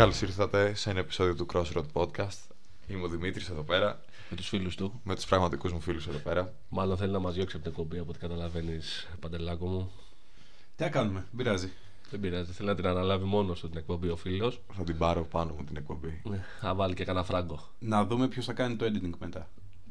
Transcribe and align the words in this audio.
Καλώς 0.00 0.22
ήρθατε 0.22 0.74
σε 0.74 0.90
ένα 0.90 0.98
επεισόδιο 0.98 1.34
του 1.34 1.46
Crossroad 1.52 1.84
Podcast. 1.92 2.38
Είμαι 2.86 3.04
ο 3.04 3.08
Δημήτρης 3.08 3.48
εδώ 3.48 3.62
πέρα. 3.62 4.00
Με 4.30 4.36
τους 4.36 4.48
φίλους 4.48 4.76
του. 4.76 5.00
Με 5.04 5.14
τους 5.14 5.24
πραγματικούς 5.24 5.72
μου 5.72 5.80
φίλους 5.80 6.06
εδώ 6.06 6.18
πέρα. 6.18 6.52
Μάλλον 6.68 6.96
θέλει 6.96 7.12
να 7.12 7.18
μας 7.18 7.34
διώξει 7.34 7.56
από 7.56 7.64
την 7.64 7.72
εκπομπή 7.72 7.98
από 7.98 8.10
ό,τι 8.10 8.18
καταλαβαίνεις, 8.18 9.08
παντελάκο 9.20 9.66
μου. 9.66 9.90
Τι 10.76 10.82
να 10.82 10.88
κάνουμε, 10.88 11.18
δεν 11.18 11.36
πειράζει. 11.36 11.72
Δεν 12.10 12.20
πειράζει, 12.20 12.52
θέλει 12.52 12.68
να 12.68 12.74
την 12.74 12.86
αναλάβει 12.86 13.24
μόνος 13.24 13.60
του 13.60 13.68
την 13.68 13.78
εκπομπή 13.78 14.08
ο 14.08 14.16
φίλος. 14.16 14.60
Θα 14.72 14.84
την 14.84 14.98
πάρω 14.98 15.24
πάνω 15.24 15.54
μου 15.58 15.64
την 15.64 15.76
εκπομπή. 15.76 16.20
Ναι, 16.24 16.44
θα 16.60 16.74
βάλει 16.74 16.94
και 16.94 17.04
κανένα 17.04 17.24
φράγκο. 17.24 17.68
Να 17.78 18.04
δούμε 18.04 18.28
ποιος 18.28 18.44
θα 18.44 18.52
κάνει 18.52 18.76
το 18.76 18.84
editing 18.84 19.18
μετά. 19.18 19.48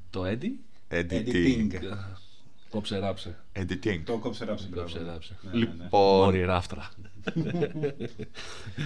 Το 0.10 0.24
Eddie; 0.26 0.94
Editing. 0.94 1.68
Κόψε 2.70 2.98
ράψε. 2.98 3.38
Editing. 3.54 4.02
Το 4.06 4.18
κόψε 4.18 4.46
ράψε. 4.46 4.70
Κόψε 4.76 5.04
ράψε. 5.04 5.38
Ναι, 5.42 5.52
ναι, 5.52 5.58
ναι. 5.58 5.66
Λοιπόν, 5.66 6.24
Μόρι 6.24 6.46
ράφτρα. 6.46 6.90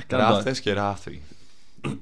Ράφτες 0.07 0.59
και 0.59 0.73
ράφτρι. 0.73 1.21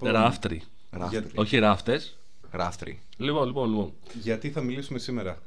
Ράφτρι. 0.01 0.61
Ράφτρι. 0.89 1.25
Όχι 1.35 1.57
ράφτες. 1.57 2.17
Ράφτρι. 2.51 3.01
Λοιπόν, 3.17 3.47
λοιπόν, 3.47 3.69
λοιπόν. 3.69 3.93
Γιατί 4.21 4.49
θα 4.49 4.61
μιλήσουμε 4.61 4.99
σήμερα; 4.99 5.37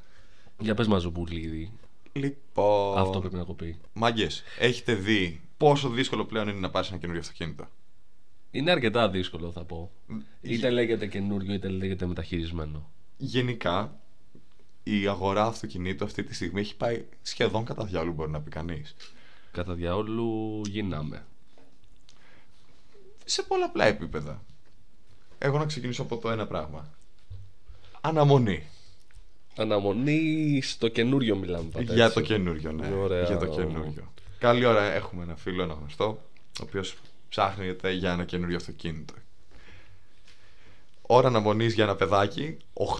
Για 0.59 0.75
πες 0.75 0.87
μα, 0.87 0.98
Ζομπουλίδη. 0.98 1.73
Λοιπόν. 2.12 2.98
Αυτό 2.98 3.20
πρέπει 3.20 3.34
να 3.34 3.45
κοπεί. 3.45 3.79
Μάγκες, 3.93 4.43
έχετε 4.59 4.95
δει 4.95 5.41
πόσο 5.57 5.89
δύσκολο 5.89 6.25
πλέον 6.25 6.48
είναι 6.48 6.59
να 6.59 6.70
πάρεις 6.70 6.89
ένα 6.89 6.98
καινούριο 6.98 7.20
αυτοκίνητο; 7.20 7.69
Είναι 8.51 8.70
αρκετά 8.70 9.09
δύσκολο, 9.09 9.51
θα 9.51 9.65
πω. 9.65 9.91
Είτε 10.41 10.70
λέγεται 10.70 11.06
καινούριο, 11.06 11.55
είτε 11.55 11.69
λέγεται 11.69 12.06
μεταχειρισμένο. 12.06 12.91
Γενικά, 13.17 14.01
η 14.83 15.06
αγορά 15.06 15.45
αυτοκινήτου 15.45 16.05
αυτή 16.05 16.25
τη 16.25 16.34
στιγμή 16.34 16.61
έχει 16.61 16.77
πάει 16.77 17.05
σχεδόν 17.22 17.65
κατά 17.65 17.84
διάολο, 17.84 18.12
μπορεί 18.12 18.31
να 18.31 18.41
πει 18.41 18.50
κανείς. 18.50 18.95
Κατά 19.55 19.74
διαόλου 19.74 20.60
γίναμε. 20.66 21.27
Σε 23.24 23.42
πολλαπλά 23.42 23.84
επίπεδα. 23.84 24.42
Εγώ 25.38 25.58
να 25.58 25.64
ξεκινήσω 25.64 26.02
από 26.02 26.16
το 26.19 26.30
ένα 26.30 26.47
πράγμα. 26.47 26.88
Αναμονή. 28.00 28.69
Αναμονή 29.56 30.60
στο 30.62 30.88
καινούριο 30.88 31.36
μιλάμε 31.36 31.69
πάντα. 31.72 31.92
Για 31.92 32.05
έτσι. 32.05 32.14
το 32.14 32.20
καινούριο, 32.20 32.72
ναι. 32.72 32.88
Ωραία. 32.88 33.22
Για 33.22 33.36
το 33.36 33.47
καινούριο. 33.47 34.12
Καλή 34.38 34.64
ώρα 34.64 34.82
έχουμε 34.82 35.22
ένα 35.22 35.36
φίλο, 35.36 35.62
ένα 35.62 35.75
γνωστό, 35.75 36.05
ο 36.60 36.62
οποίος 36.62 36.97
ψάχνεται 37.28 37.92
για 37.92 38.12
ένα 38.12 38.25
καινούριο 38.25 38.56
αυτοκίνητο. 38.56 39.14
Ώρα 41.02 41.28
αναμονής 41.28 41.75
για 41.75 41.84
ένα 41.84 41.94
παιδάκι, 41.94 42.56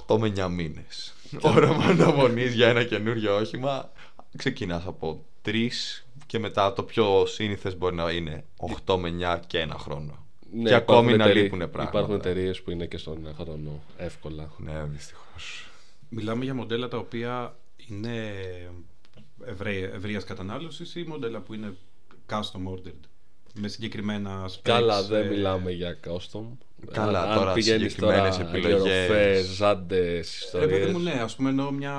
8 0.07 0.19
με 0.19 0.33
9 0.37 0.49
μήνες. 0.49 1.15
Ώρα 1.41 1.69
αναμονής 1.69 2.55
για 2.55 2.69
ένα 2.69 2.85
καινούριο 2.85 3.37
όχημα, 3.37 3.93
ξεκινάς 4.37 4.87
από 4.87 5.25
3 5.43 6.04
και 6.35 6.41
μετά 6.41 6.73
το 6.73 6.83
πιο 6.83 7.27
σύνηθες 7.27 7.77
μπορεί 7.77 7.95
να 7.95 8.11
είναι 8.11 8.45
8 8.87 8.97
με 8.97 9.09
9 9.37 9.41
και 9.47 9.59
ένα 9.59 9.75
χρόνο. 9.79 10.27
Ναι, 10.53 10.69
και 10.69 10.75
ακόμη 10.75 10.99
υπάρχουν 10.99 11.17
να 11.19 11.25
εταιρείε- 11.25 11.43
λείπουν 11.43 11.59
πράγματα. 11.71 11.99
Υπάρχουν 11.99 12.15
εταιρείες 12.15 12.63
που 12.63 12.71
είναι 12.71 12.87
και 12.87 12.97
στον 12.97 13.35
χρόνο 13.41 13.83
εύκολα. 13.97 14.53
Ναι, 14.59 14.85
δυστυχώς. 14.85 15.69
Μιλάμε 16.09 16.45
για 16.45 16.55
μοντέλα 16.55 16.89
τα 16.89 16.97
οποία 16.99 17.57
είναι 17.89 18.33
ευρείας 19.95 20.25
κατανάλωσης 20.25 20.95
ή 20.95 21.05
μοντέλα 21.09 21.41
που 21.41 21.55
είναι 21.55 21.77
custom 22.31 22.73
ordered. 22.75 23.01
Με 23.55 23.69
συγκεκριμένα 23.69 24.45
specs. 24.49 24.59
Καλά, 24.63 25.03
δεν 25.03 25.27
ε, 25.27 25.29
μιλάμε 25.29 25.71
για 25.71 25.99
custom. 26.07 26.45
Καλά, 26.93 27.23
αν, 27.23 27.35
τώρα 27.37 27.49
αν 27.49 27.55
πηγαίνεις 27.55 27.95
τώρα 27.95 28.33
συγκεκριμένες 28.33 28.55
επιλογές. 28.55 29.09
λιοροφές, 29.09 29.47
ζάντες, 29.47 30.51
Ρε 30.55 30.61
παιδί 30.61 30.73
ιστορίες. 30.75 30.93
μου, 30.93 30.99
ναι, 30.99 31.11
ας 31.23 31.37
πούμε 31.37 31.49
εννοώ 31.49 31.71
μια, 31.71 31.97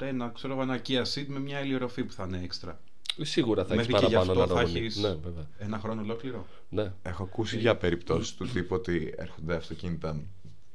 ένα, 0.00 0.30
ξέρω, 0.34 0.52
εγώ, 0.52 0.62
ένα 0.62 0.80
Kia 0.88 1.02
Ceed 1.14 1.24
με 1.26 1.38
μια 1.38 1.60
ηλιορροφή 1.60 2.04
που 2.04 2.12
θα 2.12 2.24
είναι 2.28 2.40
έξτρα. 2.44 2.80
Σίγουρα 3.20 3.64
θα 3.64 3.74
έχεις 3.74 3.86
Μέχρι 3.86 4.02
και 4.02 4.08
γι' 4.08 4.14
παραπάνω 4.14 4.40
αυτό 4.42 4.54
θα 4.54 4.60
αναμονή. 4.60 4.78
έχεις 4.80 4.96
Ναι, 4.96 5.08
βέβαια. 5.14 5.46
ένα 5.58 5.78
χρόνο 5.78 6.00
ολόκληρο. 6.02 6.46
Ναι. 6.68 6.92
Έχω 7.02 7.22
ακούσει 7.22 7.58
για 7.58 7.76
περιπτώσεις 7.76 8.34
του 8.34 8.46
τύπου 8.48 8.74
ότι 8.74 9.14
έρχονται 9.16 9.54
αυτοκίνητα 9.56 10.20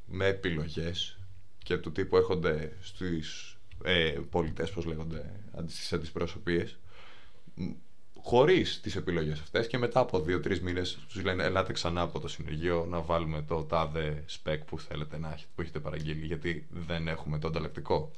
με 0.06 0.26
επιλογές 0.26 1.18
και 1.64 1.78
του 1.78 1.92
τύπου 1.92 2.18
έρχονται 2.18 2.78
στους 2.82 3.58
ε, 3.84 4.16
πολιτές, 4.30 4.70
πώς 4.72 4.86
λέγονται, 4.86 5.32
αντι- 5.58 5.72
στις 5.72 5.94
αντισπροσωπείες 5.94 6.78
μ, 7.56 7.64
χωρίς 8.24 8.82
τις 8.82 8.96
επιλογές 8.96 9.40
αυτές 9.40 9.68
και 9.68 9.78
μετά 9.78 10.00
από 10.00 10.20
δύο-τρεις 10.22 10.62
μήνες 10.62 10.98
τους 11.10 11.24
λένε 11.24 11.44
ελάτε 11.44 11.74
ξανά 11.74 12.02
από 12.02 12.20
το 12.20 12.28
συνεργείο 12.28 12.86
να 12.90 13.02
βάλουμε 13.02 13.42
το 13.48 13.64
τάδε 13.64 14.24
spec 14.44 14.58
που 14.66 14.80
θέλετε 14.80 15.18
να 15.18 15.28
έχετε, 15.28 15.50
που 15.56 15.62
έχετε 15.62 15.80
παραγγείλει 15.80 16.26
γιατί 16.26 16.68
δεν 16.70 17.08
έχουμε 17.08 17.40
το 17.40 17.48
ανταλλακτικό. 17.48 18.12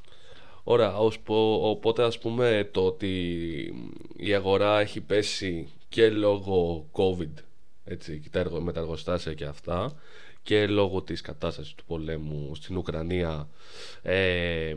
Ωραία, 0.63 0.97
ως 0.97 1.19
πο- 1.19 1.69
οπότε 1.69 2.03
ας 2.03 2.19
πούμε 2.19 2.69
το 2.71 2.85
ότι 2.85 3.09
η 4.17 4.33
αγορά 4.33 4.79
έχει 4.79 5.01
πέσει 5.01 5.67
και 5.89 6.09
λόγω 6.09 6.85
COVID 6.91 7.33
έτσι, 7.83 8.19
και 8.19 8.29
τα 8.29 8.39
εργο- 8.39 8.61
με 8.61 8.71
τα 8.71 8.79
εργοστάσια 8.79 9.33
και 9.33 9.45
αυτά 9.45 9.93
και 10.43 10.67
λόγω 10.67 11.01
της 11.01 11.21
κατάστασης 11.21 11.73
του 11.73 11.83
πολέμου 11.87 12.55
στην 12.55 12.77
Ουκρανία 12.77 13.47
ε, 14.01 14.73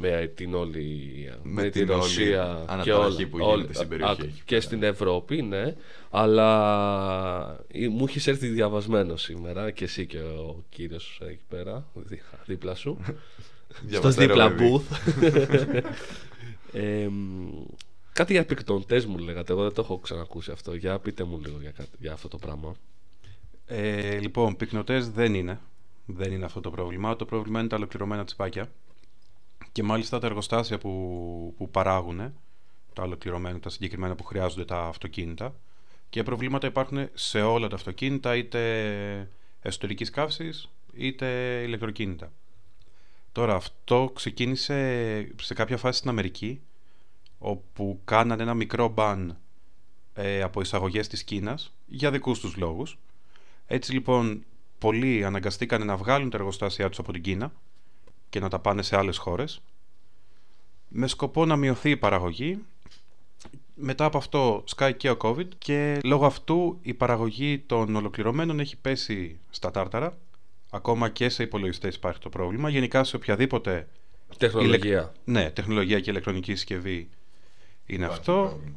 με 0.00 0.32
την 0.34 0.54
όλη 0.54 1.10
Με 1.42 1.62
με 1.62 1.70
την 1.70 1.86
τη 1.86 1.92
όλη 1.92 2.00
Ρωσία 2.00 2.62
και, 2.66 2.72
αναταραχή 2.72 2.90
όλα- 2.90 3.28
που 3.30 3.38
γίνεται 3.38 3.44
όλα- 3.62 3.66
στην 3.72 3.88
περιοχή 3.88 4.20
α, 4.22 4.24
εκεί 4.24 4.32
και 4.36 4.42
πέρα. 4.46 4.60
στην 4.60 4.82
Ευρώπη 4.82 5.42
ναι 5.42 5.74
αλλά 6.10 7.64
ε, 7.72 7.88
μου 7.88 8.04
έχεις 8.08 8.26
έρθει 8.26 8.46
διαβασμένο 8.48 9.16
σήμερα 9.16 9.70
και 9.70 9.84
εσύ 9.84 10.06
και 10.06 10.18
ο 10.18 10.64
κύριος 10.68 11.20
εκεί 11.28 11.44
πέρα 11.48 11.86
δι- 11.94 12.22
δίπλα 12.46 12.74
σου 12.74 12.98
στο 13.04 13.82
Διαβατέρω, 13.86 14.26
δίπλα 14.26 14.50
παιδί. 14.52 14.80
booth. 14.80 15.82
Ε, 16.74 17.06
μ, 17.10 17.48
κάτι 18.12 18.32
για 18.32 18.44
πυκνοτέ 18.44 19.04
μου 19.06 19.18
λέγατε. 19.18 19.52
Εγώ 19.52 19.62
δεν 19.62 19.72
το 19.72 19.80
έχω 19.80 19.98
ξανακούσει 19.98 20.50
αυτό. 20.50 20.74
Για 20.74 20.98
πείτε 20.98 21.24
μου 21.24 21.40
λίγο 21.44 21.58
για, 21.60 21.70
κάτι, 21.70 21.88
για 21.98 22.12
αυτό 22.12 22.28
το 22.28 22.38
πράγμα. 22.38 22.74
Ε, 23.74 24.18
λοιπόν, 24.18 24.56
πυκνοτές 24.56 25.10
δεν 25.10 25.34
είναι. 25.34 25.60
Δεν 26.06 26.32
είναι 26.32 26.44
αυτό 26.44 26.60
το 26.60 26.70
πρόβλημα. 26.70 27.16
Το 27.16 27.24
πρόβλημα 27.24 27.58
είναι 27.58 27.68
τα 27.68 27.76
ολοκληρωμένα 27.76 28.24
τσιπάκια. 28.24 28.70
Και 29.72 29.82
μάλιστα 29.82 30.18
τα 30.18 30.26
εργοστάσια 30.26 30.78
που, 30.78 31.54
που 31.56 31.70
παράγουν 31.70 32.34
τα 32.92 33.02
ολοκληρωμένα, 33.02 33.60
τα 33.60 33.68
συγκεκριμένα 33.68 34.14
που 34.14 34.24
χρειάζονται 34.24 34.64
τα 34.64 34.78
αυτοκίνητα. 34.78 35.54
Και 36.10 36.22
προβλήματα 36.22 36.66
υπάρχουν 36.66 37.08
σε 37.14 37.42
όλα 37.42 37.68
τα 37.68 37.74
αυτοκίνητα, 37.74 38.36
είτε 38.36 39.28
εσωτερικής 39.62 40.10
καύσης, 40.10 40.68
είτε 40.94 41.26
ηλεκτροκίνητα. 41.66 42.32
Τώρα 43.32 43.54
αυτό 43.54 44.10
ξεκίνησε 44.14 45.28
σε 45.40 45.54
κάποια 45.54 45.76
φάση 45.76 45.98
στην 45.98 46.10
Αμερική, 46.10 46.60
όπου 47.38 48.00
κάνανε 48.04 48.42
ένα 48.42 48.54
μικρό 48.54 48.88
μπαν 48.88 49.38
ε, 50.14 50.42
από 50.42 50.60
εισαγωγές 50.60 51.08
της 51.08 51.24
Κίνας 51.24 51.72
για 51.86 52.10
δικούς 52.10 52.40
τους 52.40 52.56
λόγους. 52.56 52.98
Έτσι 53.66 53.92
λοιπόν 53.92 54.44
πολλοί 54.78 55.24
αναγκαστήκαν 55.24 55.86
να 55.86 55.96
βγάλουν 55.96 56.30
τα 56.30 56.36
εργοστάσια 56.36 56.88
τους 56.88 56.98
από 56.98 57.12
την 57.12 57.22
Κίνα 57.22 57.52
και 58.28 58.40
να 58.40 58.48
τα 58.48 58.58
πάνε 58.58 58.82
σε 58.82 58.96
άλλες 58.96 59.16
χώρες 59.16 59.60
με 60.88 61.06
σκοπό 61.06 61.44
να 61.44 61.56
μειωθεί 61.56 61.90
η 61.90 61.96
παραγωγή. 61.96 62.58
Μετά 63.74 64.04
από 64.04 64.18
αυτό 64.18 64.62
σκάει 64.66 64.94
και 64.94 65.10
ο 65.10 65.16
COVID 65.20 65.48
και 65.58 65.98
λόγω 66.04 66.26
αυτού 66.26 66.78
η 66.82 66.94
παραγωγή 66.94 67.58
των 67.58 67.96
ολοκληρωμένων 67.96 68.60
έχει 68.60 68.76
πέσει 68.76 69.38
στα 69.50 69.70
τάρταρα. 69.70 70.18
Ακόμα 70.70 71.08
και 71.08 71.28
σε 71.28 71.42
υπολογιστές 71.42 71.94
υπάρχει 71.94 72.18
το 72.20 72.28
πρόβλημα. 72.28 72.68
Γενικά 72.68 73.04
σε 73.04 73.16
οποιαδήποτε 73.16 73.88
Τεχνολογία. 74.38 75.12
ναι, 75.24 75.50
τεχνολογία 75.50 76.00
και 76.00 76.10
ηλεκτρονική 76.10 76.54
συσκευή 76.54 77.08
είναι 77.86 78.04
Υπάρχει 78.04 78.18
αυτό. 78.18 78.32
πρόβλημα. 78.32 78.76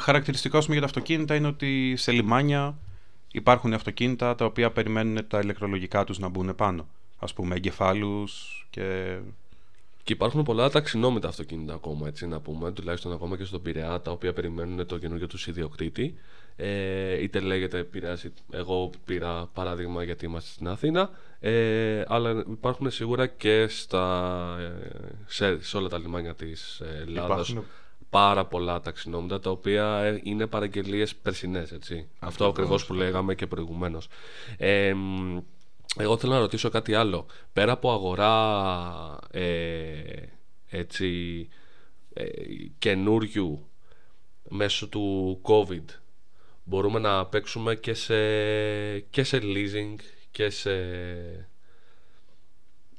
Χαρακτηριστικό 0.00 0.58
πούμε, 0.58 0.72
για 0.72 0.80
τα 0.80 0.86
αυτοκίνητα 0.86 1.34
είναι 1.34 1.46
ότι 1.46 1.94
σε 1.96 2.12
λιμάνια 2.12 2.78
υπάρχουν 3.36 3.72
αυτοκίνητα 3.72 4.34
τα 4.34 4.44
οποία 4.44 4.70
περιμένουν 4.70 5.26
τα 5.28 5.38
ηλεκτρολογικά 5.38 6.04
τους 6.04 6.18
να 6.18 6.28
μπουν 6.28 6.54
πάνω. 6.54 6.86
Ας 7.18 7.32
πούμε 7.32 7.54
εγκεφάλους 7.54 8.66
και... 8.70 9.18
Και 10.02 10.12
υπάρχουν 10.12 10.42
πολλά 10.42 10.70
ταξινόμητα 10.70 11.28
αυτοκίνητα 11.28 11.74
ακόμα, 11.74 12.08
έτσι 12.08 12.26
να 12.26 12.40
πούμε, 12.40 12.72
τουλάχιστον 12.72 13.12
ακόμα 13.12 13.36
και 13.36 13.44
στον 13.44 13.62
Πειραιά, 13.62 14.00
τα 14.00 14.10
οποία 14.10 14.32
περιμένουν 14.32 14.86
το 14.86 14.98
καινούργιο 14.98 15.26
τους 15.26 15.46
ιδιοκτήτη. 15.46 16.14
Ε, 16.56 17.22
είτε 17.22 17.40
λέγεται 17.40 17.82
Πειραιάς, 17.84 18.26
εγώ 18.50 18.90
πήρα 19.04 19.48
παράδειγμα 19.52 20.02
γιατί 20.02 20.24
είμαστε 20.24 20.50
στην 20.50 20.68
Αθήνα, 20.68 21.10
ε, 21.40 22.02
αλλά 22.06 22.44
υπάρχουν 22.50 22.90
σίγουρα 22.90 23.26
και 23.26 23.66
στα, 23.68 24.56
ε, 24.60 24.86
σε, 25.26 25.62
σε 25.62 25.76
όλα 25.76 25.88
τα 25.88 25.98
λιμάνια 25.98 26.34
της 26.34 26.80
ε, 26.80 27.04
Ελλάδας 27.06 27.48
Υπάρχουν- 27.48 27.64
πάρα 28.10 28.46
πολλά 28.46 28.80
ταξινόμητα 28.80 29.40
τα 29.40 29.50
οποία 29.50 29.98
ε, 30.02 30.20
είναι 30.22 30.46
παραγγελίες 30.46 31.16
περσινές 31.16 31.72
έτσι. 31.72 32.08
Αυτό 32.18 32.46
ακριβώς 32.46 32.86
που 32.86 32.94
λέγαμε 32.94 33.34
και 33.34 33.46
προηγουμένως. 33.46 34.08
Ε, 34.56 34.94
μ, 34.94 35.38
εγώ 35.98 36.16
θέλω 36.16 36.32
να 36.32 36.38
ρωτήσω 36.38 36.68
κάτι 36.68 36.94
άλλο. 36.94 37.26
Πέρα 37.52 37.72
από 37.72 37.92
αγορά 37.92 39.18
ε, 39.30 40.22
έτσι 40.68 41.48
ε, 42.12 42.24
καινούριου 42.78 43.66
μέσω 44.48 44.88
του 44.88 45.40
COVID 45.42 45.84
μπορούμε 46.64 46.98
να 46.98 47.26
παίξουμε 47.26 47.74
και 47.74 47.94
σε, 47.94 48.18
και 48.98 49.22
σε 49.22 49.40
leasing 49.42 49.94
και 50.30 50.50
σε 50.50 50.70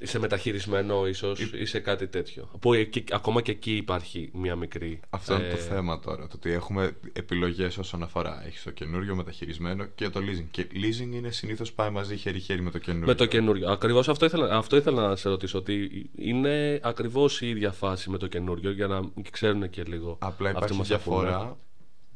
Είσαι 0.00 0.18
μεταχειρισμένο 0.18 1.06
ίσως 1.06 1.40
ή 1.40 1.64
σε 1.64 1.80
κάτι 1.80 2.08
τέτοιο. 2.08 2.50
Που 2.60 2.72
εκεί, 2.72 3.04
ακόμα 3.10 3.42
και 3.42 3.50
εκεί 3.50 3.76
υπάρχει 3.76 4.30
μια 4.32 4.56
μικρή. 4.56 5.00
Αυτό 5.10 5.34
είναι 5.34 5.48
το 5.48 5.56
θέμα 5.56 6.00
τώρα. 6.00 6.26
Το 6.26 6.32
ότι 6.34 6.50
έχουμε 6.50 6.96
επιλογές 7.12 7.78
όσον 7.78 8.02
αφορά. 8.02 8.46
Έχεις 8.46 8.62
το 8.62 8.70
καινούριο 8.70 9.14
μεταχειρισμένο 9.14 9.84
και 9.84 10.08
το 10.08 10.20
leasing. 10.20 10.46
Και 10.50 10.66
leasing 10.72 11.14
είναι 11.14 11.30
συνήθως 11.30 11.72
πάει 11.72 11.90
μαζί 11.90 12.16
χέρι-χέρι 12.16 12.62
με 12.62 12.70
το 12.70 12.78
καινούριο. 12.78 13.06
Με 13.06 13.14
το 13.14 13.26
καινούριο. 13.26 13.70
Ακριβώς 13.70 14.08
αυτό, 14.08 14.24
ήθελα, 14.24 14.56
αυτό 14.56 14.76
ήθελα 14.76 15.08
να 15.08 15.16
σε 15.16 15.28
ρωτήσω. 15.28 15.58
Ότι 15.58 16.10
είναι 16.16 16.80
ακριβώς 16.82 17.40
η 17.40 17.48
ίδια 17.48 17.72
φάση 17.72 18.10
με 18.10 18.18
το 18.18 18.26
καινούριο 18.26 18.70
για 18.70 18.86
να 18.86 19.00
ξέρουν 19.30 19.70
και 19.70 19.82
λίγο. 19.82 20.16
Απλά 20.20 20.50
υπάρχει 20.50 20.82
διαφορά 20.82 21.56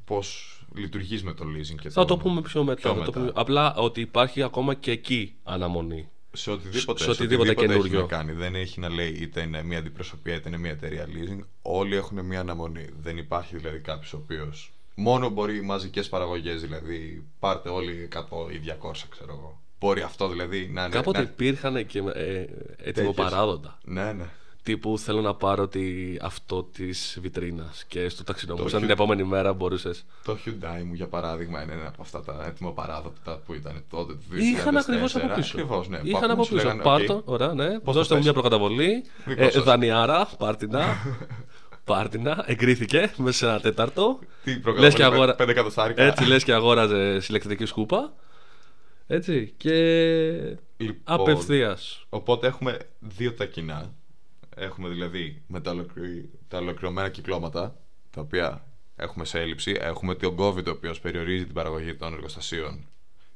πώς 0.04 0.56
λειτουργείς 0.74 1.22
με 1.22 1.32
το 1.34 1.44
leasing 1.44 1.80
και 1.80 1.90
Θα 1.90 2.04
το, 2.04 2.16
πούμε 2.16 2.40
πιο 2.40 2.64
μετά. 2.64 2.80
Πιο 2.80 2.94
μετά. 2.94 3.04
Το 3.04 3.12
πούμε, 3.12 3.30
απλά 3.34 3.74
ότι 3.74 4.00
υπάρχει 4.00 4.42
ακόμα 4.42 4.74
και 4.74 4.90
εκεί 4.90 5.34
αναμονή 5.42 6.08
σε 6.32 6.50
οτιδήποτε, 6.50 7.02
σε 7.02 7.10
οτιδήποτε, 7.10 7.48
σε 7.48 7.52
οτιδήποτε 7.52 7.88
έχει 7.88 7.96
να 7.96 8.06
κάνει. 8.06 8.32
Δεν 8.32 8.54
έχει 8.54 8.80
να 8.80 8.88
λέει 8.88 9.08
είτε 9.08 9.40
είναι 9.40 9.62
μια 9.62 9.78
αντιπροσωπεία 9.78 10.34
είτε 10.34 10.48
είναι 10.48 10.58
μια 10.58 10.70
εταιρεία 10.70 11.06
leasing. 11.06 11.44
Όλοι 11.62 11.96
έχουν 11.96 12.24
μια 12.24 12.40
αναμονή. 12.40 12.86
Δεν 13.00 13.16
υπάρχει 13.16 13.56
δηλαδή 13.56 13.78
κάποιος 13.78 14.12
ο 14.12 14.16
οποίος. 14.16 14.72
Μόνο 14.94 15.28
μπορεί 15.28 15.62
μαζικές 15.62 16.08
παραγωγές, 16.08 16.60
δηλαδή 16.60 17.26
πάρτε 17.38 17.68
όλοι 17.68 18.08
100 18.14 18.18
ή 18.52 18.60
200, 18.82 18.92
ξέρω 19.08 19.32
εγώ. 19.32 19.60
Μπορεί 19.80 20.00
αυτό 20.00 20.28
δηλαδή 20.28 20.68
να 20.72 20.84
είναι. 20.84 20.94
Κάποτε 20.94 21.18
να... 21.18 21.24
υπήρχαν 21.24 21.86
και 21.86 21.98
ε, 22.14 22.44
έτοιμο 22.76 23.12
παράδοντα. 23.12 23.78
Ναι, 23.84 24.12
ναι 24.12 24.30
τύπου 24.62 24.98
θέλω 24.98 25.20
να 25.20 25.34
πάρω 25.34 25.68
τη, 25.68 26.16
αυτό 26.20 26.62
της 26.62 27.18
βιτρίνας 27.20 27.84
και 27.88 28.08
στο 28.08 28.24
ταξινόμου. 28.24 28.68
Σαν 28.68 28.80
την 28.80 28.90
επόμενη 28.90 29.24
μέρα 29.24 29.52
μπορούσες. 29.52 30.04
Το 30.24 30.38
Hyundai 30.44 30.82
μου 30.84 30.94
για 30.94 31.06
παράδειγμα 31.06 31.62
είναι 31.62 31.72
ένα 31.72 31.88
από 31.88 32.02
αυτά 32.02 32.22
τα 32.22 32.44
έτοιμα 32.46 32.72
παράδοτα 32.72 33.40
που 33.46 33.54
ήταν 33.54 33.84
τότε. 33.90 34.14
Είχαν 34.34 34.76
ακριβώς 34.76 35.16
από 35.16 35.34
πίσω. 35.34 35.56
Ακριβώς, 35.58 35.88
ναι. 35.88 36.00
Είχαν 36.02 36.30
από 36.30 36.42
πίσω. 36.42 36.54
Λέγανε, 36.54 36.82
Πάρτο, 36.82 37.22
ωραία, 37.24 37.52
ναι. 37.52 37.78
Δώστε 37.84 38.14
μου 38.14 38.22
μια 38.22 38.32
προκαταβολή. 38.32 39.04
Ε, 39.36 39.48
δανειάρα, 39.48 40.28
πάρτινα. 40.38 40.84
Πάρτινα, 41.84 42.44
εγκρίθηκε 42.46 43.12
μέσα 43.16 43.36
σε 43.36 43.46
ένα 43.46 43.60
τέταρτο. 43.60 44.18
Τι 44.44 44.56
προκαταβολή, 44.58 45.04
αγόρα... 45.04 45.34
πέντε 45.34 45.50
εκατοστάρικα. 45.50 46.02
Έτσι 46.02 46.24
λες 46.24 46.44
και 46.44 46.52
αγόραζε 46.52 47.20
ηλεκτρική 47.28 47.64
σκούπα. 47.64 48.12
Έτσι. 49.06 49.54
Και 49.56 49.74
λοιπόν, 50.76 51.02
απευθείας. 51.04 52.06
Οπότε 52.08 52.46
έχουμε 52.46 52.78
δύο 52.98 53.32
τα 53.32 53.44
κοινά 53.44 53.92
Έχουμε 54.56 54.88
δηλαδή 54.88 55.42
με 55.46 55.60
τα, 55.60 55.86
τα 56.48 56.58
ολοκληρωμένα 56.58 57.08
κυκλώματα, 57.08 57.76
τα 58.10 58.20
οποία 58.20 58.66
έχουμε 58.96 59.24
σε 59.24 59.40
έλλειψη. 59.40 59.76
Έχουμε 59.80 60.14
το 60.14 60.34
COVID, 60.38 60.66
ο 60.66 60.70
οποίος 60.70 61.00
περιορίζει 61.00 61.44
την 61.44 61.54
παραγωγή 61.54 61.94
των 61.94 62.12
εργοστασίων 62.12 62.86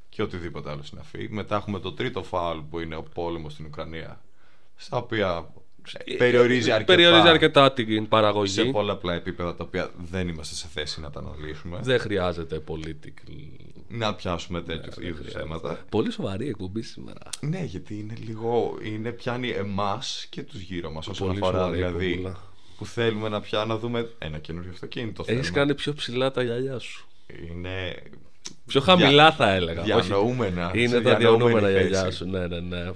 και 0.09 0.21
οτιδήποτε 0.21 0.69
άλλο 0.69 0.83
συναφή. 0.83 1.27
Μετά 1.29 1.55
έχουμε 1.55 1.79
το 1.79 1.91
τρίτο 1.91 2.23
φάουλ 2.23 2.59
που 2.59 2.79
είναι 2.79 2.95
ο 2.95 3.03
πόλεμος 3.03 3.53
στην 3.53 3.65
Ουκρανία, 3.65 4.21
στα 4.75 4.97
οποία 4.97 5.53
περιορίζει 6.17 6.71
αρκετά, 6.71 6.93
περιορίζει 6.93 7.27
αρκετά 7.27 7.73
την 7.73 8.07
παραγωγή. 8.07 8.51
Σε 8.51 8.63
πολλαπλά 8.63 9.13
επίπεδα 9.13 9.55
τα 9.55 9.63
οποία 9.63 9.91
δεν 9.97 10.27
είμαστε 10.27 10.55
σε 10.55 10.67
θέση 10.67 11.01
να 11.01 11.09
τα 11.09 11.19
αναλύσουμε. 11.19 11.79
Δεν 11.81 11.99
χρειάζεται 11.99 12.63
political. 12.67 13.31
Να 13.89 14.15
πιάσουμε 14.15 14.61
τέτοιου 14.61 14.91
ναι, 14.99 15.07
είδους 15.07 15.31
θέματα. 15.31 15.85
Πολύ 15.89 16.11
σοβαρή 16.11 16.47
εκπομπή 16.47 16.81
σήμερα. 16.81 17.29
Ναι, 17.39 17.63
γιατί 17.63 17.99
είναι 17.99 18.13
λίγο. 18.25 18.77
Είναι, 18.83 19.11
πιάνει 19.11 19.49
εμάς 19.49 20.27
και 20.29 20.43
τους 20.43 20.61
γύρω 20.61 20.91
μας 20.91 21.07
όσον 21.07 21.29
αφορά 21.31 21.69
δηλαδή. 21.69 22.33
Που 22.77 22.85
θέλουμε 22.85 23.29
να 23.29 23.41
πια 23.41 23.65
να 23.65 23.77
δούμε 23.77 24.09
ένα 24.17 24.37
καινούριο 24.37 24.71
αυτοκίνητο. 24.71 25.23
Έχεις 25.27 25.51
κάνει 25.51 25.75
πιο 25.75 25.93
ψηλά 25.93 26.31
τα 26.31 26.43
γυαλιά 26.43 26.79
σου. 26.79 27.07
Είναι. 27.49 28.03
Πιο 28.65 28.81
χαμηλά 28.81 29.31
θα 29.31 29.49
έλεγα. 29.49 29.83
Διανοούμενα. 29.83 30.71
Είναι 30.75 31.01
τα 31.01 31.15
διανοούμενα 31.15 31.69
γυαλιά 31.69 32.11
σου. 32.11 32.25
Ναι, 32.25 32.47
ναι, 32.47 32.59
ναι. 32.59 32.91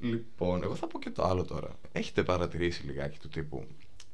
Λοιπόν, 0.00 0.62
εγώ 0.62 0.74
θα 0.74 0.86
πω 0.86 0.98
και 0.98 1.10
το 1.10 1.24
άλλο 1.24 1.44
τώρα. 1.44 1.68
Έχετε 1.92 2.22
παρατηρήσει 2.22 2.86
λιγάκι 2.86 3.18
του 3.18 3.28
τύπου 3.28 3.66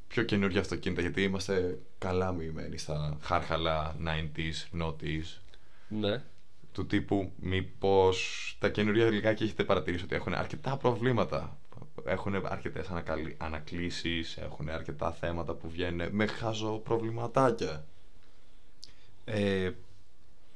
πιο 0.08 0.22
καινούργια 0.22 0.60
αυτοκίνητα, 0.60 1.00
γιατί 1.00 1.22
είμαστε 1.22 1.78
καλά 1.98 2.32
μοιημένοι 2.32 2.78
στα 2.78 3.18
χάρχαλα 3.20 3.96
90s, 4.04 4.82
noughties. 4.82 5.40
Ναι. 5.88 6.22
Του 6.72 6.86
τύπου, 6.86 7.32
μήπως 7.36 8.56
τα 8.60 8.68
καινούργια 8.68 9.10
λιγάκι 9.10 9.44
έχετε 9.44 9.64
παρατηρήσει 9.64 10.04
ότι 10.04 10.14
έχουν 10.14 10.34
αρκετά 10.34 10.76
προβλήματα. 10.76 11.58
Έχουν 12.04 12.34
αρκετές 12.34 12.86
ανακλήσεις, 13.36 14.36
έχουν 14.36 14.68
αρκετά 14.68 15.12
θέματα 15.12 15.54
που 15.54 15.70
βγαίνουν 15.70 16.08
με 16.10 16.26
χαζοπροβληματάκια. 16.26 17.86
Ε, 19.24 19.70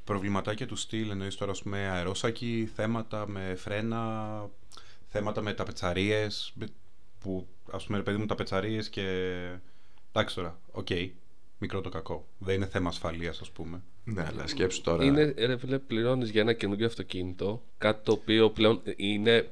προβληματάκια 0.04 0.66
του 0.66 0.76
στυλ 0.76 1.10
εννοείς 1.10 1.36
τώρα 1.36 1.52
με 1.64 1.78
αερόσακοι, 1.78 2.70
θέματα 2.74 3.28
με 3.28 3.54
φρένα, 3.54 4.50
θέματα 5.08 5.42
με 5.42 5.52
ταπετσαρίες 5.54 6.54
που 7.20 7.46
ας 7.72 7.84
πούμε 7.84 7.96
ρε 7.96 8.04
παιδί 8.04 8.16
μου 8.16 8.26
ταπετσαρίες 8.26 8.88
και 8.88 9.02
εντάξει 10.12 10.34
τώρα, 10.34 10.60
ok, 10.70 10.86
okay, 10.90 11.10
μικρό 11.58 11.80
το 11.80 11.88
κακό. 11.88 12.28
Δεν 12.38 12.54
είναι 12.54 12.66
θέμα 12.66 12.88
ασφαλείας 12.88 13.40
ας 13.40 13.50
πούμε. 13.50 13.82
Ναι, 14.04 14.24
αλλά 14.26 14.46
σκέψου 14.46 14.80
τώρα. 14.80 15.04
Είναι, 15.04 15.34
ρε 15.38 15.56
φίλε, 15.56 15.78
πληρώνεις 15.78 16.30
για 16.30 16.40
ένα 16.40 16.52
καινούργιο 16.52 16.86
αυτοκίνητο, 16.86 17.62
κάτι 17.78 18.04
το 18.04 18.12
οποίο 18.12 18.50
πλέον 18.50 18.80
είναι, 18.96 19.50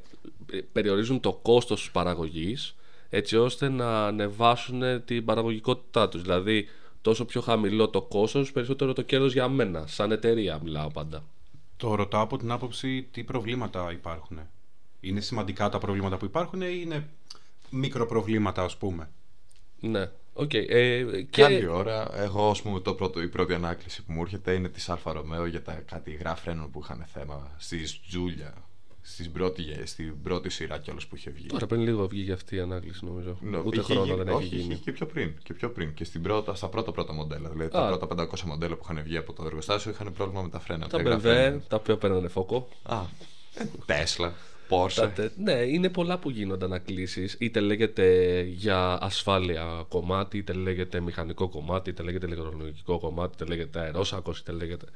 περιορίζουν 0.73 1.20
το 1.20 1.32
κόστος 1.32 1.81
της 1.81 1.91
παραγωγής 1.91 2.75
έτσι 3.11 3.37
ώστε 3.37 3.69
να 3.69 4.06
ανεβάσουν 4.06 5.05
την 5.05 5.25
παραγωγικότητά 5.25 6.08
τους. 6.08 6.23
Δηλαδή, 6.23 6.69
τόσο 7.02 7.25
πιο 7.25 7.41
χαμηλό 7.41 7.88
το 7.88 8.02
κόστος, 8.02 8.52
περισσότερο 8.52 8.93
το 8.93 9.02
κέρδος 9.02 9.32
για 9.32 9.49
μένα. 9.49 9.87
Σαν 9.87 10.12
εταιρεία 10.12 10.61
μιλάω 10.62 10.88
πάντα. 10.88 11.25
Το 11.76 11.94
ρωτάω 11.94 12.23
από 12.23 12.38
την 12.38 12.50
άποψη 12.50 13.08
τι 13.11 13.25
προβλήματα 13.25 13.93
υπάρχουν 13.93 14.38
είναι 15.00 15.20
σημαντικά 15.20 15.69
τα 15.69 15.79
προβλήματα 15.79 16.17
που 16.17 16.25
υπάρχουν 16.25 16.62
ή 16.62 16.81
είναι 16.82 17.08
μικροπροβλήματα 17.70 18.62
ας 18.62 18.76
πούμε; 18.76 19.11
Ναι. 19.81 20.11
Okay. 20.40 20.64
Ε, 20.69 21.02
και... 21.31 21.42
Καλή 21.42 21.66
ώρα. 21.66 22.20
Εγώ, 22.20 22.50
ας 22.50 22.62
πούμε, 22.62 22.81
το 22.81 22.94
πρώτο, 22.94 23.22
η 23.22 23.28
πρώτη 23.28 23.54
ανάκληση 23.54 24.04
που 24.04 24.12
μου 24.12 24.22
έρχεται 24.22 24.52
είναι 24.52 24.69
της 24.69 24.88
Alfa 24.88 25.12
Romeo 25.12 25.47
για 25.46 25.62
τα 25.62 25.72
κάτι 25.72 26.10
υγρά 26.10 26.34
φρένων 26.34 26.70
που 26.70 26.81
είχαν 26.82 27.04
θέμα 27.12 27.54
στη 27.58 27.78
Τζούλια. 28.08 28.54
Στην 29.02 29.32
πρώτη, 29.32 29.62
στην 29.84 30.22
πρώτη 30.22 30.50
σειρά 30.50 30.78
κιόλας 30.78 31.06
που 31.06 31.16
είχε 31.16 31.31
βγει. 31.31 31.46
Τώρα 31.46 31.66
πριν 31.66 31.81
λίγο 31.81 32.08
βγήκε 32.08 32.32
αυτή 32.32 32.56
η 32.56 32.60
ανάκληση, 32.60 33.04
νομίζω. 33.04 33.38
No, 33.52 33.62
Ούτε 33.64 33.82
χρόνο 33.82 34.04
γίνει, 34.04 34.16
δεν 34.16 34.28
έχει 34.28 34.37
όχι, 34.37 34.56
γίνει. 34.56 34.75
και 34.75 34.92
πιο 34.92 35.06
πριν. 35.06 35.34
Και 35.42 35.54
πιο 35.54 35.70
πριν. 35.70 35.94
Και 35.94 36.04
στην 36.04 36.22
πρώτα, 36.22 36.54
στα 36.54 36.69
πρώτα 36.69 36.92
πρώτα 36.92 37.12
μοντέλα. 37.12 37.48
Δηλαδή 37.48 37.76
Α. 37.78 37.98
τα 37.98 38.06
πρώτα 38.06 38.28
500 38.31 38.40
μοντέλα 38.40 38.75
που 38.75 38.87
είχαν 38.90 39.02
βγει 39.02 39.16
από 39.16 39.32
το 39.32 39.44
εργοστάσιο 39.44 39.90
είχαν 39.90 40.12
πρόβλημα 40.12 40.42
με 40.42 40.48
τα 40.48 40.58
φρένα. 40.58 40.87
Τα 40.88 40.98
BMW, 40.98 41.58
τα 41.69 41.76
οποία 41.76 41.96
παίρνανε 41.96 42.28
φόκο. 42.28 42.69
Α, 42.82 43.00
Τέσλα. 43.87 44.34
Porsche. 44.70 45.28
ναι, 45.37 45.52
είναι 45.52 45.88
πολλά 45.88 46.19
που 46.19 46.31
γίνονται 46.31 46.64
ανακλήσεις. 46.64 47.37
Είτε 47.38 47.61
λέγεται 47.61 48.40
για 48.40 48.99
ασφάλεια 49.00 49.85
κομμάτι, 49.88 50.38
είτε 50.38 50.52
λέγεται 50.52 51.00
μηχανικό 51.00 51.49
κομμάτι, 51.49 51.90
είτε 51.90 52.02
λέγεται 52.02 52.26
ηλεκτρονικό 52.26 52.99
κομμάτι, 52.99 53.33
είτε 53.35 53.45
λέγεται 53.45 53.80
αερόσακος, 53.80 54.38
είτε 54.38 54.52
λέγεται. 54.52 54.87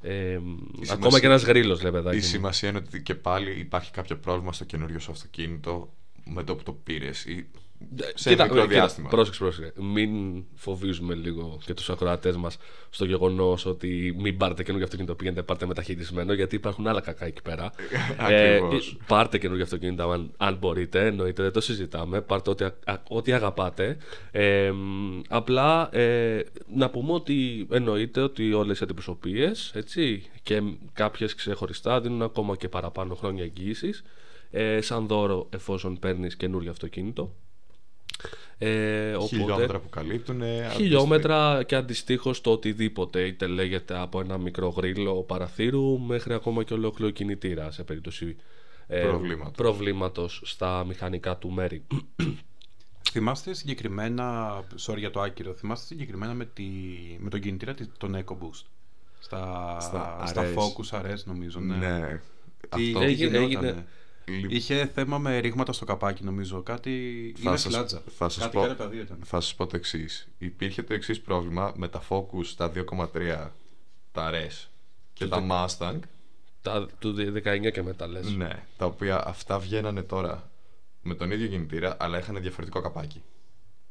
Ε, 0.00 0.38
ακόμα 0.90 1.20
και 1.20 1.26
ένας 1.26 1.42
γρήλος, 1.42 1.82
λέει 1.82 1.92
παιδάκι. 1.92 2.16
Η 2.16 2.20
σημασία 2.20 2.68
είναι 2.68 2.78
ότι 2.78 3.02
και 3.02 3.14
πάλι 3.14 3.58
υπάρχει 3.58 3.90
κάποιο 3.90 4.16
πρόβλημα 4.16 4.52
στο 4.52 4.64
καινούριο 4.64 4.98
σου 4.98 5.10
αυτοκίνητο 5.10 5.94
με 6.24 6.42
το 6.42 6.56
που 6.56 6.62
το 6.62 6.72
πήρες 6.72 7.24
σε 8.14 8.28
κοίτα, 8.28 8.44
μικρό 8.44 8.66
διάστημα. 8.66 9.08
πρόσεξε, 9.08 9.40
πρόσεξε. 9.40 9.72
Μην 9.80 10.44
φοβίζουμε 10.54 11.14
λίγο 11.14 11.58
και 11.64 11.74
τους 11.74 11.90
ακροατές 11.90 12.36
μας 12.36 12.56
στο 12.90 13.04
γεγονός 13.04 13.66
ότι 13.66 14.14
μην 14.18 14.36
πάρετε 14.36 14.62
καινούργιο 14.62 14.84
αυτοκίνητο, 14.84 15.14
πήγαινε 15.14 15.42
πάρτε 15.42 15.66
μεταχειρισμένο, 15.66 16.32
γιατί 16.32 16.54
υπάρχουν 16.56 16.86
άλλα 16.86 17.00
κακά 17.00 17.26
εκεί 17.26 17.42
πέρα. 17.42 17.72
ε, 18.28 18.60
πάρτε 19.06 19.38
καινούργιο 19.38 19.64
αυτοκίνητο 19.64 20.10
αν, 20.10 20.30
αν 20.36 20.56
μπορείτε, 20.56 21.06
εννοείται, 21.06 21.42
δεν 21.42 21.52
το 21.52 21.60
συζητάμε. 21.60 22.20
Πάρτε 22.20 22.50
ό,τι, 22.50 22.64
ό,τι 23.08 23.32
αγαπάτε. 23.32 23.96
Ε, 24.30 24.72
απλά 25.28 25.88
ε, 25.96 26.42
να 26.74 26.90
πούμε 26.90 27.12
ότι 27.12 27.66
εννοείται 27.70 28.20
ότι 28.20 28.52
όλες 28.52 28.80
οι 28.80 28.84
αντιπροσωπείες 28.84 29.74
και 30.42 30.62
κάποιες 30.92 31.34
ξεχωριστά 31.34 32.00
δίνουν 32.00 32.22
ακόμα 32.22 32.56
και 32.56 32.68
παραπάνω 32.68 33.14
χρόνια 33.14 33.42
εγγύησης. 33.42 34.04
Ε, 34.56 34.80
σαν 34.80 35.06
δώρο 35.06 35.48
εφόσον 35.50 35.98
παίρνεις 35.98 36.36
καινούργιο 36.36 36.70
αυτοκίνητο. 36.70 37.34
Ε, 38.58 39.14
οπότε, 39.14 39.36
χιλιόμετρα 39.36 39.78
που 39.78 39.88
καλύπτουν. 39.88 40.42
Χιλιόμετρα 40.74 41.62
και 41.62 41.74
αντιστοίχως 41.74 42.40
το 42.40 42.50
οτιδήποτε, 42.50 43.20
είτε 43.20 43.46
λέγεται 43.46 43.98
από 43.98 44.20
ένα 44.20 44.38
μικρό 44.38 44.68
γρίλο 44.68 45.22
παραθύρου 45.22 46.00
μέχρι 46.00 46.34
ακόμα 46.34 46.62
και 46.62 46.74
ολόκληρο 46.74 47.10
κινητήρα 47.10 47.70
σε 47.70 47.84
περίπτωση 47.84 48.36
ε, 48.86 49.10
προβλήματος 49.56 50.40
στα 50.44 50.84
μηχανικά 50.84 51.36
του 51.36 51.50
μέρη. 51.50 51.82
Θυμάστε 53.10 53.54
συγκεκριμένα, 53.54 54.58
sorry 54.86 54.98
για 54.98 55.10
το 55.10 55.20
άκυρο, 55.20 55.54
θυμάστε 55.54 55.86
συγκεκριμένα 55.86 56.34
με, 56.34 56.44
τη, 56.44 56.64
με 57.18 57.30
τον 57.30 57.40
κινητήρα 57.40 57.74
τον 57.98 58.24
EcoBoost. 58.24 58.64
Στα, 59.20 59.76
στα, 59.80 60.22
στα 60.26 60.44
Focus 60.54 61.00
RS 61.00 61.24
νομίζω. 61.24 61.60
Ναι. 61.60 61.76
ναι. 61.76 62.20
Τι 62.76 62.90
Αυτό 62.90 63.00
έγινε, 63.00 63.38
έγινε, 63.38 63.86
Είχε 64.48 64.86
θέμα 64.94 65.18
με 65.18 65.38
ρήγματα 65.38 65.72
στο 65.72 65.84
καπάκι, 65.84 66.24
νομίζω. 66.24 66.62
Κάτι. 66.62 67.34
Θα 67.38 67.50
είναι 67.50 67.58
φλάτζα. 67.58 68.02
Θα 68.16 68.28
σας 68.28 68.50
πω, 68.50 68.74
θα 69.24 69.40
σας 69.40 69.54
πω 69.54 69.66
το 69.66 69.76
εξής. 69.76 70.28
Υπήρχε 70.38 70.82
το 70.82 70.94
εξής 70.94 71.20
πρόβλημα 71.20 71.72
με 71.76 71.88
τα 71.88 72.02
Focus, 72.08 72.46
τα 72.56 72.72
2,3, 72.74 73.50
τα 74.12 74.30
RS 74.32 74.68
και 75.12 75.26
τα 75.26 75.46
Mustang. 75.50 75.98
Τα 76.62 76.88
του 76.98 77.14
19 77.44 77.70
και 77.72 77.82
μετά 77.82 78.06
λες. 78.06 78.30
Ναι, 78.30 78.62
τα 78.76 78.86
οποία 78.86 79.26
αυτά 79.26 79.58
βγαίνανε 79.58 80.02
τώρα 80.02 80.50
με 81.02 81.14
τον 81.14 81.30
ίδιο 81.30 81.46
κινητήρα, 81.46 81.96
αλλά 81.98 82.18
είχαν 82.18 82.40
διαφορετικό 82.40 82.80
καπάκι. 82.80 83.22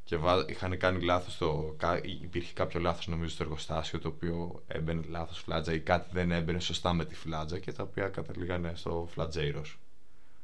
Και 0.03 0.17
βά... 0.17 0.45
είχαν 0.47 0.77
κάνει 0.77 1.03
λάθος 1.03 1.37
το. 1.37 1.75
Υπήρχε 2.21 2.53
κάποιο 2.53 2.79
λάθος 2.79 3.07
νομίζω 3.07 3.29
στο 3.29 3.43
εργοστάσιο 3.43 3.99
το 3.99 4.07
οποίο 4.07 4.63
έμπαινε 4.67 5.01
λάθος 5.09 5.39
φλάτζα 5.39 5.73
ή 5.73 5.79
κάτι 5.79 6.09
δεν 6.13 6.31
έμπαινε 6.31 6.59
σωστά 6.59 6.93
με 6.93 7.05
τη 7.05 7.15
φλάτζα 7.15 7.59
και 7.59 7.71
τα 7.71 7.83
οποία 7.83 8.07
καταλήγανε 8.07 8.71
στο 8.75 9.07
φλατζέιρος. 9.11 9.77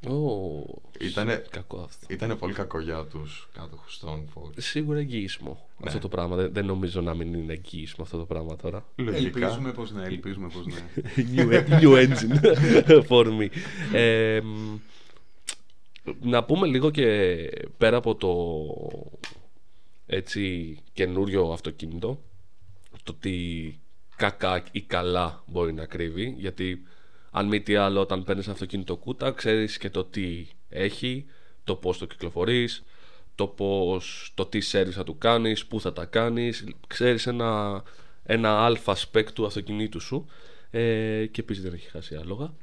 Oh, 0.08 0.64
Ήτανε, 1.00 1.44
κακό 1.50 1.78
αυτό. 1.80 2.06
Ήτανε 2.10 2.36
πολύ 2.36 2.54
κακό 2.54 2.80
για 2.80 3.06
τους 3.06 3.50
κάτοχους 3.54 4.00
των 4.00 4.30
Fox. 4.36 4.50
Σίγουρα 4.58 5.00
εγγύησμο 5.00 5.68
Ναι. 5.78 5.88
αυτό 5.88 6.00
το 6.00 6.08
πράγμα. 6.08 6.36
Δεν, 6.36 6.54
δεν 6.54 6.66
νομίζω 6.66 7.02
να 7.02 7.14
μην 7.14 7.34
είναι 7.34 7.54
εγγύησμο 7.54 8.04
αυτό 8.04 8.18
το 8.18 8.26
πράγμα 8.26 8.56
τώρα. 8.56 8.86
Λογικά. 8.96 9.18
Ελπίζουμε 9.18 9.72
πως 9.72 9.92
ναι, 9.92 10.04
ελπίζουμε 10.04 10.48
πως 10.48 10.66
ναι. 10.66 10.84
new, 11.36 11.80
new 11.82 12.08
engine 12.08 12.40
for 13.10 13.26
me. 13.26 13.48
Ε, 13.94 14.42
μ, 14.42 14.78
να 16.22 16.44
πούμε 16.44 16.68
λίγο 16.68 16.90
και 16.92 17.06
πέρα 17.78 17.98
από 17.98 18.16
το 18.16 18.32
έτσι 20.06 20.78
καινούριο 20.94 21.52
αυτοκίνητο 21.52 22.20
το 23.04 23.14
τι 23.14 23.34
κακά 24.16 24.64
ή 24.72 24.82
καλά 24.82 25.44
μπορεί 25.48 25.74
να 25.74 25.86
κρύβει 25.86 26.34
γιατί 26.38 26.84
αν 27.32 27.48
μη 27.48 27.62
τι 27.62 27.76
άλλο 27.76 28.00
όταν 28.00 28.24
παίρνεις 28.24 28.48
αυτοκίνητο 28.48 28.96
κούτα 28.96 29.32
ξέρεις 29.32 29.78
και 29.78 29.90
το 29.90 30.04
τι 30.04 30.48
έχει 30.70 31.26
το 31.64 31.76
πώς 31.76 31.98
το 31.98 32.06
κυκλοφορείς 32.06 32.84
το 33.36 33.48
πώς, 33.48 34.32
το 34.36 34.46
τι 34.46 34.60
service 34.72 34.92
θα 34.92 35.04
του 35.04 35.18
κάνεις, 35.18 35.66
πού 35.66 35.82
θα 35.82 35.94
τα 35.94 36.06
κάνεις 36.06 36.64
ξέρεις 36.88 37.28
ένα, 37.28 37.84
ένα 38.24 38.66
άλφα 38.66 38.96
spec 38.96 39.26
του 39.34 39.46
αυτοκινήτου 39.46 40.00
σου 40.00 40.26
ε, 40.72 41.26
και 41.26 41.42
επίσης 41.42 41.64
δεν 41.64 41.74
έχει 41.74 41.90
χάσει 41.90 42.16
άλογα 42.16 42.54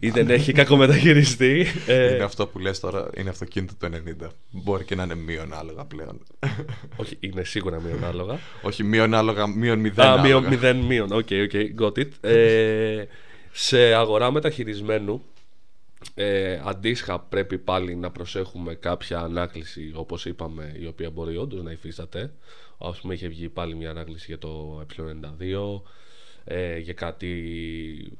ή 0.00 0.10
δεν 0.10 0.30
έχει 0.30 0.52
κακομεταχειριστεί 0.62 1.66
ε, 1.86 2.14
Είναι 2.14 2.24
αυτό 2.24 2.46
που 2.46 2.58
λες 2.58 2.80
τώρα, 2.80 3.10
είναι 3.16 3.30
αυτοκίνητο 3.30 3.74
του 3.78 3.88
90. 4.24 4.28
Μπορεί 4.50 4.84
και 4.84 4.94
να 4.94 5.02
είναι 5.02 5.14
μείον 5.14 5.54
άλογα 5.54 5.84
πλέον. 5.84 6.20
όχι 6.96 7.16
είναι 7.20 7.44
σίγουρα 7.44 7.80
μείον 7.80 8.04
άλογα 8.04 8.38
Όχι 8.62 8.84
μείον 8.84 9.14
άλογα, 9.14 9.46
μείον 9.46 9.78
μηδέν 9.78 10.04
Α, 10.04 10.08
άλογα. 10.12 10.22
μείον, 10.22 10.44
μηδέν, 10.44 10.76
μείον. 10.76 11.12
Ok, 11.12 11.28
ok, 11.42 11.50
got 11.80 11.98
it. 11.98 12.28
Ε, 12.28 13.04
σε 13.52 13.94
αγορά 13.94 14.30
μεταχειρισμένου, 14.30 15.22
ε, 16.14 16.60
αντίστοιχα 16.64 17.20
πρέπει 17.20 17.58
πάλι 17.58 17.94
να 17.94 18.10
προσέχουμε 18.10 18.74
κάποια 18.74 19.18
ανάκληση, 19.18 19.92
όπως 19.94 20.26
είπαμε, 20.26 20.76
η 20.80 20.86
οποία 20.86 21.10
μπορεί 21.10 21.36
όντως 21.36 21.62
να 21.62 21.70
υφίσταται. 21.70 22.32
Ας 22.78 23.00
πούμε, 23.00 23.14
είχε 23.14 23.28
βγει 23.28 23.48
πάλι 23.48 23.74
μια 23.74 23.90
ανάκληση 23.90 24.24
για 24.28 24.38
το 24.38 24.80
ε92, 24.80 25.82
ε, 26.44 26.78
για 26.78 26.92
κάτι... 26.92 28.16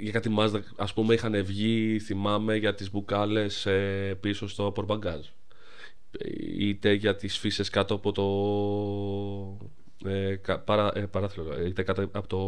Για 0.00 0.12
κάτι 0.12 0.34
Mazda, 0.38 0.60
ας 0.76 0.92
πούμε, 0.92 1.14
είχαν 1.14 1.44
βγει, 1.44 1.98
θυμάμαι, 1.98 2.56
για 2.56 2.74
τις 2.74 2.90
μπουκάλες 2.90 3.66
ε, 3.66 4.16
πίσω 4.20 4.48
στο 4.48 4.70
πορμπαγκάζ 4.70 5.26
είτε 6.58 6.92
για 6.92 7.16
τις 7.16 7.38
φύσες 7.38 7.70
κάτω 7.70 7.94
από 7.94 8.12
το 8.12 8.24
ε, 10.06 10.34
κα- 10.34 10.58
παρά, 10.58 10.92
ε, 10.94 11.00
παράθυρο, 11.00 11.54
ε, 11.54 11.66
είτε 11.66 11.82
κάτω 11.82 12.02
από 12.12 12.26
το 12.26 12.40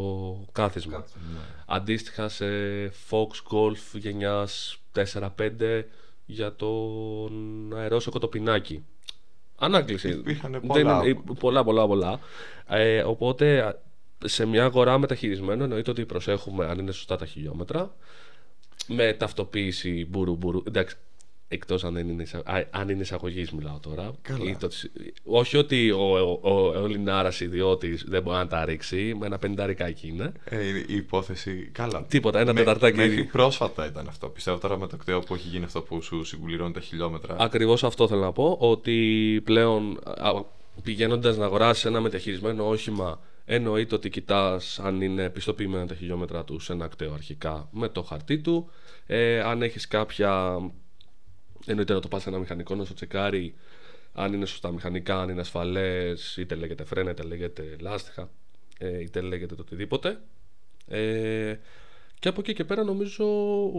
κάθισμα. 0.52 0.98
Ναι. 0.98 1.38
Αντίστοιχα 1.66 2.28
σε 2.28 2.44
Fox 3.10 3.28
Golf 3.52 3.98
γενιάς 3.98 4.78
4-5 4.92 5.82
για 6.26 6.54
τον 6.54 7.32
αερόσοκο 7.76 8.18
το 8.18 8.28
πινάκι. 8.28 8.84
Ανάκληση. 9.58 10.08
Υπήρχαν 10.08 10.50
Δεν 10.52 10.60
πολλά. 10.66 10.80
είναι- 11.04 11.08
ε, 11.08 11.34
πολλά, 11.38 11.64
πολλά, 11.64 11.86
πολλά. 11.86 12.20
Ε, 12.68 13.02
οπότε 13.02 13.60
α, 13.62 13.78
σε 14.24 14.46
μια 14.46 14.64
αγορά 14.64 14.98
μεταχειρισμένο 14.98 15.62
εννοείται 15.64 15.90
ότι 15.90 16.04
προσέχουμε 16.06 16.66
αν 16.66 16.78
είναι 16.78 16.92
σωστά 16.92 17.16
τα 17.16 17.26
χιλιόμετρα 17.26 17.94
με 18.88 19.12
ταυτοποίηση 19.12 20.06
μπουρου 20.10 20.36
μπουρου. 20.36 20.62
Εντάξει, 20.66 20.96
εκτός 21.48 21.84
αν, 21.84 21.94
δεν 21.94 22.08
είναι, 22.08 22.22
εισα- 22.22 22.42
α, 22.44 22.62
αν 22.70 22.88
είναι 22.88 23.00
εισαγωγής 23.02 23.50
μιλάω 23.50 23.78
τώρα. 23.80 24.10
Καλά. 24.22 24.50
Ή 24.50 24.56
το- 24.56 24.68
όχι 25.24 25.56
ότι 25.56 25.90
ο, 25.90 26.18
ο, 26.18 26.38
ο, 26.42 26.68
ο 26.68 26.84
Ελληνάρας 26.84 27.40
ιδιώτης 27.40 28.04
δεν 28.08 28.22
μπορεί 28.22 28.36
να 28.36 28.46
τα 28.46 28.64
ρίξει, 28.64 29.14
με 29.18 29.26
ένα 29.26 29.38
πεντάρικα 29.38 29.86
εκεί 29.86 30.08
είναι. 30.08 30.32
Ε, 30.44 30.68
η 30.86 30.94
υπόθεση. 30.94 31.68
Καλά. 31.72 32.04
Τίποτα, 32.08 32.40
ένα 32.40 32.52
Με- 32.52 32.58
τεταρτάκι. 32.58 32.96
Μέχρι 32.96 33.24
πρόσφατα 33.24 33.86
ήταν 33.86 34.08
αυτό. 34.08 34.28
Πιστεύω 34.28 34.58
τώρα 34.58 34.78
με 34.78 34.86
το 34.86 34.96
κτέο 34.96 35.20
που 35.20 35.34
έχει 35.34 35.48
γίνει 35.48 35.64
αυτό 35.64 35.82
που 35.82 36.02
σου 36.02 36.24
συγκουληρώνει 36.24 36.72
τα 36.72 36.80
χιλιόμετρα. 36.80 37.36
Ακριβώς 37.38 37.84
αυτό 37.84 38.08
θέλω 38.08 38.20
να 38.20 38.32
πω, 38.32 38.56
ότι 38.60 39.40
πλέον 39.44 39.98
πηγαίνοντας 40.82 41.36
να 41.36 41.44
αγοράσεις 41.44 41.84
ένα 41.84 42.00
μεταχειρισμένο 42.00 42.68
όχημα 42.68 43.20
εννοείται 43.44 43.94
ότι 43.94 44.08
κοιτάς 44.10 44.78
αν 44.78 45.00
είναι 45.00 45.30
πιστοποιημένα 45.30 45.86
τα 45.86 45.94
χιλιόμετρα 45.94 46.44
του 46.44 46.58
σε 46.58 46.72
ένα 46.72 46.86
κτέο 46.88 47.12
αρχικά 47.14 47.68
με 47.72 47.88
το 47.88 48.02
χαρτί 48.02 48.38
του 48.38 48.70
ε, 49.06 49.40
αν 49.40 49.62
έχεις 49.62 49.88
κάποια 49.88 50.56
εννοείται 51.66 51.92
να 51.92 52.00
το 52.00 52.08
πας 52.08 52.22
σε 52.22 52.28
ένα 52.28 52.38
μηχανικό 52.38 52.74
να 52.74 52.84
σου 52.84 52.94
τσεκάρει 52.94 53.54
αν 54.12 54.32
είναι 54.32 54.46
σωστά 54.46 54.72
μηχανικά, 54.72 55.20
αν 55.20 55.28
είναι 55.28 55.40
ασφαλές 55.40 56.36
είτε 56.36 56.54
λέγεται 56.54 56.84
φρένα, 56.84 57.10
είτε 57.10 57.22
λέγεται 57.22 57.76
λάστιχα 57.80 58.30
ε, 58.78 59.00
είτε 59.00 59.20
λέγεται 59.20 59.54
το 59.54 59.62
οτιδήποτε 59.62 60.20
ε, 60.88 61.54
και 62.18 62.28
από 62.28 62.40
εκεί 62.40 62.52
και 62.54 62.64
πέρα 62.64 62.84
νομίζω 62.84 63.26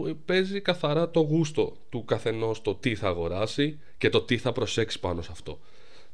ε, 0.06 0.12
παίζει 0.24 0.60
καθαρά 0.60 1.10
το 1.10 1.20
γούστο 1.20 1.76
του 1.88 2.04
καθενός 2.04 2.62
το 2.62 2.74
τι 2.74 2.94
θα 2.94 3.08
αγοράσει 3.08 3.80
και 3.98 4.08
το 4.08 4.22
τι 4.22 4.38
θα 4.38 4.52
προσέξει 4.52 5.00
πάνω 5.00 5.22
σε 5.22 5.28
αυτό. 5.32 5.60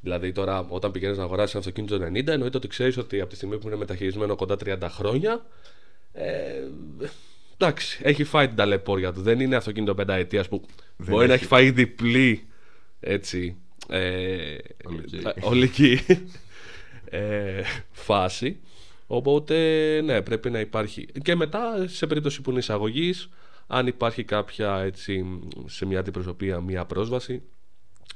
Δηλαδή 0.01 0.33
τώρα 0.33 0.67
όταν 0.69 0.91
πηγαίνεις 0.91 1.17
να 1.17 1.23
αγοράσεις 1.23 1.55
ένα 1.55 1.65
αυτοκίνητο 1.67 1.99
το 1.99 2.05
90 2.05 2.27
εννοείται 2.27 2.57
ότι 2.57 2.69
ξέρεις 2.69 2.97
ότι 2.97 3.21
από 3.21 3.31
τη 3.31 3.37
στιγμή 3.37 3.59
που 3.59 3.67
είναι 3.67 3.77
μεταχειρισμένο 3.77 4.37
κοντά 4.37 4.57
30 4.65 4.79
χρόνια 4.91 5.47
ε, 6.13 6.53
εντάξει, 7.63 8.01
έχει 8.03 8.25
φάει 8.25 8.47
την 8.47 8.57
ταλαιπώρια 8.57 9.13
του. 9.13 9.23
Δεν 9.23 9.41
είναι 9.41 9.57
αυτοκίνητο 9.57 9.95
πενταετίας 9.95 10.49
που 10.49 10.63
Δεν 10.97 11.09
μπορεί 11.09 11.27
να 11.27 11.33
έχει. 11.33 11.43
έχει 11.43 11.53
φάει 11.53 11.71
διπλή 11.71 12.47
έτσι 13.01 13.57
ε, 13.89 14.57
Ολική. 14.85 15.17
ε, 15.17 15.33
ολική 15.41 15.99
ε, 17.05 17.63
φάση. 17.91 18.61
Οπότε, 19.07 19.57
ναι, 20.05 20.23
πρέπει 20.23 20.51
να 20.51 20.61
υπάρχει. 20.61 21.07
Και 21.23 21.35
μετά, 21.35 21.89
σε 21.89 22.07
περίπτωση 22.07 22.41
που 22.41 22.51
είναι 22.51 22.59
εισαγωγής, 22.59 23.29
αν 23.67 23.87
υπάρχει 23.87 24.25
κάποια 24.25 24.79
έτσι, 24.79 25.41
σε 25.67 25.87
μια 25.87 25.99
αντιπροσωπεία 25.99 26.61
μια 26.61 26.85
πρόσβαση 26.85 27.43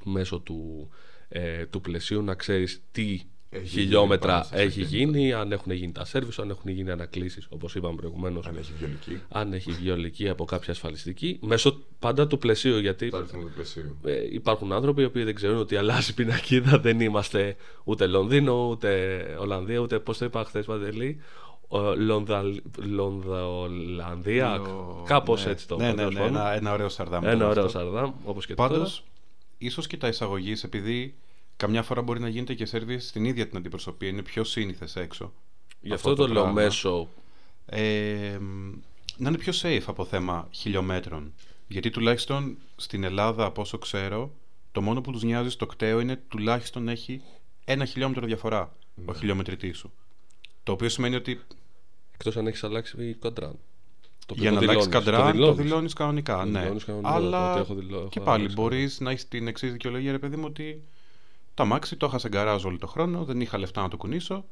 μέσω 0.05 0.39
του, 0.41 0.89
ε, 1.29 1.67
του 1.67 1.81
πλαισίου 1.81 2.23
να 2.23 2.35
ξέρεις 2.35 2.83
τι 2.93 3.21
Έχει 3.51 3.67
χιλιόμετρα 3.67 4.33
γίνει 4.33 4.43
πάνω 4.51 4.57
σε 4.61 4.67
έχει 4.67 4.83
αυτοκίνητο. 4.83 5.19
γίνει, 5.19 5.33
αν 5.33 5.53
έχουν 5.53 5.73
γίνει 5.73 5.93
τα 5.93 6.05
σέρβις, 6.05 6.39
αν 6.39 6.51
έχουν 6.51 6.71
γίνει 6.71 6.91
ανακλήσεις, 6.91 7.47
όπως 7.51 7.75
είπαμε 7.75 7.97
προηγουμένως, 7.97 8.47
Αν 8.47 8.57
έχει 8.57 8.73
βιολική. 8.79 9.21
αν 9.29 9.53
έχει 9.53 9.71
βγει 9.73 9.91
ολική 9.91 10.29
από 10.29 10.45
κάποια 10.45 10.73
ασφαλιστική, 10.73 11.39
μέσω 11.43 11.81
πάντα 11.99 12.27
του 12.27 12.39
πλαισίου, 12.39 12.79
γιατί 12.79 13.09
Το 13.09 13.17
αριθμό 13.17 13.43
του 13.43 13.51
πλαισίου. 13.55 13.97
ε, 14.05 14.35
υπάρχουν 14.35 14.73
άνθρωποι 14.73 15.03
οι 15.03 15.05
οποίοι 15.05 15.23
δεν 15.25 15.35
ξέρουν 15.35 15.59
ότι 15.59 15.77
αλλάζει 15.77 16.15
πινακίδα. 16.15 16.79
Δεν 16.87 17.01
είμαστε 17.01 17.57
ούτε 17.85 18.07
Λονδίνο, 18.07 18.69
ούτε 18.69 19.21
Ολλανδία, 19.41 19.79
ούτε 19.79 19.99
πώς 19.99 20.19
το 20.19 20.25
είπα 20.25 20.45
χθες 20.45 20.65
Παντελή. 20.67 21.21
ο, 21.69 21.95
Λονδα, 21.95 22.43
Λονδολλανδία. 22.85 24.57
Λο- 24.57 25.03
Κάπως 25.07 25.45
ναι. 25.45 25.51
έτσι 25.51 25.69
το 25.69 25.77
Ναι, 25.77 25.83
είπα, 25.85 25.91
ναι, 25.93 25.97
τέλος 25.99 26.15
ναι, 26.15 26.21
πάντων. 26.21 26.37
ένα, 26.37 26.53
ένα 26.55 26.73
ωραίο 26.73 26.89
σαρδάμ. 26.89 27.25
Ένα 27.25 27.35
ήταν 27.35 27.49
ωραίο 27.49 27.65
αυτό. 27.65 27.79
Σαρδάμ, 27.79 28.13
όπως 28.25 28.47
και 28.47 28.55
Πάντως, 28.55 28.79
τώρα. 28.79 29.09
ίσως 29.59 29.87
και 29.87 29.97
τα 29.97 30.09
εισαγωγή, 30.09 30.55
επειδή 30.65 31.15
καμιά 31.57 31.83
φορά 31.83 32.03
μπορεί 32.03 32.21
να 32.21 32.29
γίνεται 32.29 32.55
και 32.55 32.67
σερβις 32.67 33.09
στην 33.09 33.25
ίδια 33.25 33.49
την 33.49 33.57
αντιπροσωπεία, 33.57 34.09
είναι 34.09 34.23
πιο 34.23 34.45
σύνηθες 34.45 34.97
έξω. 34.97 35.33
Γι' 35.81 35.93
αυτό, 35.93 36.15
το, 36.15 36.25
λέω 36.27 36.33
πράγμα. 36.43 36.53
μέσω. 36.53 37.09
Ε, 37.67 38.39
μ, 38.41 38.73
να 39.17 39.29
είναι 39.29 39.39
πιο 39.39 39.53
safe 39.63 39.83
από 39.87 40.05
θέμα 40.05 40.49
χιλιόμετρων. 40.51 41.33
Γιατί 41.69 41.91
τουλάχιστον 41.91 42.57
στην 42.77 43.05
Ελλάδα, 43.05 43.45
από 43.45 43.61
όσο 43.61 43.79
ξέρω, 43.79 44.33
το 44.73 44.83
μόνο 44.83 45.01
που 45.01 45.13
τους 45.13 45.23
νοιάζει 45.23 45.49
στο 45.51 45.67
κταίο 45.67 46.01
είναι 46.01 46.23
τουλάχιστον 46.29 46.89
έχει 46.89 47.21
ένα 47.65 47.85
χιλιόμετρο 47.85 48.27
διαφορά 48.27 48.73
ο 49.05 49.15
χιλιόμετρητής 49.15 49.79
σου. 49.79 49.93
Το 50.63 50.73
οποίο 50.73 50.89
σημαίνει 50.89 51.15
ότι 51.17 51.41
Εκτός 52.13 52.37
αν 52.37 52.47
έχεις 52.47 52.65
αλλάξει 52.65 53.17
κοντράν. 53.21 53.59
Το 54.27 54.35
οποίο 54.35 54.43
για 54.43 54.53
το 54.53 54.57
να 54.57 54.63
αλλάξεις 54.73 54.87
δηλώνεις, 54.91 55.05
καντράν 55.07 55.27
το 55.27 55.33
δηλώνεις. 55.33 55.63
δηλώνεις 55.63 55.93
κανονικά. 55.93 56.37
Το 56.39 56.45
ναι. 56.45 56.61
δηλώνεις 56.61 56.85
κανονικά, 56.85 57.11
Αλλά 57.13 57.51
ότι 57.53 57.61
έχω 57.61 57.75
δηλώ- 57.75 57.99
έχω 58.01 58.09
και 58.09 58.21
πάλι 58.21 58.39
αλλάξει 58.39 58.55
μπορείς 58.55 59.01
να 59.01 59.11
έχεις 59.11 59.29
την 59.29 59.47
εξής 59.47 59.73
δικαιολογία, 59.73 60.13
ρε 60.13 60.19
παιδί 60.19 60.37
μου, 60.37 60.45
ότι 60.47 60.83
το 61.57 61.63
αμάξι 61.63 61.97
το 61.97 62.07
είχα 62.07 62.19
σε 62.19 62.29
γκαράζ 62.29 62.65
όλο 62.65 62.79
το 62.79 62.87
χρόνο, 62.87 63.25
δεν 63.25 63.41
είχα 63.41 63.59
λεφτά 63.59 63.83
να 63.83 63.89
το 63.89 63.97
κουνήσω. 63.97 64.45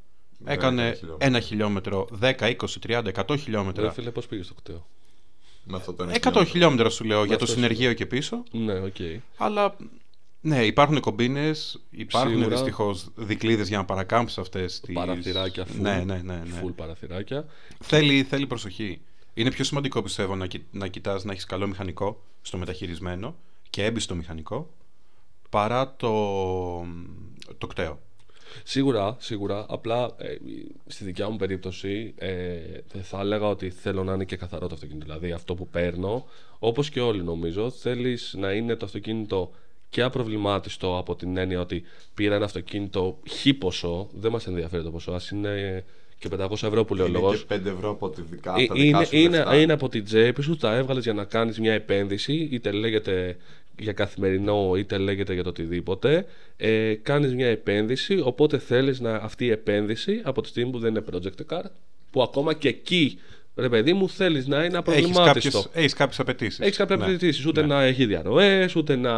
Έκανε 0.45 0.93
χιλιόμετρα. 0.95 1.27
ένα 1.27 1.41
χιλιόμετρο, 1.41 2.09
10, 2.21 2.33
20, 2.41 2.55
30, 2.87 3.03
100 3.15 3.25
Ρε 3.29 3.37
χιλιόμετρα. 3.37 3.91
φίλε, 3.93 4.11
πώς 4.11 4.27
πήγες 4.27 4.45
στο 4.47 4.55
κτέο. 4.55 4.87
Με 5.65 5.77
αυτό 5.77 5.93
το 5.93 6.03
ένα 6.03 6.13
100 6.23 6.45
χιλιόμετρα 6.47 6.91
σου 6.91 7.05
λέω 7.05 7.19
για 7.25 7.27
το 7.27 7.33
αυτό 7.35 7.47
σου 7.47 7.53
συνεργείο 7.53 7.93
και 7.93 8.07
πίσω. 8.07 8.43
Ναι, 8.53 8.79
οκ. 8.79 8.95
Αλλά 9.37 9.77
ναι, 10.41 10.65
υπάρχουν 10.65 11.01
κομπίνες, 11.01 11.81
υπάρχουν 11.91 12.31
Σίγουρα. 12.31 12.49
δυστυχώς 12.49 13.09
δικλείδες 13.15 13.69
για 13.69 13.77
να 13.79 13.85
παρακάμψεις 13.85 14.39
αυτές 14.39 14.81
τι. 14.81 14.93
Παραθυράκια, 14.93 15.65
full, 15.67 15.81
Ναι, 15.81 16.03
ναι, 16.07 16.21
ναι. 16.25 16.35
ναι. 16.35 16.63
full 16.65 16.73
παραθυράκια. 16.77 17.45
Θέλει, 17.81 18.23
θέλει 18.23 18.47
προσοχή. 18.47 19.01
Είναι 19.35 19.51
πιο 19.51 19.65
σημαντικό 19.65 20.03
πιστεύω 20.03 20.37
να, 20.37 20.47
κοι- 20.47 20.65
να 20.71 20.89
κοιτάς 20.89 21.25
να 21.25 21.33
έχεις 21.33 21.45
καλό 21.45 21.67
μηχανικό 21.67 22.23
στο 22.43 22.59
μεταχειρισμένο 22.59 23.37
και 23.71 23.85
έμπιστο 23.85 24.15
μηχανικό 24.15 24.71
παρά 25.55 25.95
το, 25.97 26.11
το 27.59 27.67
ΚΤΕΟ. 27.67 28.01
Σίγουρα, 28.65 29.17
σίγουρα. 29.19 29.67
Απλά 29.69 30.11
ε, 30.19 30.37
στη 30.87 31.05
δικιά 31.05 31.29
μου 31.31 31.37
περίπτωση 31.37 32.15
ε, 32.19 32.57
θα 33.03 33.21
έλεγα 33.21 33.47
ότι 33.49 33.71
θέλω 33.71 34.05
να 34.05 34.13
είναι 34.13 34.25
και 34.25 34.37
καθαρό 34.37 34.67
το 34.67 34.75
αυτοκίνητο. 34.75 35.05
Δηλαδή 35.07 35.33
αυτό 35.33 35.55
που 35.55 35.69
παίρνω, 35.69 36.25
όπως 36.59 36.91
και 36.91 37.01
όλοι 37.01 37.23
νομίζω, 37.23 37.71
θέλεις 37.71 38.35
να 38.39 38.53
είναι 38.53 38.77
το 38.77 38.85
αυτοκίνητο 38.85 39.51
και 39.91 40.03
απροβλημάτιστο 40.03 40.99
από 40.99 41.15
την 41.17 41.37
έννοια 41.37 41.61
ότι 41.61 41.83
πήρα 42.15 42.35
ένα 42.35 42.45
αυτοκίνητο 42.45 43.19
χ 43.29 43.47
ποσό, 43.59 44.09
δεν 44.15 44.31
μας 44.31 44.47
ενδιαφέρει 44.47 44.83
το 44.83 44.91
ποσό, 44.91 45.13
ας 45.13 45.31
είναι 45.31 45.85
και 46.19 46.29
500 46.39 46.51
ευρώ 46.51 46.85
που 46.85 46.95
λέει 46.95 47.07
ο 47.07 47.09
Είναι 47.09 47.19
λόγος. 47.19 47.45
και 47.45 47.55
5 47.55 47.67
ευρώ 47.67 47.91
από 47.91 48.11
τη 48.11 48.23
δικά, 48.23 48.55
Ε, 48.59 48.67
τα 48.67 48.75
δικά 48.75 48.85
είναι, 48.99 49.05
σου 49.05 49.17
είναι, 49.17 49.37
λεφτά. 49.37 49.61
είναι 49.61 49.73
από 49.73 49.89
την 49.89 50.05
τσέπη 50.05 50.43
σου, 50.43 50.57
τα 50.57 50.75
έβγαλες 50.75 51.05
για 51.05 51.13
να 51.13 51.25
κάνεις 51.25 51.61
μια 51.61 51.73
επένδυση, 51.73 52.49
είτε 52.53 52.71
λέγεται 52.71 53.37
για 53.79 53.93
καθημερινό, 53.93 54.73
είτε 54.77 54.99
λέγεται 54.99 55.35
για 55.35 55.43
το 55.43 55.49
οτιδήποτε. 55.49 56.27
Ε, 56.57 56.95
κάνεις 56.95 57.35
μια 57.35 57.47
επένδυση, 57.49 58.21
οπότε 58.25 58.59
θέλεις 58.59 59.01
να 59.01 59.15
αυτή 59.15 59.45
η 59.45 59.51
επένδυση 59.51 60.21
από 60.25 60.41
τη 60.43 60.49
στιγμή 60.49 60.71
που 60.71 60.79
δεν 60.79 60.91
είναι 60.91 61.05
project 61.13 61.53
car, 61.55 61.63
που 62.11 62.23
ακόμα 62.23 62.55
και 62.55 62.69
εκεί, 62.69 63.19
ρε 63.57 63.69
παιδί 63.69 63.93
μου, 63.93 64.09
θέλεις 64.09 64.47
να 64.47 64.57
είναι 64.57 64.65
Έχεις 64.67 64.79
απροβλημάτιστο. 64.79 65.59
κάποιες, 65.59 65.69
έχεις 65.75 65.93
κάποιες 65.95 66.21
απαιτήσεις. 66.21 66.59
Έχεις 66.61 66.77
κάποια 66.77 66.97
Ναι. 66.97 67.05
απαιτήσεις, 67.05 67.47
ούτε 67.47 67.61
Ναι. 67.61 67.67
να 67.67 67.83
έχει 67.83 68.07
διαρροές, 68.07 68.77
ούτε 68.77 68.97
να, 68.97 69.13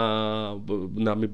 να 0.95 1.15
μην. 1.15 1.31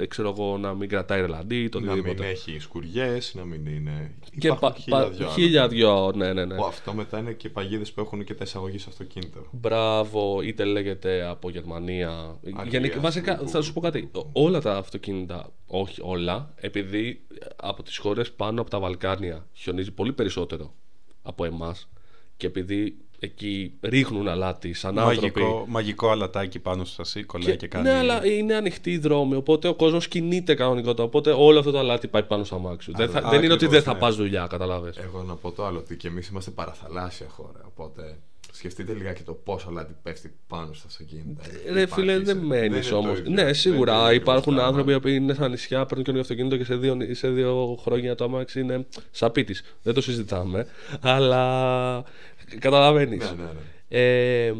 Ε, 0.00 0.06
ξέρω 0.06 0.28
εγώ, 0.28 0.58
να 0.58 0.74
μην 0.74 0.88
κρατάει 0.88 1.20
ρελαντί, 1.20 1.68
το 1.68 1.80
Να 1.80 1.90
μην 1.92 2.00
οτιδήποτε. 2.00 2.28
έχει 2.28 2.58
σκουριές, 2.58 3.34
να 3.34 3.44
μην 3.44 3.66
είναι. 3.66 4.14
Και 4.38 4.46
Υπάρχουν 4.46 4.68
πα, 4.68 4.74
χίλια 4.80 4.98
πα, 4.98 5.08
δυο 5.10 5.28
χίλια 5.28 5.60
άλλα. 5.60 5.68
δυο, 5.70 6.12
ναι, 6.14 6.32
ναι, 6.32 6.44
ναι. 6.44 6.54
Ω, 6.54 6.64
αυτό 6.66 6.92
μετά 6.94 7.18
είναι 7.18 7.32
και 7.32 7.48
παγίδες 7.48 7.92
που 7.92 8.00
έχουν 8.00 8.24
και 8.24 8.34
τα 8.34 8.44
εισαγωγή 8.44 8.78
στο 8.78 8.90
αυτοκίνητο. 8.90 9.46
Μπράβο, 9.50 10.40
είτε 10.42 10.64
λέγεται 10.64 11.24
από 11.26 11.50
Γερμανία. 11.50 12.38
Γενικά, 12.68 13.00
βασικά, 13.00 13.36
που- 13.36 13.48
θα 13.48 13.62
σου 13.62 13.72
πω 13.72 13.80
κάτι. 13.80 14.10
Ό- 14.12 14.28
Όλα 14.32 14.60
τα 14.60 14.76
αυτοκίνητα, 14.76 15.52
όχι 15.66 16.00
όλα, 16.04 16.52
επειδή 16.56 17.26
από 17.56 17.82
τις 17.82 17.96
χώρες 17.96 18.32
πάνω 18.32 18.60
από 18.60 18.70
τα 18.70 18.78
Βαλκάνια 18.78 19.46
χιονίζει 19.52 19.92
πολύ 19.92 20.12
περισσότερο 20.12 20.74
από 21.22 21.44
εμάς 21.44 21.88
και 22.36 22.46
επειδή 22.46 22.96
εκεί 23.26 23.72
ρίχνουν 23.82 24.28
αλάτι 24.28 24.72
σαν 24.72 24.98
άνθρωποι. 24.98 25.40
Μαγικό, 25.40 25.64
μαγικό 25.68 26.10
αλατάκι 26.10 26.58
πάνω 26.58 26.84
στο 26.84 26.94
σασί, 27.04 27.22
κολλάει 27.24 27.56
και, 27.56 27.66
κάνει. 27.68 27.84
Ναι, 27.88 27.94
αλλά 27.94 28.26
είναι 28.26 28.54
ανοιχτή 28.54 28.90
η 28.90 28.98
δρόμη, 28.98 29.34
οπότε 29.34 29.68
ο 29.68 29.74
κόσμος 29.74 30.08
κινείται 30.08 30.54
κανονικότερα. 30.54 31.04
Οπότε 31.04 31.30
όλο 31.36 31.58
αυτό 31.58 31.70
το 31.70 31.78
αλάτι 31.78 32.08
πάει 32.08 32.22
πάνω 32.22 32.44
στο 32.44 32.54
αμάξι. 32.54 32.92
Δεν, 32.96 33.08
θα- 33.10 33.18
Α, 33.18 33.30
δεν 33.30 33.42
είναι 33.42 33.52
ότι 33.52 33.64
ακριβώς, 33.64 33.70
δεν 33.74 33.82
θα 33.82 33.92
ναι. 33.92 33.98
πας 33.98 34.16
δουλειά, 34.16 34.46
καταλάβες. 34.50 34.96
Εγώ 34.96 35.22
να 35.22 35.34
πω 35.34 35.50
το 35.52 35.66
άλλο, 35.66 35.78
ότι 35.78 35.96
και 35.96 36.08
εμείς 36.08 36.28
είμαστε 36.28 36.50
παραθαλάσσια 36.50 37.26
χώρα. 37.28 37.60
Οπότε 37.66 38.16
σκεφτείτε 38.52 38.92
λιγάκι 38.92 39.22
το 39.22 39.32
πόσο 39.32 39.70
λάδι 39.70 39.94
πέφτει 40.02 40.32
πάνω 40.46 40.72
στα 40.72 40.86
αυτοκίνητα. 40.86 41.42
Ρε 41.72 41.86
φίλε, 41.86 42.12
Υπάρχει 42.12 42.24
δεν 42.24 42.36
σε- 42.38 42.44
μένεις 42.46 42.66
είναι 42.66 42.90
το 42.90 42.96
όμως. 42.96 43.18
ίδιο. 43.18 43.30
Ναι, 43.32 43.44
Δεν 43.44 43.54
σίγουρα 43.54 43.92
είναι 43.92 44.00
το 44.00 44.06
ίδιο 44.08 44.20
υπάρχουν 44.22 44.54
πράγμα. 44.54 44.68
άνθρωποι 44.76 45.00
που 45.00 45.08
είναι 45.08 45.34
στα 45.34 45.48
νησιά, 45.48 45.86
παίρνουν 45.86 46.04
καινούργιο 46.04 46.20
αυτοκίνητο 46.20 46.56
και 46.56 46.64
σε 46.64 46.76
δύο, 46.76 46.96
σε 47.14 47.28
δύο 47.28 47.78
χρόνια 47.82 48.14
το 48.14 48.24
αμάξι 48.24 48.60
είναι 48.60 48.86
σαπίτης. 49.10 49.62
Δεν 49.82 49.94
το 49.94 50.00
συζητάμε. 50.00 50.66
Αλλά 51.00 52.04
καταλαβαίνεις. 52.58 53.30
Ναι, 53.30 53.44
ναι, 53.44 53.50
ναι. 53.50 53.60
Ε, 53.88 54.54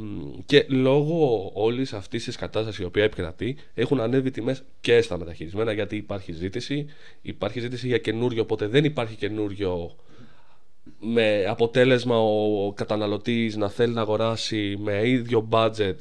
και 0.47 0.67
λόγω 0.69 1.51
όλης 1.55 1.93
αυτής 1.93 2.25
της 2.25 2.37
κατάστασης 2.37 2.81
η 2.81 2.85
οποία 2.85 3.05
επικρατεί, 3.05 3.57
έχουν 3.75 4.01
ανέβει 4.01 4.31
τιμές 4.31 4.63
και 4.81 5.01
στα 5.01 5.19
μεταχειρισμένα 5.19 5.73
γιατί 5.73 5.97
υπάρχει 5.97 6.33
ζήτηση. 6.33 6.87
Υπάρχει 7.23 7.61
ζήτηση 7.61 7.87
για 7.87 7.99
καινούριο, 7.99 8.43
οπότε 8.43 8.67
δεν 8.67 8.85
υπάρχει 8.85 9.17
καινούριο 9.17 9.97
με 11.01 11.45
αποτέλεσμα 11.49 12.19
ο 12.19 12.73
καταναλωτής 12.73 13.57
να 13.57 13.69
θέλει 13.69 13.95
να 13.95 14.01
αγοράσει 14.01 14.77
με 14.79 15.09
ίδιο 15.09 15.49
budget 15.51 15.97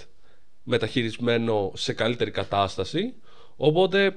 μεταχειρισμένο 0.63 1.71
σε 1.75 1.93
καλύτερη 1.93 2.31
κατάσταση 2.31 3.13
οπότε 3.55 4.05
ε, 4.05 4.15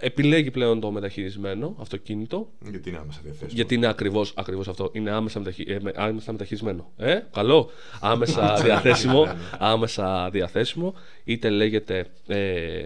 επιλέγει 0.00 0.50
πλέον 0.50 0.80
το 0.80 0.90
μεταχειρισμένο 0.90 1.76
αυτοκίνητο 1.78 2.48
Γιατί 2.70 2.88
είναι 2.88 2.98
άμεσα 2.98 3.20
διαθέσιμο. 3.22 3.50
γιατί 3.54 3.74
είναι 3.74 3.86
ακριβώς, 3.86 4.32
ακριβώς 4.36 4.68
αυτό 4.68 4.90
είναι 4.92 5.10
άμεσα, 5.10 5.38
μεταχει, 5.38 5.64
ε, 5.68 5.78
με- 5.82 5.92
άμεσα 5.96 6.32
μεταχειρισμένο 6.32 6.92
ε, 6.96 7.18
καλό, 7.32 7.70
άμεσα 8.00 8.54
διαθέσιμο 8.64 9.26
άμεσα 9.58 10.30
διαθέσιμο 10.30 10.94
είτε 11.24 11.50
λέγεται 11.50 12.06
ε, 12.26 12.82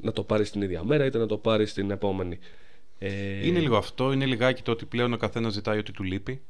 να 0.00 0.12
το 0.12 0.22
πάρεις 0.22 0.50
την 0.50 0.62
ίδια 0.62 0.84
μέρα 0.84 1.04
είτε 1.04 1.18
να 1.18 1.26
το 1.26 1.36
πάρεις 1.36 1.72
την 1.72 1.90
επόμενη 1.90 2.38
ε, 2.98 3.46
Είναι 3.46 3.58
λίγο 3.58 3.76
αυτό, 3.76 4.12
είναι 4.12 4.26
λιγάκι 4.26 4.62
το 4.62 4.70
ότι 4.70 4.84
πλέον 4.84 5.12
ο 5.12 5.16
καθένας 5.16 5.52
ζητάει 5.52 5.78
ότι 5.78 5.92
του 5.92 6.02
λείπει. 6.02 6.40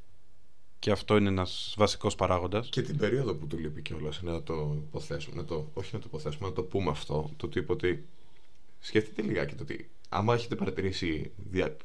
Και 0.81 0.91
αυτό 0.91 1.17
είναι 1.17 1.29
ένας 1.29 1.75
βασικός 1.79 2.15
παράγοντας. 2.15 2.69
Και 2.69 2.83
την 2.83 2.97
περίοδο 2.97 3.35
που 3.35 3.47
του 3.47 3.59
λείπει 3.59 3.83
κιόλας, 3.83 4.23
να 4.23 4.43
το 4.43 4.75
υποθέσουμε, 4.89 5.37
να 5.37 5.45
το, 5.45 5.71
όχι 5.75 5.91
να 5.93 5.99
το 5.99 6.05
υποθέσουμε, 6.09 6.49
να 6.49 6.55
το 6.55 6.63
πούμε 6.63 6.91
αυτό. 6.91 7.31
Το 7.37 7.49
τύπο 7.49 7.73
ότι 7.73 8.07
σκεφτείτε 8.81 9.23
λιγάκι 9.23 9.55
το 9.55 9.63
ότι 9.63 9.91
άμα 10.09 10.35
έχετε 10.35 10.55
παρατηρήσει 10.55 11.33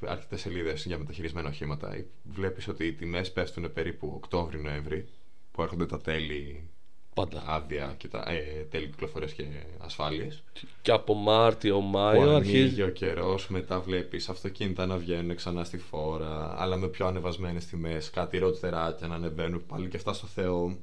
αρκετέ 0.05 0.37
σελίδες 0.37 0.85
για 0.85 0.97
μεταχειρισμένα 0.97 1.49
οχήματα, 1.49 2.05
βλέπεις 2.23 2.67
ότι 2.67 2.85
οι 2.85 2.93
τιμές 2.93 3.31
πέφτουν 3.31 3.73
περίπου 3.73 4.11
Οκτώβρη-Νοέμβρη, 4.15 5.07
που 5.51 5.61
έρχονται 5.61 5.85
τα 5.85 6.01
τέλη 6.01 6.69
πάντα 7.13 7.43
άδεια 7.47 7.93
και 7.97 8.07
τα 8.07 8.23
ε, 8.27 8.65
τέλη 8.69 8.87
κυκλοφορίας 8.87 9.33
και 9.33 9.45
ασφάλειες. 9.77 10.43
και 10.81 10.91
από 10.91 11.13
Μάρτιο, 11.13 11.79
Που 11.79 11.83
Μάιο 11.83 12.35
αρχίζει 12.35 12.61
ανοίγει 12.61 12.81
ο 12.81 12.89
καιρός, 12.89 13.47
μετά 13.47 13.79
βλέπεις 13.79 14.29
αυτοκίνητα 14.29 14.85
να 14.85 14.97
βγαίνουν 14.97 15.35
ξανά 15.35 15.63
στη 15.63 15.77
φόρα, 15.77 16.61
αλλά 16.61 16.77
με 16.77 16.87
πιο 16.87 17.07
ανεβασμένες 17.07 17.65
τιμές, 17.65 18.09
κάτι 18.09 18.37
ροτεράκια 18.37 19.07
να 19.07 19.15
ανεβαίνουν 19.15 19.65
πάλι 19.65 19.87
και 19.87 19.97
αυτά 19.97 20.13
στο 20.13 20.27
Θεό. 20.27 20.77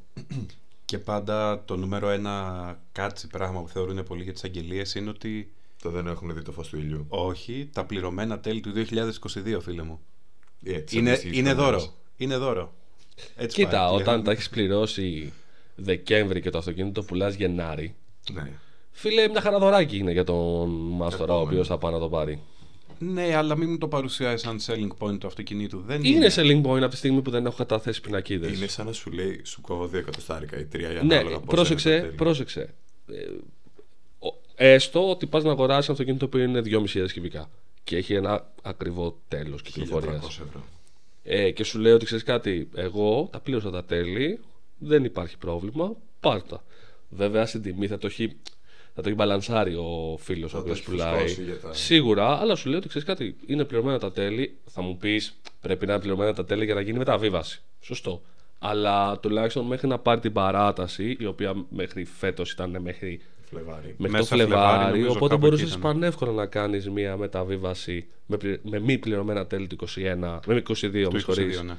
Και 0.85 0.99
πάντα 0.99 1.64
το 1.64 1.77
νούμερο 1.77 2.09
ένα 2.09 2.79
κάτσι 2.92 3.27
πράγμα 3.27 3.61
που 3.61 3.68
θεωρούν 3.68 4.03
πολλοί 4.03 4.23
για 4.23 4.33
τις 4.33 4.44
αγγελίες 4.44 4.94
είναι 4.94 5.11
ότι 5.11 5.53
Το 5.83 5.90
δεν 5.90 6.07
έχουν 6.07 6.35
δει 6.35 6.43
το 6.43 6.53
φως 6.53 6.69
του 6.69 6.77
ηλιού. 6.77 7.07
όχι, 7.09 7.69
τα 7.73 7.85
πληρωμένα 7.85 8.40
τέλη 8.40 8.61
του 8.61 8.73
2022, 8.73 9.59
φίλε 9.61 9.83
μου. 9.83 10.01
Έτσι, 10.64 10.99
Είναι, 10.99 11.11
αντίστοιχες 11.11 11.38
είναι 11.38 11.51
τιμές. 11.51 11.64
δώρο. 11.64 11.95
Είναι 12.16 12.37
δώρο. 12.37 12.75
Έτσι 13.37 13.57
Κοίτα, 13.57 13.71
πάει. 13.79 13.87
όταν 13.87 13.99
Λέγαμε. 13.99 14.23
τα 14.23 14.31
έχεις 14.31 14.49
πληρώσει 14.49 15.33
Δεκέμβρη 15.75 16.40
και 16.40 16.51
το 16.51 16.59
αυτοκίνητο 16.59 17.03
πουλάς 17.03 17.35
Γενάρη, 17.35 17.95
Ναι. 18.33 18.51
φίλε, 18.90 19.29
μια 19.29 19.40
χαραδωράκι 19.40 19.97
είναι 19.97 20.12
για 20.12 20.25
τον 20.25 20.69
Μάστορα 20.71 21.23
ο 21.23 21.25
Επόμενο. 21.37 21.51
οποίος 21.51 21.66
θα 21.66 21.79
πάει 21.79 21.93
να 21.93 21.99
το 21.99 22.09
πάρει. 22.09 22.40
Ναι, 22.99 23.35
αλλά 23.37 23.57
μην 23.57 23.71
μου 23.71 23.79
το 23.79 23.88
παρουσιάζει 23.88 24.43
σαν 24.45 24.59
selling 24.66 25.07
point 25.07 25.19
του 25.21 25.27
αυτοκινήτου. 25.27 25.81
Δεν 25.87 26.05
Είναι 26.05 26.29
σε 26.29 26.43
link 26.45 26.62
point 26.66 26.81
από 26.81 26.88
τη 26.88 26.97
στιγμή 26.97 27.23
που 27.23 27.31
δεν 27.31 27.47
έχω 27.47 27.57
καταθέσει 27.57 28.01
πινακίδες. 28.01 28.57
Είναι 28.57 28.66
σαν 28.66 28.87
να 28.87 28.93
σου 28.93 29.11
λέει 29.11 29.40
σου 29.45 29.61
κόβω 29.61 29.87
δύο 29.87 29.99
εκατοστάρικα 29.99 30.59
ή 30.59 30.64
τρία 30.64 30.90
για 30.93 31.03
Ναι, 31.03 31.14
ανάλογα 31.14 31.35
πώς 31.35 31.43
είναι 31.45 31.55
πρόσεξε, 31.55 31.97
το 31.97 32.01
τέλη. 32.05 32.12
πρόσεξε. 32.16 32.75
Ε, 34.62 34.70
ο- 34.70 34.75
έστω 34.75 35.11
ότι 35.11 35.27
πας 35.27 35.44
να 35.44 35.51
αγοράσεις 35.51 35.90
αυτοκίνητο 35.90 36.29
που 36.29 36.38
είναι 36.38 36.61
2.500 36.61 37.12
κυβικά 37.12 37.51
και 37.85 37.96
έχει 37.96 38.14
ένα 38.14 38.51
ακριβό 38.62 39.18
τέλος 39.29 39.62
κυκλοφορίας. 39.62 40.12
1300 40.25 40.42
ευρώ. 40.46 40.64
Ε, 41.23 41.51
και 41.51 41.64
σου 41.64 41.79
λέει 41.79 41.92
ότι 41.92 42.05
ξέρεις 42.05 42.25
κάτι, 42.25 42.68
εγώ 42.75 43.29
τα 43.33 43.40
πλήρωσα 43.40 43.70
τα 43.70 43.85
τέλη, 43.85 44.40
δεν 44.79 45.05
υπάρχει 45.05 45.38
πρόβλημα, 45.38 45.92
πάρτα. 46.20 46.64
Βέβαια 47.09 47.46
στην 47.46 47.62
τιμή 47.62 47.87
θα 47.87 47.99
το 47.99 48.07
έχει, 48.07 48.27
θα 48.94 49.03
το 49.03 49.09
έχει 49.09 49.14
μπαλανσάρει 49.14 49.75
ο 49.75 50.16
φίλος 50.20 50.53
ο 50.55 50.57
Θα 50.57 50.57
το 50.57 50.62
οποίος 50.62 50.79
έχει 50.79 50.90
πουλάει. 50.90 51.12
φουσκώσει 51.20 51.42
για 51.42 51.59
τα- 51.61 51.73
Σίγουρα, 51.73 52.38
αλλά 52.40 52.55
σου 52.55 52.68
λέει 52.68 52.79
ότι 52.79 52.88
ξέρεις 52.88 53.07
κάτι, 53.09 53.37
είναι 53.46 53.64
πληρωμένα 53.64 53.99
τα 53.99 54.12
τέλη. 54.12 54.57
Θα 54.66 54.83
μου 54.83 54.96
πεις, 54.96 55.35
πρέπει 55.61 55.87
να 55.87 55.92
είναι 55.92 56.01
πληρωμένα 56.03 56.35
τα 56.35 56.44
τέλη 56.44 56.64
για 56.64 56.75
να 56.75 56.81
γίνει 56.81 56.99
μεταβίβαση. 56.99 57.62
Σωστό. 57.81 58.23
Αλλά 58.59 59.18
τουλάχιστον 59.18 59.66
μέχρι 59.66 59.88
να 59.88 59.99
πάρει 59.99 60.20
την 60.20 60.33
παράταση, 60.33 61.16
η 61.20 61.25
οποία 61.27 61.64
μέχρι 61.70 62.05
φέτος 62.05 62.53
ήταν 62.53 62.77
μέχρι 62.83 63.20
Φλεβάρι. 63.51 63.95
μέχρι 63.99 64.13
Μέσα 64.17 64.19
το 64.19 64.25
Φλεβάρι, 64.37 64.67
Φλεβάρι, 64.69 64.91
νομίζω, 64.99 65.11
οπότε 65.11 65.29
κάπου 65.35 65.41
μπορούσες 65.47 65.69
εκεί 65.71 65.79
ήταν. 65.79 65.93
πανεύκολα 65.93 66.33
να 66.33 66.47
κάνεις 66.47 66.91
μια 66.91 67.17
μεταβίβαση 67.17 68.07
με, 68.27 68.37
πλη- 68.37 68.61
με 68.63 68.79
μη 68.81 68.99
πληρωμένα 68.99 69.47
τέλη 69.47 69.67
του 69.67 69.77
21, 69.77 70.41
με 70.47 70.55
22, 70.55 71.03
του 71.03 71.13
με 71.13 71.19
συγχωρείς, 71.19 71.61
22, 71.61 71.65
ναι. 71.65 71.77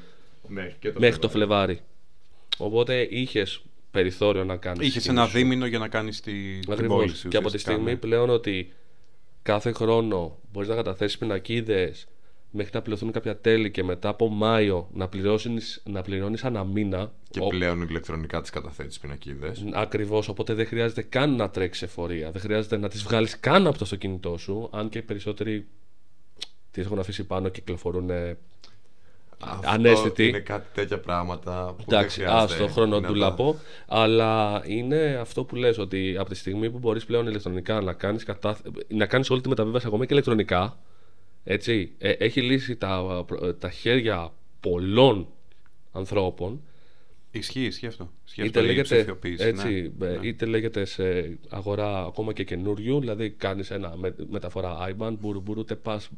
Ναι, 0.48 0.76
και 0.80 0.92
το 0.92 1.00
μέχρι 1.00 1.20
το 1.20 1.30
Φλεβάρι. 1.30 1.74
Φλεβάρι. 1.74 1.90
Οπότε 2.58 3.02
είχες 3.10 3.62
περιθώριο 3.92 4.44
να 4.44 4.56
κάνεις. 4.56 4.88
Είχες 4.88 5.08
ένα 5.08 5.28
δίμηνο 5.28 5.66
για 5.66 5.80
να 5.80 5.88
κάνεις 5.88 6.22
τη, 6.22 6.32
την 6.60 6.72
Ακριβώς. 6.74 6.98
πώληση. 6.98 7.28
Και 7.28 7.38
από 7.38 7.50
τη 7.50 7.56
ουσιαστικά, 7.56 7.74
στιγμή 7.76 7.92
ναι. 7.92 7.98
πλέον 7.98 8.30
ότι 8.30 8.74
κάθε 9.42 9.72
χρόνο 9.72 10.38
μπορείς 10.52 10.70
να 10.70 10.76
καταθέσεις 10.76 11.18
πινακίδες 11.18 12.08
μέχρι 12.52 12.72
να 12.74 12.82
πληρωθούν 12.82 13.12
κάποια 13.12 13.38
τέλη 13.38 13.72
και 13.72 13.84
μετά 13.84 14.10
από 14.10 14.30
Μάιο 14.30 14.90
να, 14.94 15.08
πληρώσεις, 15.08 15.82
να 15.86 16.02
πληρώνεις 16.02 16.44
ανά 16.44 16.64
μήνα 16.64 17.12
Και 17.30 17.40
ο- 17.42 17.48
πλέον 17.48 17.82
ηλεκτρονικά 17.82 18.42
τις 18.42 18.50
καταθέτεις 18.50 19.00
πινακίδες. 19.00 19.64
Ακριβώς, 19.74 20.28
οπότε 20.28 20.54
δεν 20.54 20.66
χρειάζεται 20.66 21.02
καν 21.02 21.36
να 21.36 21.50
τρέξει 21.50 21.84
εφορία. 21.86 22.32
Δεν 22.32 22.42
χρειάζεται 22.42 22.78
να 22.78 22.90
τις 22.90 23.04
βγάλεις 23.04 23.40
καν 23.40 23.68
από 23.68 23.78
το 23.78 23.84
αυτοκίνητό 23.84 24.38
σου. 24.38 24.70
Αν 24.72 24.90
και 24.90 24.98
οι 24.98 25.02
περισσότεροι 25.02 25.68
τι 26.72 26.82
έχουν 26.82 27.00
αφήσει 27.00 27.24
πάνω 27.24 27.50
και 27.50 27.60
κυκλοφορούν. 27.60 28.10
ε, 28.10 28.38
ανέστητοι. 29.66 30.28
Είναι 30.28 30.40
κάτι 30.40 30.68
τέτοια 30.74 31.00
πράγματα 31.00 31.74
που 31.78 31.84
Εντάξει, 31.88 32.20
δεν 32.22 32.30
χρειάζεται 32.30 32.64
άστο 32.64 32.74
χρόνο 32.74 33.00
να 33.00 33.08
του 33.08 33.14
τα- 33.14 33.20
λαπώ. 33.20 33.60
Αλλά 33.88 34.62
είναι 34.66 35.18
αυτό 35.22 35.44
που 35.44 35.56
λες 35.56 35.78
ότι 35.78 36.16
από 36.20 36.30
τη 36.30 36.36
στιγμή 36.36 36.70
που 36.72 36.78
μπορείς 36.80 37.06
πλέον 37.06 37.28
ηλεκτρονικά 37.28 37.82
να 37.82 37.94
κάνεις 37.94 38.24
κατάθ... 38.24 38.62
να 38.88 39.06
κάνεις 39.06 39.30
όλη 39.30 39.42
τη 39.42 39.50
μεταβίβαση 39.50 39.88
ακόμα 39.88 40.06
και 40.06 40.14
ηλεκτρονικά. 40.14 40.78
Έτσι, 41.44 41.92
ε, 41.98 42.10
έχει 42.10 42.42
λύσει 42.42 42.76
τα, 42.76 43.26
τα 43.60 43.70
χέρια 43.70 44.34
πολλών 44.60 45.28
ανθρώπων 45.92 46.62
Ισχύει, 47.32 47.66
ισχύει 47.66 47.88
αυτό. 47.88 48.12
Ισχύει 48.26 48.42
είτε 48.42 48.60
αυτό, 48.60 48.62
η 48.62 48.66
λέγεται, 48.66 48.96
ψηφιοποίηση, 48.96 49.44
έτσι, 49.44 49.94
ναι. 49.98 50.08
ε, 50.08 50.18
Ναι. 50.18 50.28
είτε 50.28 50.46
λέγεται 50.46 50.86
σε 50.86 51.38
αγορά 51.50 52.04
ακόμα 52.06 52.34
και 52.34 52.44
καινούριου, 52.44 53.00
δηλαδή 53.00 53.30
κάνεις 53.30 53.72
ένα 53.72 53.94
με, 53.98 54.16
μεταφορά 54.30 54.78
IBAN, 54.90 55.14
μπουρου 55.20 55.60
είτε 55.60 55.76
πας, 55.76 56.10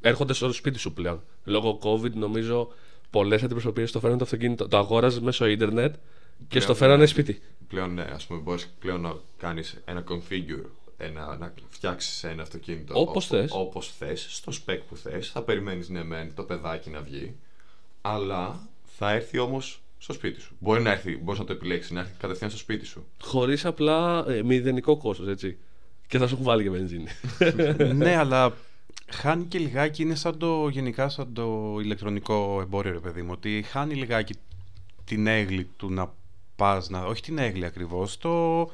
έρχονται 0.00 0.32
στο 0.32 0.52
σπίτι 0.52 0.78
σου 0.78 0.92
πλέον. 0.92 1.22
Λόγω 1.44 1.78
COVID 1.82 2.12
νομίζω 2.12 2.72
πολλές 3.10 3.42
αντιπροσωπείες 3.42 3.92
το 3.92 4.00
φέρνουν 4.00 4.18
το 4.18 4.24
αυτοκίνητο, 4.24 4.68
το 4.68 4.76
αγόραζες 4.76 5.20
μέσω 5.20 5.46
ίντερνετ 5.46 5.94
και 5.94 6.44
Πλέον, 6.48 6.64
στο 6.64 6.74
φέρανε 6.74 6.98
ναι. 6.98 7.06
σπίτι. 7.06 7.40
Πλέον, 7.68 7.94
ναι, 7.94 8.06
ας 8.12 8.26
πούμε, 8.26 8.40
μπορείς 8.40 8.74
πλέον 8.78 9.00
να 9.00 9.14
κάνεις 9.38 9.82
ένα 9.84 10.04
configure, 10.08 10.66
ένα, 11.04 11.36
να 11.36 11.54
φτιάξεις 11.68 12.24
ένα 12.24 12.42
αυτοκίνητο 12.42 13.00
Όπως 13.00 13.26
θες. 13.26 13.50
όπως 13.54 13.92
θες, 13.98 14.26
στο 14.30 14.52
spec 14.52 14.78
που 14.88 14.96
θες. 14.96 15.30
Θα 15.30 15.42
περιμένεις, 15.42 15.88
ναι, 15.88 16.04
μεν, 16.04 16.34
το 16.34 16.42
παιδάκι 16.42 16.90
να 16.90 17.00
βγει, 17.00 17.36
αλλά 18.00 18.68
θα 18.84 19.10
έρθει 19.10 19.38
όμως 19.38 19.82
στο 19.98 20.12
σπίτι 20.12 20.40
σου. 20.40 20.56
Μπορεί 20.58 20.82
να 20.82 20.90
έρθει, 20.90 21.16
μπορείς 21.16 21.40
να 21.40 21.46
το 21.46 21.52
επιλέξεις, 21.52 21.90
να 21.90 22.00
έρθει 22.00 22.12
κατευθείαν 22.18 22.50
στο 22.50 22.58
σπίτι 22.58 22.84
σου. 22.84 23.06
Χωρίς 23.22 23.64
απλά 23.64 24.24
ε, 24.28 24.42
μηδενικό 24.42 24.96
κόστος, 24.96 25.28
έτσι. 25.28 25.58
Και 26.06 26.18
θα 26.18 26.26
σου 26.26 26.32
έχουν 26.34 26.46
βάλει 26.46 26.62
και 26.62 26.70
βενζίνη. 26.70 27.08
ναι, 28.04 28.16
αλλά 28.16 28.52
χάνει 29.10 29.44
και 29.44 29.58
λιγάκι, 29.58 30.02
είναι 30.02 30.14
σαν 30.14 30.38
το, 30.38 30.68
γενικά 30.68 31.08
σαν 31.08 31.32
το 31.32 31.76
ηλεκτρονικό 31.80 32.58
εμπόριο, 32.60 32.92
ρε 32.92 32.98
παιδί 32.98 33.22
μου, 33.22 33.30
ότι 33.32 33.64
χάνει 33.66 33.94
λιγάκι 33.94 34.34
την 35.04 35.26
αίγλη 35.26 35.68
του 35.76 35.92
να 35.92 36.12
πας, 36.56 36.88
να, 36.88 37.04
όχι 37.04 37.22
την 37.22 37.38
αίγλη 37.38 37.64
ακριβώς, 37.64 38.18
το... 38.18 38.70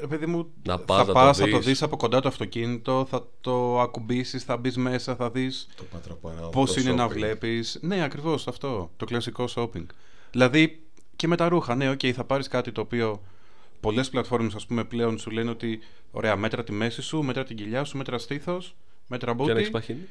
Ρε 0.00 0.06
παιδί 0.06 0.26
μου, 0.26 0.52
Να 0.66 0.78
πας, 0.78 0.98
θα 0.98 1.04
να 1.06 1.12
πας, 1.12 1.38
το 1.38 1.44
θα 1.44 1.50
το 1.50 1.56
δεις. 1.56 1.66
δεις 1.66 1.82
από 1.82 1.96
κοντά 1.96 2.20
το 2.20 2.28
αυτοκίνητο, 2.28 3.06
θα 3.10 3.26
το 3.40 3.80
ακουμπήσεις, 3.80 4.44
θα 4.44 4.56
μπεις 4.56 4.76
μέσα, 4.76 5.16
θα 5.16 5.30
δεις 5.30 5.68
Το 5.76 5.82
πατραπαράδοτο 5.92 6.48
πώς 6.48 6.76
είναι 6.76 6.92
να 6.92 7.06
shopping. 7.06 7.10
βλέπεις. 7.12 7.78
Ναι, 7.82 8.02
ακριβώς 8.02 8.46
αυτό, 8.48 8.90
το 8.96 9.04
κλασικό 9.04 9.44
shopping. 9.54 9.86
Δηλαδή 10.30 10.82
και 11.16 11.26
με 11.28 11.36
τα 11.36 11.48
ρούχα, 11.48 11.74
ναι, 11.74 11.90
οκ, 11.90 12.00
θα 12.14 12.24
πάρεις 12.24 12.48
κάτι 12.48 12.72
το 12.72 12.80
οποίο 12.80 13.22
πολλές 13.80 14.08
πλατφόρμες 14.08 14.54
ας 14.54 14.66
πούμε 14.66 14.84
πλέον 14.84 15.18
σου 15.18 15.30
λένε 15.30 15.50
ότι 15.50 15.78
ωραία, 16.10 16.36
μέτρα 16.36 16.64
τη 16.64 16.72
μέση 16.72 17.02
σου, 17.02 17.22
μέτρα 17.22 17.44
την 17.44 17.56
κοιλιά 17.56 17.84
σου, 17.84 17.96
μέτρα 17.96 18.18
στήθος, 18.18 18.76
μέτρα 19.08 19.34
και 19.34 19.42
αν 19.42 19.48
έχεις 19.56 19.56
μπούτι. 19.56 19.70
παχύνει. 19.70 20.06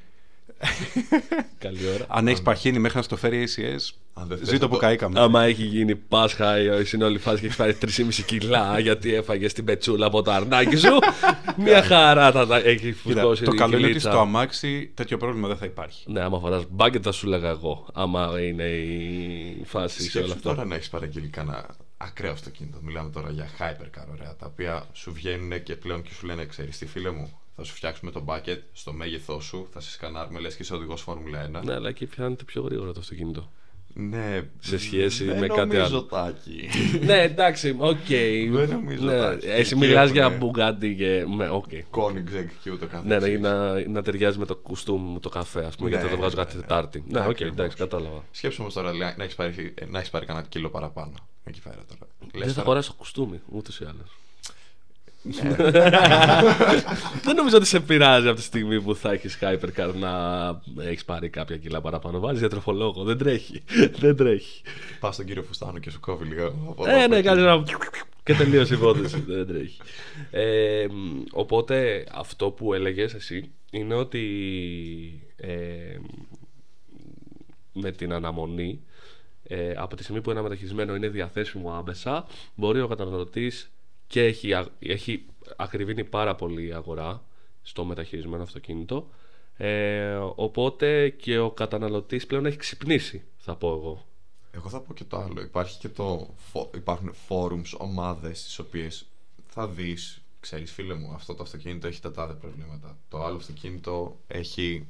Καλή 1.57 1.87
ώρα. 1.95 2.05
Αν 2.07 2.27
έχεις 2.27 2.41
παχύνει 2.41 2.79
μέχρι 2.79 2.97
να 2.97 3.03
στο 3.03 3.15
φέρει 3.17 3.47
ACS, 3.47 3.93
Αν 4.13 4.27
δεν 4.27 4.37
θες 4.37 4.47
ζήτω 4.47 4.61
να 4.63 4.67
που 4.67 4.73
το- 4.73 4.79
καήκαμε. 4.79 5.19
Άμα 5.19 5.43
έχει 5.43 5.63
γίνει 5.63 5.95
Πάσχα, 5.95 6.59
η 6.79 6.83
συνόλη 6.85 7.17
φάση 7.17 7.41
και 7.41 7.47
έχει 7.47 7.55
πάρει 7.55 7.73
3,5 7.81 8.21
κιλά 8.25 8.79
γιατί 8.79 9.13
έφαγες 9.13 9.53
την 9.53 9.65
πετσούλα 9.65 10.05
από 10.05 10.21
το 10.21 10.31
αρνάκι 10.31 10.75
σου, 10.75 10.89
μια 11.63 11.83
χαρά 11.83 12.31
θα 12.31 12.47
τα 12.47 12.57
έχει 12.57 12.77
Κοίτα, 12.77 12.97
φουσκώσει 13.21 13.43
το 13.43 13.51
η 13.53 13.57
καλό 13.57 13.67
είναι 13.69 13.77
ότι 13.77 13.85
κυλίτσα. 13.87 14.09
στο 14.09 14.19
αμάξι 14.19 14.91
τέτοιο 14.93 15.17
πρόβλημα 15.17 15.47
δεν 15.47 15.57
θα 15.57 15.65
υπάρχει. 15.65 16.11
Ναι, 16.11 16.21
άμα 16.21 16.39
φοράς 16.39 16.63
μπάγκετ 16.69 17.01
θα 17.05 17.11
σου 17.11 17.27
λέγα 17.27 17.49
εγώ, 17.49 17.87
άμα 17.93 18.41
είναι 18.41 18.63
η 18.63 19.61
φάση 19.65 19.95
σε 19.95 20.17
όλο 20.17 20.27
Σκέψου 20.27 20.31
αυτό. 20.33 20.49
τώρα 20.49 20.65
να 20.65 20.75
έχεις 20.75 20.89
παραγγείλει 20.89 21.27
κανένα 21.27 21.65
ακραίο 21.97 22.31
αυτοκίνητο. 22.31 22.77
Μιλάμε 22.81 23.09
τώρα 23.09 23.29
για 23.31 23.47
hypercar, 23.59 24.05
ωραία. 24.11 24.35
Τα 24.39 24.45
οποία 24.45 24.85
σου 24.93 25.11
βγαίνουν 25.13 25.63
και 25.63 25.75
πλέον 25.75 26.01
και 26.01 26.09
σου 26.19 26.25
λένε: 26.25 26.45
Ξέρεις 26.45 26.77
τι, 26.77 26.85
φίλε 26.85 27.11
μου, 27.11 27.39
θα 27.59 27.63
σου 27.63 27.73
φτιάξουμε 27.75 28.11
το 28.11 28.23
bucket 28.27 28.57
στο 28.73 28.93
μέγεθό 28.93 29.39
σου, 29.39 29.67
θα 29.73 29.79
σε 29.79 29.91
σκανάρουμε 29.91 30.39
λες 30.39 30.55
και 30.55 30.61
είσαι 30.61 30.73
οδηγός 30.75 31.01
Φόρμουλα 31.01 31.45
1. 31.61 31.63
Ναι, 31.63 31.73
αλλά 31.73 31.89
εκεί 31.89 32.05
πιάνεται 32.05 32.43
πιο 32.43 32.61
γρήγορα 32.61 32.91
το 32.91 32.99
αυτοκίνητο. 32.99 33.51
Ναι, 33.99 34.41
Σε 34.59 34.77
σχέση 34.77 35.25
δεν 35.25 35.39
με 35.39 35.47
κάτι 35.47 35.59
νομίζω, 35.59 35.83
άλλο. 35.83 36.03
Τάκη. 36.03 36.69
ναι, 37.05 37.21
εντάξει, 37.21 37.75
οκ. 37.77 37.95
Δεν 38.51 38.69
νομίζω, 38.69 39.05
Ναι, 39.05 39.13
εντάξει. 39.13 39.47
εσύ 39.47 39.59
Εκεί 39.73 39.75
μιλάς 39.85 40.09
για 40.09 40.21
έχουνε- 40.21 40.39
Bugatti 40.39 40.95
και. 40.95 41.25
Ναι, 41.37 41.49
ok. 41.49 41.63
Koenigsegg 41.91 42.47
και 42.63 42.71
ούτω 42.71 42.85
Ναι, 42.85 42.91
καθεξής. 42.91 43.39
ναι, 43.39 43.49
να, 43.49 43.87
να 43.87 44.01
ταιριάζει 44.03 44.37
με 44.37 44.45
το 44.45 44.55
κουστούμ 44.55 45.01
μου 45.11 45.19
το 45.19 45.29
καφέ, 45.29 45.65
ας 45.65 45.75
πούμε, 45.75 45.89
Ναι, 45.89 45.95
γιατί 45.95 46.11
το 46.11 46.17
βγάζω 46.17 46.35
ναι, 46.35 46.43
κάθε 46.43 46.55
ναι. 46.55 46.61
Τετάρτη. 46.61 47.03
Ναι, 47.07 47.19
οκ, 47.19 47.25
Ακριβώς. 47.29 47.53
εντάξει, 47.53 47.77
κατάλαβα. 47.77 48.23
Σκέψου 48.31 48.57
όμως 48.61 48.73
τώρα 48.73 48.93
να 48.93 49.23
έχεις 49.23 49.35
πάρει, 49.35 49.73
να 49.89 49.97
έχεις 49.99 50.09
πάρει 50.09 50.25
κανένα 50.25 50.45
κιλό 50.49 50.69
παραπάνω. 50.69 51.13
Εκεί 51.43 51.61
πέρα 51.61 51.75
τώρα. 51.87 52.11
Λες 52.21 52.29
Δεν 52.31 52.47
θα 52.47 52.53
τώρα- 52.53 52.65
χωράσει 52.65 52.89
το 52.89 52.95
κουστούμι, 52.97 53.39
ούτως 53.49 53.79
ή 53.79 53.83
άλλως. 53.83 54.17
Ναι. 55.41 55.55
Δεν 57.23 57.35
νομίζω 57.35 57.57
ότι 57.57 57.65
σε 57.65 57.79
πειράζει 57.79 58.27
από 58.27 58.35
τη 58.35 58.41
στιγμή 58.41 58.81
που 58.81 58.95
θα 58.95 59.11
έχεις 59.11 59.37
hypercar 59.41 59.93
να 59.99 60.11
έχεις 60.83 61.05
πάρει 61.05 61.29
κάποια 61.29 61.57
κιλά 61.57 61.81
παραπάνω. 61.81 62.19
Βάζεις 62.19 62.39
διατροφολόγο. 62.39 63.03
Δεν 63.03 63.17
τρέχει. 63.17 63.63
Δεν 63.99 64.15
τρέχει. 64.15 64.61
Πας 64.99 65.13
στον 65.13 65.25
κύριο 65.25 65.43
Φουστάνο 65.43 65.79
και 65.79 65.89
σου 65.89 65.99
κόβει 65.99 66.25
λίγο. 66.25 66.45
από 66.69 66.83
εδώ, 66.87 66.95
Ε, 66.97 67.03
από 67.03 67.07
ναι, 67.09 67.15
εκεί. 67.17 67.27
κάνεις 67.27 67.43
ένα. 67.43 67.63
και 68.23 68.33
τελείωσε 68.33 68.73
η 68.73 68.77
υπόθεση. 68.77 69.23
Δεν 69.27 69.47
τρέχει. 69.47 69.79
Ε, 70.31 70.85
μ, 70.91 71.23
οπότε 71.31 72.05
αυτό 72.13 72.49
που 72.51 72.73
έλεγες 72.73 73.13
εσύ 73.13 73.51
είναι 73.71 73.93
ότι 73.95 74.23
ε, 75.35 75.49
με 77.73 77.91
την 77.91 78.13
αναμονή 78.13 78.81
ε, 79.43 79.71
από 79.75 79.95
τη 79.95 80.03
στιγμή 80.03 80.21
που 80.21 80.31
ένα 80.31 80.41
μεταχειρισμένο 80.41 80.95
είναι 80.95 81.07
διαθέσιμο 81.07 81.73
άμεσα 81.73 82.25
μπορεί 82.55 82.81
ο 82.81 82.87
καταναλωτής 82.87 83.71
και 84.07 84.23
έχει, 84.23 84.53
α- 84.53 84.67
έχει 84.79 85.25
ακριβήνει 85.55 86.03
πάρα 86.03 86.35
πολύ 86.35 86.65
η 86.67 86.71
αγορά 86.73 87.23
στο 87.61 87.85
μεταχειρισμένο 87.85 88.43
αυτοκίνητο 88.43 89.09
ε, 89.57 90.15
οπότε 90.35 91.09
και 91.09 91.37
ο 91.39 91.51
καταναλωτής 91.51 92.25
πλέον 92.25 92.45
έχει 92.45 92.57
ξυπνήσει 92.57 93.23
θα 93.37 93.55
πω 93.55 93.67
εγώ 93.67 94.05
Εγώ 94.51 94.69
θα 94.69 94.79
πω 94.79 94.93
και 94.93 95.03
το 95.03 95.17
άλλο. 95.17 95.41
Υπάρχει 95.41 95.79
και 95.79 95.89
το. 95.89 96.33
φο- 96.51 96.69
Υπάρχουν 96.75 97.13
forums, 97.29 97.77
ομάδες, 97.77 98.43
τι 98.55 98.61
οποίες 98.61 99.05
θα 99.47 99.67
δεις, 99.67 100.21
ξέρεις, 100.39 100.71
φίλε 100.71 100.93
μου, 100.93 101.11
αυτό 101.13 101.35
το 101.35 101.43
αυτοκίνητο 101.43 101.87
έχει 101.87 102.01
τα 102.01 102.11
τάδε 102.11 102.33
προβλήματα. 102.33 102.97
Το 103.09 103.23
άλλο 103.23 103.35
αυτοκίνητο 103.35 104.17
έχει. 104.27 104.87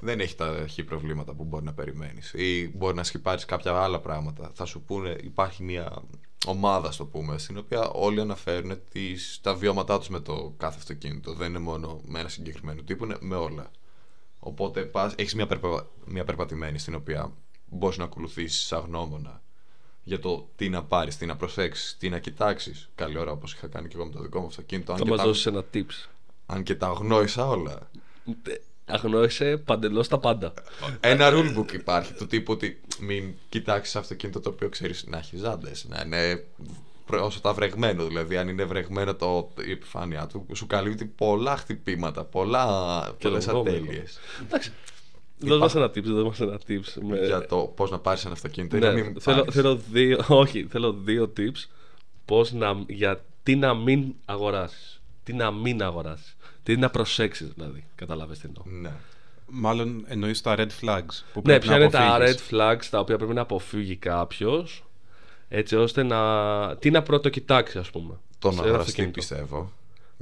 Δεν 0.00 0.20
έχει 0.20 0.34
τα 0.34 0.66
χι 0.68 0.82
προβλήματα 0.84 1.32
που 1.34 1.44
μπορεί 1.44 1.64
να 1.64 1.72
περιμένεις. 1.72 2.32
Ή 2.32 2.70
μπορεί 2.74 2.96
να 2.96 3.04
σκυπάρεις 3.04 3.44
κάποια 3.44 3.72
άλλα 3.72 4.00
πράγματα. 4.00 4.50
Θα 4.54 4.64
σου 4.64 4.82
πούνε, 4.82 5.16
υπάρχει 5.22 5.62
μια 5.62 6.02
ομάδας, 6.46 6.94
στο 6.94 7.04
πούμε, 7.04 7.38
στην 7.38 7.58
οποία 7.58 7.88
όλοι 7.88 8.20
αναφέρουν 8.20 8.80
τις, 8.90 9.38
τα 9.42 9.54
βιώματά 9.54 9.98
τους 9.98 10.08
με 10.08 10.20
το 10.20 10.54
κάθε 10.56 10.76
αυτοκίνητο. 10.78 11.32
Δεν 11.32 11.48
είναι 11.48 11.58
μόνο 11.58 12.00
με 12.04 12.20
ένα 12.20 12.28
συγκεκριμένο 12.28 12.82
τύπο, 12.82 13.04
είναι 13.04 13.16
με 13.20 13.36
όλα. 13.36 13.70
Οπότε 14.38 14.82
πας, 14.82 15.14
έχεις 15.16 15.34
μια, 15.34 15.46
περπα... 15.46 15.86
μια 16.04 16.24
περπατημένη 16.24 16.78
στην 16.78 16.94
οποία 16.94 17.32
μπορείς 17.66 17.96
να 17.96 18.04
ακολουθήσεις 18.04 18.72
αγνώμονα 18.72 19.42
για 20.02 20.18
το 20.18 20.48
τι 20.56 20.68
να 20.68 20.84
πάρεις, 20.84 21.16
τι 21.16 21.26
να 21.26 21.36
προσέξεις, 21.36 21.96
τι 21.98 22.08
να 22.08 22.18
κοιτάξεις. 22.18 22.90
Καλή 22.94 23.18
ώρα 23.18 23.30
όπως 23.30 23.52
είχα 23.52 23.66
κάνει 23.66 23.88
και 23.88 23.96
εγώ 23.96 24.06
με 24.06 24.12
το 24.12 24.22
δικό 24.22 24.40
μου 24.40 24.46
αυτοκίνητο. 24.46 24.92
Αν, 24.92 24.98
θα 24.98 25.04
και 25.04 25.10
μας 25.10 25.18
τα... 25.18 25.24
δώσεις 25.24 25.46
ένα 25.46 25.64
tips 25.74 26.08
αν 26.46 26.62
και 26.62 26.74
τα 26.74 26.86
αγνόησα 26.86 27.48
όλα. 27.48 27.90
Αγνώρισε 28.92 29.56
παντελώς 29.56 30.08
τα 30.08 30.18
πάντα 30.18 30.52
Ένα 31.00 31.30
rulebook 31.32 31.72
υπάρχει 31.72 32.12
του 32.12 32.26
τύπου 32.26 32.52
ότι 32.52 32.80
μην 33.00 33.34
κοιτάξεις 33.48 33.96
αυτοκίνητο 33.96 34.40
το 34.40 34.48
οποίο 34.48 34.68
ξέρεις 34.68 35.04
να 35.06 35.18
έχεις 35.18 35.40
ζάντες, 35.40 35.86
να 35.88 36.02
είναι 36.04 36.44
όσο 37.20 37.40
τα 37.40 37.52
βρεγμένο, 37.52 38.04
δηλαδή 38.06 38.36
αν 38.36 38.48
είναι 38.48 38.64
βρεγμένο 38.64 39.14
το, 39.14 39.50
η 39.66 39.70
επιφάνειά 39.70 40.26
του, 40.26 40.46
σου 40.54 40.66
καλύπτει 40.66 41.04
πολλά 41.04 41.56
χτυπήματα, 41.56 42.24
πολλά, 42.24 42.66
Και 43.18 43.28
πολλές 43.28 43.46
λογόμενο. 43.46 43.76
ατέλειες. 43.76 44.18
εντάξει 44.46 44.72
δώσ' 45.38 45.60
μας 45.60 45.74
ένα 45.74 45.86
tips 45.86 46.02
δώσ' 46.04 46.24
μας 46.24 46.40
ένα 46.40 46.60
tips 46.68 47.02
με... 47.08 47.26
Για 47.26 47.46
το 47.46 47.56
πώς 47.76 47.90
να 47.90 47.98
πάρεις 47.98 48.24
ένα 48.24 48.32
αυτοκίνητο 48.34 48.76
ή 48.76 48.80
Ναι, 48.80 48.86
να 48.86 48.92
μην 48.92 49.20
θέλω, 49.20 49.36
πάρεις. 49.36 49.54
θέλω 49.54 49.76
δύο, 49.92 50.24
όχι, 50.28 50.66
θέλω 50.70 50.92
δύο 50.92 51.32
tips 51.36 51.68
πώς 52.24 52.52
να, 52.52 52.84
για 52.86 53.24
τι 53.42 53.56
να 53.56 53.74
μην 53.74 54.14
αγοράσεις. 54.24 55.00
Τι 55.24 55.32
να 55.32 55.50
μην 55.50 55.82
αγοράσεις. 55.82 56.36
Τι 56.62 56.76
να 56.76 56.90
προσέξεις 56.90 57.52
δηλαδή. 57.56 57.84
Καταλάβες 57.94 58.38
τι 58.38 58.46
εννοώ. 58.48 58.80
Ναι. 58.80 58.92
Μάλλον 59.46 60.04
εννοείς 60.08 60.40
τα 60.40 60.54
red 60.58 60.68
flags 60.80 61.22
που 61.32 61.38
Ναι, 61.38 61.42
πρέπει 61.42 61.60
ποια 61.60 61.70
να 61.70 61.76
είναι 61.82 61.90
τα 61.90 62.14
αποφύγεις. 62.14 62.42
red 62.50 62.54
flags 62.54 62.84
τα 62.90 62.98
οποία 62.98 63.16
πρέπει 63.16 63.34
να 63.34 63.40
αποφύγει 63.40 63.96
κάποιος 63.96 64.84
έτσι 65.48 65.76
ώστε 65.76 66.02
να. 66.02 66.76
Τι 66.76 66.90
να 66.90 67.02
πρώτο 67.02 67.28
κοιτάξει, 67.28 67.78
ας 67.78 67.90
πούμε. 67.90 68.14
Τον 68.38 68.52
σε 68.52 68.58
ένα 68.58 68.66
αγοραστή 68.68 68.90
αυτοκίνητο. 68.90 69.18
πιστεύω. 69.18 69.72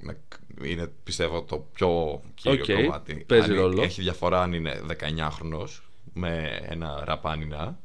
Να- 0.03 0.16
Είναι 0.62 0.90
πιστεύω 1.05 1.42
το 1.42 1.66
πιο 1.74 2.20
κύριο 2.35 2.74
Οκ, 2.76 2.83
κομμάτι. 2.83 3.14
παίζει 3.14 3.50
αν 3.50 3.57
ρόλο. 3.57 3.83
Έχει 3.83 4.03
διαφορά 4.03 4.42
αν 4.42 4.53
είναι 4.53 4.81
19χρονο 4.87 5.64
με 6.12 6.61
ένα 6.68 7.03
ραπάνινα 7.05 7.79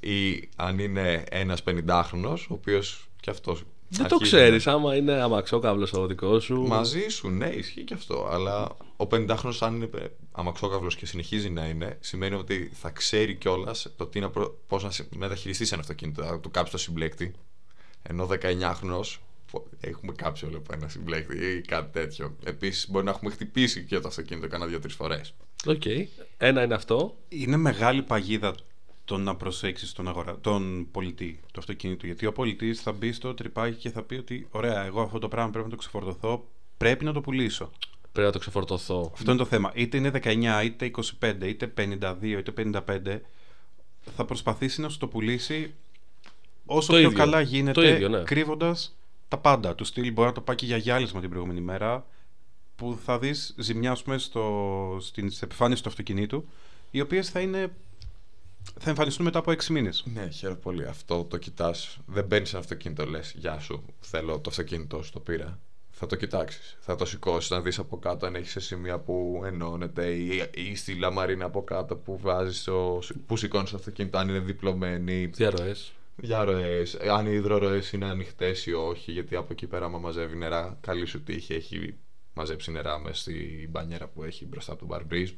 ή 0.00 0.48
αν 0.56 0.78
είναι 0.78 1.24
ένας 1.30 1.62
50χρονο, 1.62 2.34
ο 2.48 2.54
οποίος 2.54 3.08
κι 3.20 3.30
αυτός. 3.30 3.62
Δεν 3.96 4.08
το 4.08 4.16
ξέρεις, 4.16 4.66
άμα 4.66 4.96
είναι 4.96 5.12
αμαξόκαυλο 5.12 5.88
ο 5.92 6.06
δικός 6.06 6.44
σου. 6.44 6.60
Μαζί 6.62 7.08
σου, 7.08 7.28
ναι, 7.28 7.46
ισχύει 7.46 7.82
και 7.84 7.94
αυτό. 7.94 8.28
Αλλά 8.30 8.76
ο 8.96 9.06
50χρονο, 9.10 9.52
αν 9.60 9.74
είναι 9.74 9.88
αμαξόκαυλο 10.32 10.88
και 10.88 11.06
συνεχίζει 11.06 11.50
να 11.50 11.66
είναι, 11.66 11.96
σημαίνει 12.00 12.34
ότι 12.34 12.70
θα 12.74 12.90
ξέρει 12.90 13.34
κιόλας 13.34 13.92
το 13.96 14.06
τι 14.06 14.20
να 14.20 14.30
προ... 14.30 14.58
πώς 14.66 14.82
να 14.84 14.90
σε- 14.90 15.08
μεταχειριστεί 15.16 15.68
ένα 15.72 15.80
αυτοκίνητο. 15.80 16.22
Θα 16.22 16.40
του 16.40 16.50
κάψει 16.50 16.72
το 16.72 16.78
συμπλέκτη. 16.78 17.32
Ενώ 18.02 18.28
19χρονο 18.30 19.00
έχουμε 19.80 20.12
κάψει 20.12 20.46
όλο 20.46 20.62
ένα 20.72 20.88
συμπλέκτη 20.88 21.36
ή 21.36 21.60
κάτι 21.60 21.92
τέτοιο. 21.92 22.36
Επίσης, 22.44 22.90
μπορεί 22.90 23.04
να 23.04 23.10
έχουμε 23.10 23.30
χτυπήσει 23.30 23.84
και 23.84 23.98
το 24.00 24.08
αυτοκίνητο 24.08 24.48
κάνα 24.48 24.66
δύο-τρεις 24.66 24.94
φορές. 24.94 25.34
Οκ. 25.66 25.82
Ένα 26.36 26.62
είναι 26.62 26.74
αυτό. 26.74 27.16
Είναι 27.28 27.56
μεγάλη 27.56 28.02
παγίδα 28.02 28.54
το 29.04 29.16
να 29.16 29.36
προσέξεις 29.36 29.92
τον, 29.92 30.08
αγορά, 30.08 30.38
τον 30.40 30.88
πωλητή 30.90 31.40
του 31.52 31.60
αυτοκίνητου. 31.60 32.06
Γιατί 32.06 32.26
ο 32.26 32.32
πωλητής 32.32 32.80
θα 32.80 32.92
μπει 32.92 33.12
στο 33.12 33.34
τρυπάκι 33.34 33.76
και 33.76 33.90
θα 33.90 34.02
πει 34.02 34.14
ότι 34.14 34.46
ωραία, 34.50 34.84
εγώ 34.84 35.00
αυτό 35.00 35.18
το 35.18 35.28
πράγμα 35.28 35.50
πρέπει 35.50 35.64
να 35.64 35.70
το 35.70 35.76
ξεφορτωθώ, 35.76 36.46
πρέπει 36.76 37.04
να 37.04 37.12
το 37.12 37.20
πουλήσω. 37.20 37.70
Πρέπει 38.12 38.26
να 38.26 38.32
το 38.32 38.38
ξεφορτωθώ. 38.38 39.10
Αυτό 39.12 39.30
είναι 39.30 39.40
το 39.40 39.46
θέμα. 39.46 39.72
Είτε 39.74 39.96
είναι 39.96 40.10
19, 40.22 40.64
είτε 40.64 40.90
25, 41.20 41.34
είτε 41.44 41.72
52, 41.78 42.14
είτε 42.22 42.52
55, 42.86 43.20
θα 44.16 44.24
προσπαθήσει 44.24 44.80
να 44.80 44.88
σου 44.88 44.98
το 44.98 45.06
πουλήσει 45.06 45.74
όσο 46.66 46.92
Το 46.92 46.98
πιο 46.98 47.06
ίδιο. 47.06 47.18
καλά 47.18 47.40
γίνεται, 47.40 47.80
Το 47.80 47.88
ίδιο, 47.88 48.08
ναι. 48.08 48.22
κρύβοντας 48.22 48.96
τα 49.28 49.38
πάντα. 49.38 49.74
Του 49.74 49.84
στυλ 49.84 50.12
μπορεί 50.12 50.28
να 50.28 50.34
το 50.34 50.40
πάει 50.40 50.56
και 50.56 50.66
για 50.66 50.76
γυάλισμα 50.76 51.20
την 51.20 51.28
προηγούμενη 51.28 51.60
μέρα, 51.60 52.06
που 52.76 52.98
θα 53.04 53.18
δεις 53.18 53.54
ζημιά 53.58 53.90
ας 53.90 54.02
πούμε, 54.02 54.18
στο, 54.18 54.96
στην 55.00 55.28
στις 55.28 55.42
επιφάνειες 55.42 55.80
του 55.80 55.88
αυτοκινήτου, 55.88 56.48
οι 56.90 57.00
οποίες 57.00 57.30
θα, 57.30 57.40
είναι, 57.40 57.72
θα 58.80 58.90
εμφανιστούν 58.90 59.24
μετά 59.24 59.38
από 59.38 59.50
6 59.50 59.64
μήνες. 59.70 60.04
Ναι, 60.14 60.28
χαίρομαι 60.28 60.58
πολύ. 60.58 60.86
Αυτό 60.86 61.24
το 61.24 61.36
κοιτάς. 61.36 61.98
Δεν 62.06 62.24
μπαίνεις 62.24 62.48
σε 62.48 62.56
ένα 62.56 62.64
αυτοκίνητο, 62.64 63.06
λες: 63.06 63.34
Γεια 63.36 63.58
σου, 63.58 63.84
θέλω 64.00 64.40
το 64.40 64.50
αυτοκίνητό 64.50 65.02
σου, 65.02 65.12
το 65.12 65.20
πήρα. 65.20 65.58
Θα 65.96 66.06
το 66.06 66.16
κοιτάξεις. 66.16 66.76
Θα 66.80 66.94
το 66.94 67.04
σηκώσεις, 67.04 67.50
να 67.50 67.60
δεις 67.60 67.78
από 67.78 67.98
κάτω 67.98 68.26
αν 68.26 68.34
έχεις 68.34 68.50
σε 68.50 68.60
σημεία 68.60 68.98
που 68.98 69.42
ενώνεται 69.44 70.10
ή, 70.10 70.50
ή 70.54 70.74
στη 70.74 70.94
λαμαρίνα 70.94 71.44
από 71.44 71.64
κάτω 71.64 71.96
που 71.96 72.18
βάζεις 72.18 72.68
που 73.26 73.36
σηκώνεις 73.36 73.70
το 73.70 73.76
αυτοκίνητο, 73.76 74.18
αν 74.18 74.28
είναι 74.28 74.38
διπλωμένη. 74.38 75.26
Διαρροές. 75.26 75.92
Διαρροές, 76.16 76.94
αν 76.94 77.26
οι 77.26 77.32
υδροροές 77.32 77.92
είναι 77.92 78.04
ανοιχτές 78.06 78.66
ή 78.66 78.72
όχι, 78.72 79.12
γιατί 79.12 79.36
από 79.36 79.52
εκεί 79.52 79.66
πέρα, 79.66 79.84
άμα 79.84 79.98
μαζεύει 79.98 80.36
νερά, 80.36 80.78
καλή 80.80 81.06
σου 81.06 81.22
τύχη, 81.22 81.54
έχει 81.54 81.94
μαζέψει 82.34 82.70
νερά 82.70 82.98
μέσα 82.98 83.20
στη 83.20 83.68
μπανιέρα 83.70 84.08
που 84.08 84.22
έχει 84.22 84.46
μπροστά 84.46 84.70
από 84.70 84.80
τον 84.80 84.88
μπαρμπρίζ. 84.88 85.30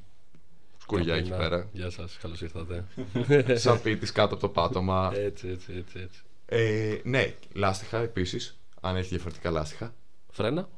Σκουριά 0.86 1.14
εκεί 1.14 1.30
πέρα. 1.30 1.68
Γεια 1.72 1.90
σας, 1.90 2.18
καλώς 2.22 2.40
ήρθατε. 2.40 2.84
Σαπίτη 3.64 4.12
κάτω 4.12 4.34
από 4.34 4.42
το 4.42 4.48
πάτωμα. 4.48 5.12
έτσι, 5.14 5.48
έτσι, 5.48 5.72
έτσι. 5.76 5.98
έτσι. 6.02 6.20
Ε, 6.46 7.00
ναι, 7.04 7.34
λάστιχα 7.52 7.98
επίσης. 7.98 8.58
Αν 8.80 8.96
έχει 8.96 9.08
διαφορετικά 9.08 9.50
λάστιχα. 9.50 9.94
Φρένα. 10.30 10.68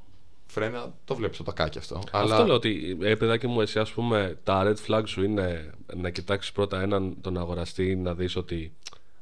Φρένα 0.47 0.93
το 1.05 1.15
βλέπεις 1.15 1.37
το 1.37 1.43
τακάκι 1.43 1.79
αυτό. 1.79 2.03
Αυτό 2.13 2.45
λέω 2.45 2.55
ότι, 2.55 2.99
ε, 3.03 3.15
παιδάκι 3.15 3.47
μου, 3.47 3.61
εσύ 3.61 3.79
ας 3.79 3.91
πούμε, 3.91 4.39
τα 4.45 4.63
red 4.67 4.87
flag 4.87 5.03
σου 5.07 5.23
είναι 5.23 5.71
να 5.97 6.11
κοιτάξεις 6.11 6.53
πρώτα 6.53 6.81
έναν 6.81 7.17
τον 7.21 7.39
αγοραστή 7.39 7.97
να 7.97 8.15
δεις 8.15 8.37
ότι 8.37 8.73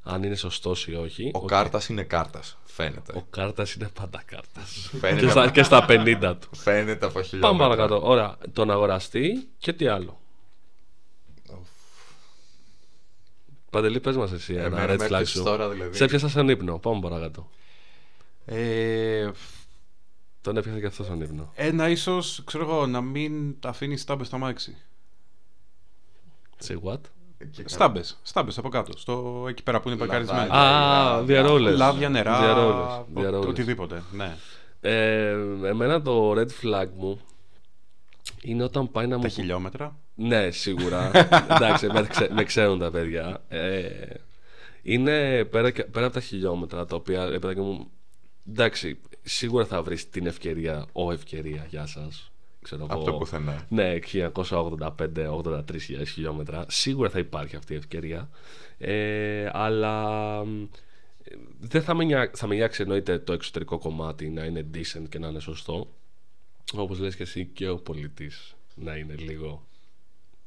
αν 0.02 0.22
είναι 0.22 0.34
σωστός 0.34 0.86
ή 0.86 0.94
όχι. 0.94 1.30
Ο 1.34 1.38
Ότι 1.38 1.46
κάρτας 1.46 1.88
είναι 1.88 2.02
κάρτας. 2.02 2.58
Φαίνεται. 2.64 3.12
Ο 3.16 3.22
κάρτας 3.30 3.74
είναι 3.74 3.88
πάντα 3.94 4.22
κάρτας. 4.26 4.90
Φαίνεται, 5.00 5.24
και, 5.24 5.30
στα, 5.30 5.50
και 5.50 5.62
στα 5.62 5.86
50 5.88 6.36
του. 6.40 6.56
φαίνεται 6.56 7.06
από 7.06 7.22
χιλιόμετρα. 7.22 7.66
Πάμε 7.66 7.76
παρακάτω. 7.76 8.08
Ωραία. 8.08 8.36
Τον 8.52 8.70
αγοραστή 8.70 9.48
και 9.58 9.72
τι 9.72 9.86
άλλο. 9.86 10.20
Παντελή, 13.76 14.00
πες 14.00 14.16
μας 14.16 14.32
εσύ 14.32 14.54
ένα 14.54 14.64
Εμένα 14.64 14.84
red 14.84 14.88
με 14.88 14.94
flag 14.94 15.00
έπιασες 15.04 15.28
σου. 15.28 15.42
τώρα, 15.42 15.68
δηλαδή. 15.68 15.96
Σε 15.96 16.04
έπιασα 16.04 16.28
σαν 16.28 16.48
ύπνο. 16.48 16.78
Πάμε 16.78 17.00
παρακάτω. 17.00 17.48
Ε, 18.44 19.30
Τον 20.40 20.56
έπιασα 20.56 20.78
και 20.80 20.86
αυτός 20.86 21.06
σαν 21.06 21.20
ύπνο. 21.20 21.52
ένα 21.54 21.88
ίσως, 21.88 22.42
ξέρω 22.46 22.64
εγώ, 22.64 22.86
να 22.86 23.00
μην 23.00 23.60
τα 23.60 23.68
αφήνεις 23.68 24.00
στάμπες 24.00 24.26
στο 24.26 24.36
αμάξι. 24.36 24.76
Σε 26.58 26.78
what? 26.84 27.00
Και 27.50 27.62
κα- 27.62 27.68
Στάμπες, 27.68 28.18
στάμπες 28.22 28.58
από 28.58 28.68
κάτω, 28.68 28.98
στο, 28.98 29.44
εκεί 29.48 29.62
πέρα 29.62 29.80
που 29.80 29.88
είναι 29.88 29.98
Λαδάκια. 29.98 30.26
παρκαρισμένα. 30.26 30.60
Α, 31.14 31.22
διαρρόλες. 31.22 31.76
Λάδια, 31.78 32.08
νερά, 32.08 32.38
Διαρρόλες, 32.40 32.76
ο- 32.92 33.06
διαρρόλες. 33.14 33.48
οτιδήποτε. 33.48 34.02
Ναι. 34.12 34.36
Ε, 34.80 35.30
εμένα 35.64 36.02
το 36.02 36.30
red 36.32 36.48
flag 36.62 36.88
μου 36.96 37.20
είναι 38.42 38.62
όταν 38.64 38.90
πάει 38.90 39.06
να 39.06 39.16
μου 39.16 39.22
Τα 39.22 39.28
χιλιόμετρα. 39.28 39.96
Ναι, 40.18 40.50
σίγουρα. 40.50 41.10
Εντάξει, 41.54 41.86
με, 41.86 42.06
ξε, 42.06 42.28
με 42.32 42.44
ξέρουν 42.44 42.78
τα 42.78 42.90
παιδιά. 42.90 43.44
Ε, 43.48 43.88
είναι 44.82 45.44
πέρα, 45.44 45.70
και- 45.70 45.84
πέρα 45.84 46.04
από 46.06 46.14
τα 46.14 46.20
χιλιόμετρα 46.20 46.84
τα 46.86 46.96
οποία, 46.96 47.26
ρε 47.28 47.38
παιδάκι 47.38 47.60
μου, 47.60 47.90
εντάξει, 48.48 48.98
σίγουρα 49.22 49.64
θα 49.66 49.82
βρεις 49.82 50.10
την 50.10 50.26
ευκαιρία, 50.26 50.86
ο 50.92 51.12
ευκαιρία, 51.12 51.66
γεια 51.70 51.86
σας. 51.86 52.30
Ξέρω 52.62 52.84
Από 52.84 52.94
εγώ. 52.94 53.04
το 53.04 53.12
πουθενά. 53.12 53.66
Ναι, 53.68 53.94
1985-83 54.12 56.04
χιλιόμετρα. 56.06 56.64
Σίγουρα 56.68 57.10
θα 57.10 57.18
υπάρχει 57.18 57.56
αυτή 57.56 57.72
η 57.72 57.76
ευκαιρία. 57.76 58.28
Ε, 58.78 59.50
αλλά 59.52 59.94
μ, 60.44 60.64
δεν 61.60 61.82
θα 61.82 61.94
με, 61.94 62.04
νιά- 62.04 62.30
θα 62.36 62.46
με 62.46 62.54
νοιάξει 62.54 62.82
εννοείται 62.82 63.18
το 63.18 63.32
εξωτερικό 63.32 63.78
κομμάτι 63.78 64.28
να 64.28 64.44
είναι 64.44 64.66
decent 64.74 65.08
και 65.08 65.18
να 65.18 65.28
είναι 65.28 65.40
σωστό. 65.40 65.92
Όπως 66.74 66.98
λες 66.98 67.16
και 67.16 67.22
εσύ 67.22 67.44
και 67.52 67.68
ο 67.68 67.76
πολιτής 67.76 68.54
να 68.74 68.96
είναι 68.96 69.14
λίγο 69.14 69.66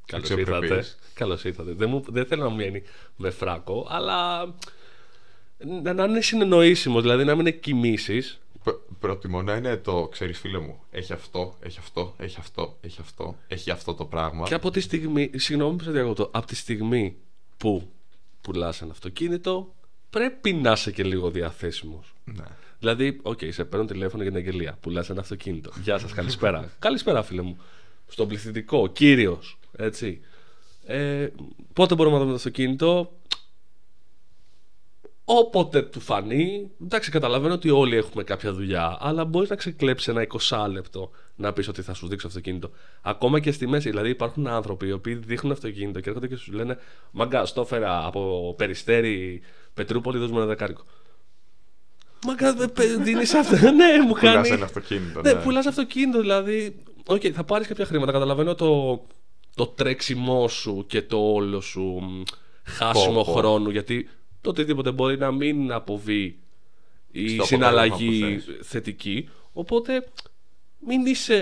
Καλώς 0.09 0.29
Αξιοπρεπής. 0.31 0.69
ήρθατε. 0.69 0.87
Καλώς 1.13 1.43
ήρθατε. 1.43 1.71
Δεν, 1.73 1.89
μου, 1.89 2.03
δεν 2.07 2.25
θέλω 2.25 2.43
να 2.43 2.55
μείνει 2.55 2.81
με 3.15 3.29
φράκο, 3.29 3.87
αλλά 3.89 4.45
να, 5.83 5.93
να 5.93 6.03
είναι 6.03 6.21
συνεννοήσιμος, 6.21 7.01
δηλαδή 7.01 7.23
να 7.23 7.31
μην 7.35 7.39
είναι 7.45 7.51
κοιμίσης. 7.55 8.39
Προ- 8.63 8.81
Προτιμώ 8.99 9.41
να 9.41 9.55
είναι 9.55 9.77
το, 9.77 10.07
ξέρεις 10.11 10.39
φίλε 10.39 10.59
μου, 10.59 10.79
έχει 10.91 11.13
αυτό, 11.13 11.55
έχει 11.61 11.79
αυτό, 11.79 12.13
έχει 12.17 12.37
αυτό, 12.39 12.77
έχει 12.81 12.97
αυτό, 13.01 13.35
έχει 13.47 13.71
αυτό 13.71 13.93
το 13.93 14.05
πράγμα. 14.05 14.47
Και 14.47 14.53
από 14.53 14.71
τη 14.71 14.79
στιγμή, 14.79 15.31
συγγνώμη 15.35 15.77
που 15.77 15.83
σε 15.83 15.91
διακόπτω, 15.91 16.29
από 16.33 16.47
τη 16.47 16.55
στιγμή 16.55 17.15
που 17.57 17.89
πουλάς 18.41 18.81
ένα 18.81 18.91
αυτοκίνητο, 18.91 19.73
πρέπει 20.09 20.53
να 20.53 20.71
είσαι 20.71 20.91
και 20.91 21.03
λίγο 21.03 21.29
διαθέσιμος. 21.31 22.13
Ναι. 22.23 22.43
Δηλαδή, 22.79 23.19
οκ, 23.21 23.39
σε 23.49 23.63
παίρνω 23.65 23.85
τηλέφωνο 23.85 24.23
για 24.23 24.31
την 24.31 24.41
αγγελία. 24.41 24.77
Πουλάς 24.81 25.09
ένα 25.09 25.21
αυτοκίνητο. 25.21 25.71
Γεια 25.83 25.97
σας, 25.97 26.13
καλησπέρα. 26.13 26.69
καλησπέρα, 26.79 27.23
φίλε 27.23 27.41
μου. 27.41 27.57
Στον 28.07 28.27
πληθυντικό, 28.27 28.87
κύριος. 28.87 29.58
Έτσι. 29.71 30.21
Ε, 30.85 31.27
πότε 31.73 31.95
μπορούμε 31.95 32.15
να 32.15 32.21
δούμε 32.21 32.31
το 32.31 32.37
αυτοκίνητο; 32.37 33.19
Όποτε 35.31 35.81
του 35.81 35.99
φανεί. 35.99 36.71
Εντάξει, 36.83 37.11
καταλαβαίνω 37.11 37.53
ότι 37.53 37.69
όλοι 37.69 37.95
έχουμε 37.95 38.23
κάποια 38.23 38.53
δουλειά. 38.53 38.97
Αλλά 38.99 39.25
μπορείς 39.25 39.49
να 39.49 39.55
ξεκλέψεις 39.55 40.07
ένα 40.07 40.27
20 40.49 40.67
λεπτό 40.71 41.11
να 41.35 41.53
πεις 41.53 41.67
ότι 41.67 41.81
θα 41.81 41.93
σου 41.93 42.07
δείξω 42.07 42.27
αυτοκίνητο. 42.27 42.71
Ακόμα 43.01 43.39
και 43.39 43.51
στη 43.51 43.67
μέση. 43.67 43.89
Δηλαδή, 43.89 44.09
υπάρχουν 44.09 44.47
άνθρωποι 44.47 44.87
οι 44.87 44.91
οποίοι 44.91 45.13
δείχνουν 45.13 45.51
αυτοκίνητο 45.51 45.99
και 45.99 46.09
έρχονται 46.09 46.27
και 46.27 46.35
σου 46.35 46.51
λένε 46.51 46.77
Μάγκα, 47.11 47.43
το 47.53 47.61
έφερα 47.61 48.05
από 48.05 48.53
Περιστέρι 48.57 49.41
Πετρούπολη, 49.73 50.17
δώσ' 50.17 50.29
μου 50.31 50.37
ένα 50.37 50.45
δεκάρικο. 50.45 50.83
Μάγκα, 52.25 52.55
δίνεις 52.99 53.33
αυτό. 53.33 53.55
ναι, 53.71 54.01
μου 54.01 54.13
Πουλάς 54.13 54.33
κάνει. 54.33 54.49
ένα 54.49 54.65
αυτοκίνητο. 54.65 55.21
Ναι, 55.21 55.33
ναι. 55.33 55.41
πουλάς 55.41 55.65
αυτοκίνητο, 55.65 56.19
δηλαδή. 56.19 56.83
Οκ, 57.05 57.21
θα 57.33 57.43
πάρεις 57.43 57.67
κάποια 57.67 57.85
χρήματα. 57.85 58.11
Καταλαβαίνω 58.11 58.55
το, 58.55 59.01
το 59.59 59.67
τρέξιμό 59.67 60.47
σου 60.47 60.85
και 60.87 61.01
το 61.01 61.33
όλο 61.33 61.61
σου 61.61 61.81
μ, 61.81 62.21
χάσιμο 62.63 63.13
Πω, 63.23 63.23
πω. 63.23 63.31
χρόνου. 63.39 63.69
Γιατί 63.69 64.09
το 64.41 64.49
οτιδήποτε 64.49 64.91
μπορεί 64.91 65.17
να 65.17 65.31
μην 65.31 65.71
αποβεί 65.71 66.37
η 67.11 67.27
Στο 67.29 67.45
συναλλαγή 67.45 68.07
αποτέλεσμα 68.23 68.53
που 68.57 68.63
θετική. 68.63 69.29
Οπότε 69.53 70.07
μην 70.87 71.05
είσαι 71.05 71.39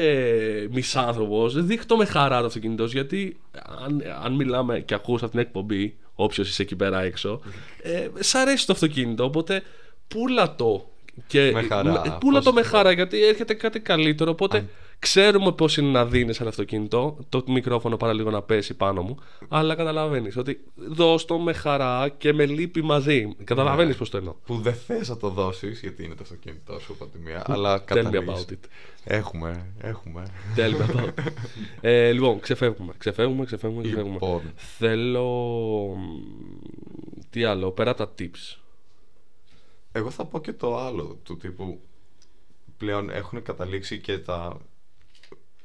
μισάνθρωπο. 0.71 1.49
Δείχτω 1.49 1.97
με 1.97 2.05
χαρά 2.05 2.39
το 2.39 2.45
αυτοκίνητος. 2.45 2.91
Γιατί 2.93 3.39
αν, 3.85 4.03
αν 4.23 4.33
μιλάμε 4.33 4.79
και 4.79 4.93
ακούς 4.93 5.23
αυτή 5.23 5.35
την 5.37 5.45
εκπομπή, 5.45 5.97
όποιος 6.13 6.49
είσαι 6.49 6.61
εκεί 6.61 6.75
πέρα 6.75 7.01
έξω, 7.01 7.41
ε, 7.81 8.07
σ' 8.19 8.35
αρέσει 8.35 8.65
το 8.65 8.73
αυτοκίνητο. 8.73 9.23
Οπότε 9.23 9.63
πούλα 10.07 10.55
το. 10.55 10.89
Και, 11.27 11.51
Με 11.53 11.61
χαρά. 11.61 12.17
Πούλα 12.19 12.41
το 12.41 12.53
με 12.53 12.61
Πώς- 12.61 12.69
χαρά 12.69 12.91
γιατί 12.91 13.23
έρχεται 13.25 13.53
κάτι 13.53 13.79
καλύτερο. 13.79 14.31
Οπότε 14.31 14.69
ξέρουμε 14.99 15.51
πώς 15.51 15.77
είναι 15.77 15.89
να 15.89 16.05
δίνεις 16.05 16.39
ένα 16.39 16.49
αυτοκίνητο. 16.49 17.17
Το 17.29 17.43
μικρόφωνο 17.47 17.97
πάρα 17.97 18.13
λίγο 18.13 18.29
να 18.29 18.41
πέσει 18.41 18.73
πάνω 18.73 19.01
μου. 19.01 19.17
Αλλά 19.49 19.75
καταλαβαίνεις 19.75 20.37
ότι 20.37 20.63
δώσ' 20.75 21.25
το 21.25 21.39
με 21.39 21.53
χαρά 21.53 22.09
και 22.09 22.33
με 22.33 22.45
λύπη 22.45 22.81
μαζί. 22.81 23.35
Καταλαβαίνεις 23.43 23.91
Ναι. 23.93 23.97
πώς 23.99 24.09
το 24.09 24.17
εννοώ. 24.17 24.33
Που 24.45 24.55
δεν 24.57 24.73
θες 24.73 25.09
να 25.09 25.17
το 25.17 25.29
δώσεις 25.29 25.79
γιατί 25.79 26.03
είναι 26.03 26.13
το 26.15 26.19
αυτοκίνητό 26.23 26.79
σου 26.79 26.93
από 26.93 27.05
τη 27.05 27.17
μία. 27.19 27.43
Αλλά 27.47 27.77
Tell 27.79 27.81
me 27.81 27.85
καταλήγεις. 27.85 28.45
about 28.45 28.51
it. 28.51 28.57
Έχουμε, 29.03 29.65
έχουμε. 29.81 30.27
Tell 30.55 30.71
me 30.71 30.89
about 30.95 31.05
it. 31.07 31.13
ε, 31.81 32.11
λοιπόν, 32.11 32.39
ξεφεύγουμε. 32.39 32.93
Ξεφεύγουμε, 32.97 33.45
ξεφεύγουμε, 33.45 33.81
ξεφεύγουμε. 33.83 34.13
Λοιπόν, 34.15 34.41
Θέλω. 34.55 35.25
μ, 35.97 36.25
Τι 37.29 37.43
άλλο, 37.43 37.71
πέρα 37.71 37.91
από 37.91 38.05
τα 38.05 38.13
tips. 38.19 38.57
εγώ 39.91 40.09
θα 40.09 40.25
πω 40.25 40.39
και 40.39 40.53
το 40.53 40.77
άλλο 40.77 41.19
του 41.23 41.37
τύπου 41.37 41.79
πλέον 42.77 43.09
έχουν 43.09 43.41
καταλήξει 43.43 43.99
και 43.99 44.17
τα 44.17 44.57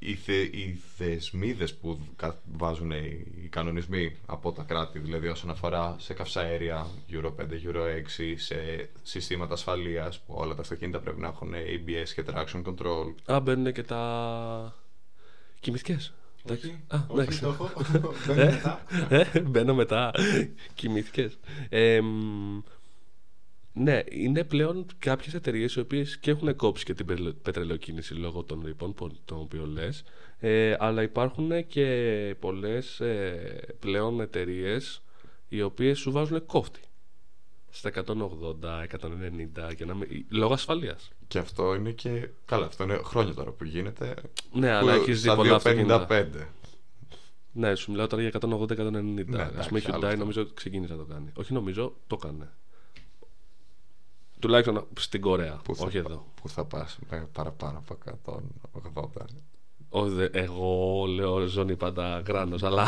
οι, 0.04 0.14
θε, 0.14 0.32
οι 0.32 0.78
θεσμίδες 0.96 1.74
που 1.74 1.98
κα- 2.16 2.40
βάζουν 2.56 2.90
οι, 2.90 3.26
οι 3.44 3.48
κανονισμοί 3.48 4.16
από 4.26 4.52
τα 4.52 4.62
κράτη 4.62 4.98
δηλαδή 4.98 5.28
όσον 5.28 5.50
αφορά 5.50 5.96
σε 5.98 6.14
καυσαέρια 6.14 6.86
Euro 7.12 7.26
5, 7.26 7.30
Euro 7.40 7.80
6 8.18 8.34
σε 8.36 8.88
συστήματα 9.02 9.52
ασφαλείας 9.52 10.20
που 10.20 10.34
όλα 10.36 10.54
τα 10.54 10.60
αυτοκίνητα 10.60 11.00
πρέπει 11.00 11.20
να 11.20 11.26
έχουν 11.28 11.52
ABS 11.54 12.08
και 12.14 12.24
traction 12.26 12.62
control 12.64 13.32
Α, 13.34 13.40
μπαίνουν 13.40 13.72
και 13.72 13.82
τα. 13.82 14.74
Κοιμηθικές. 15.60 16.12
Όχι, 16.50 16.82
Α, 16.88 16.96
όχι, 17.08 17.12
εντάξει. 17.20 17.40
το 17.40 17.48
έχω. 17.48 17.70
Μπαίνω 18.26 18.44
μετά. 18.44 18.80
Ε, 19.08 19.40
Μπαίνω 19.40 19.74
μετά. 19.74 20.10
Κοιμήθηκες. 20.74 21.38
Ναι, 23.72 24.02
είναι 24.11 24.44
πλέον 24.44 24.87
κάποιες 24.98 25.35
εταιρείες 25.35 25.74
οι 25.74 25.80
οποίες 25.80 26.18
και 26.18 26.30
έχουν 26.30 26.56
κόψει 26.56 26.85
και 26.85 26.94
την 26.94 27.06
πετρελαιο- 27.06 27.35
πετρελαιοκίνηση 27.42 28.14
λόγω 28.14 28.42
των 28.42 28.62
ρήπων, 28.64 28.94
που- 28.94 29.16
των 29.24 29.38
οποίων 29.38 29.70
λες. 29.70 30.02
Ε, 30.38 30.76
αλλά 30.78 31.02
υπάρχουν 31.02 31.66
και 31.66 32.37
πολλές 32.40 33.02
πλέον 33.78 34.20
εταιρείες 34.20 35.02
οι 35.48 35.62
οποίες 35.62 35.98
σου 35.98 36.11
βάζουν 36.12 36.46
κόφτη. 36.46 36.80
Στα 37.74 37.88
180, 37.88 38.82
190 38.82 39.74
και 39.76 39.85
να 39.85 39.94
μην... 39.94 40.24
λόγω 40.28 40.52
ασφαλείας. 40.52 41.11
και 41.28 41.38
αυτό 41.38 41.74
είναι 41.74 41.90
και 41.90 42.28
καλά 42.44 42.66
αυτό 42.66 42.85
είναι 42.85 43.00
χρόνια 43.04 43.35
τώρα 43.35 43.50
που 43.50 43.64
γίνεται 43.64 44.14
Ναι, 44.52 44.68
που 44.68 44.74
αλλά 44.76 44.92
έχεις 44.94 45.20
δει 45.20 45.26
στα 45.28 45.37
πολλά 45.37 45.54
αυτοκίνητα. 45.54 46.06
255 46.11 46.24
Ναι, 47.52 47.74
σου 47.74 47.90
μιλάω 47.90 48.06
τώρα 48.06 48.22
για 48.22 48.30
180-190. 48.40 49.26
Ναι, 49.26 49.42
Α 49.42 49.46
εντάξει, 49.46 49.68
πούμε, 49.68 49.80
η 49.80 49.82
άλλο 49.87 49.96
Hyundai 49.98 50.04
αυτό. 50.04 50.16
νομίζω 50.16 50.40
ότι 50.42 50.54
ξεκίνησε 50.54 50.92
να 50.92 50.98
το 50.98 51.04
κάνει. 51.04 51.30
Όχι, 51.35 51.52
νομίζω, 51.52 51.96
το 52.06 52.18
έκανε. 52.22 52.50
Τουλάχιστον 54.42 54.87
στην 54.98 55.20
Κορέα. 55.20 55.61
Πού 55.64 55.76
θα, 55.76 55.85
όχι 55.85 56.00
πα- 56.00 56.11
εδώ. 56.11 56.24
Πού 56.42 56.48
θα 56.48 56.64
πας 56.64 56.98
με 57.11 57.28
παραπάνω 57.33 57.83
από 58.62 58.81
180. 58.94 59.24
Όχι, 59.88 60.12
δε- 60.14 60.28
εγώ 60.33 61.05
λέω 61.14 61.46
ζώνη 61.46 61.76
πάντα 61.76 62.22
γράνος, 62.26 62.62
αλλά. 62.62 62.87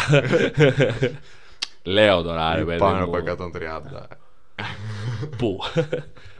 λέω 1.82 2.22
τώρα, 2.22 2.54
ρε 2.54 2.60
Ή 2.60 2.64
παιδί. 2.64 2.78
πάνω 2.78 3.06
μου. 3.06 3.16
από 3.16 3.16
130. 3.16 4.06
Πού; 5.38 5.58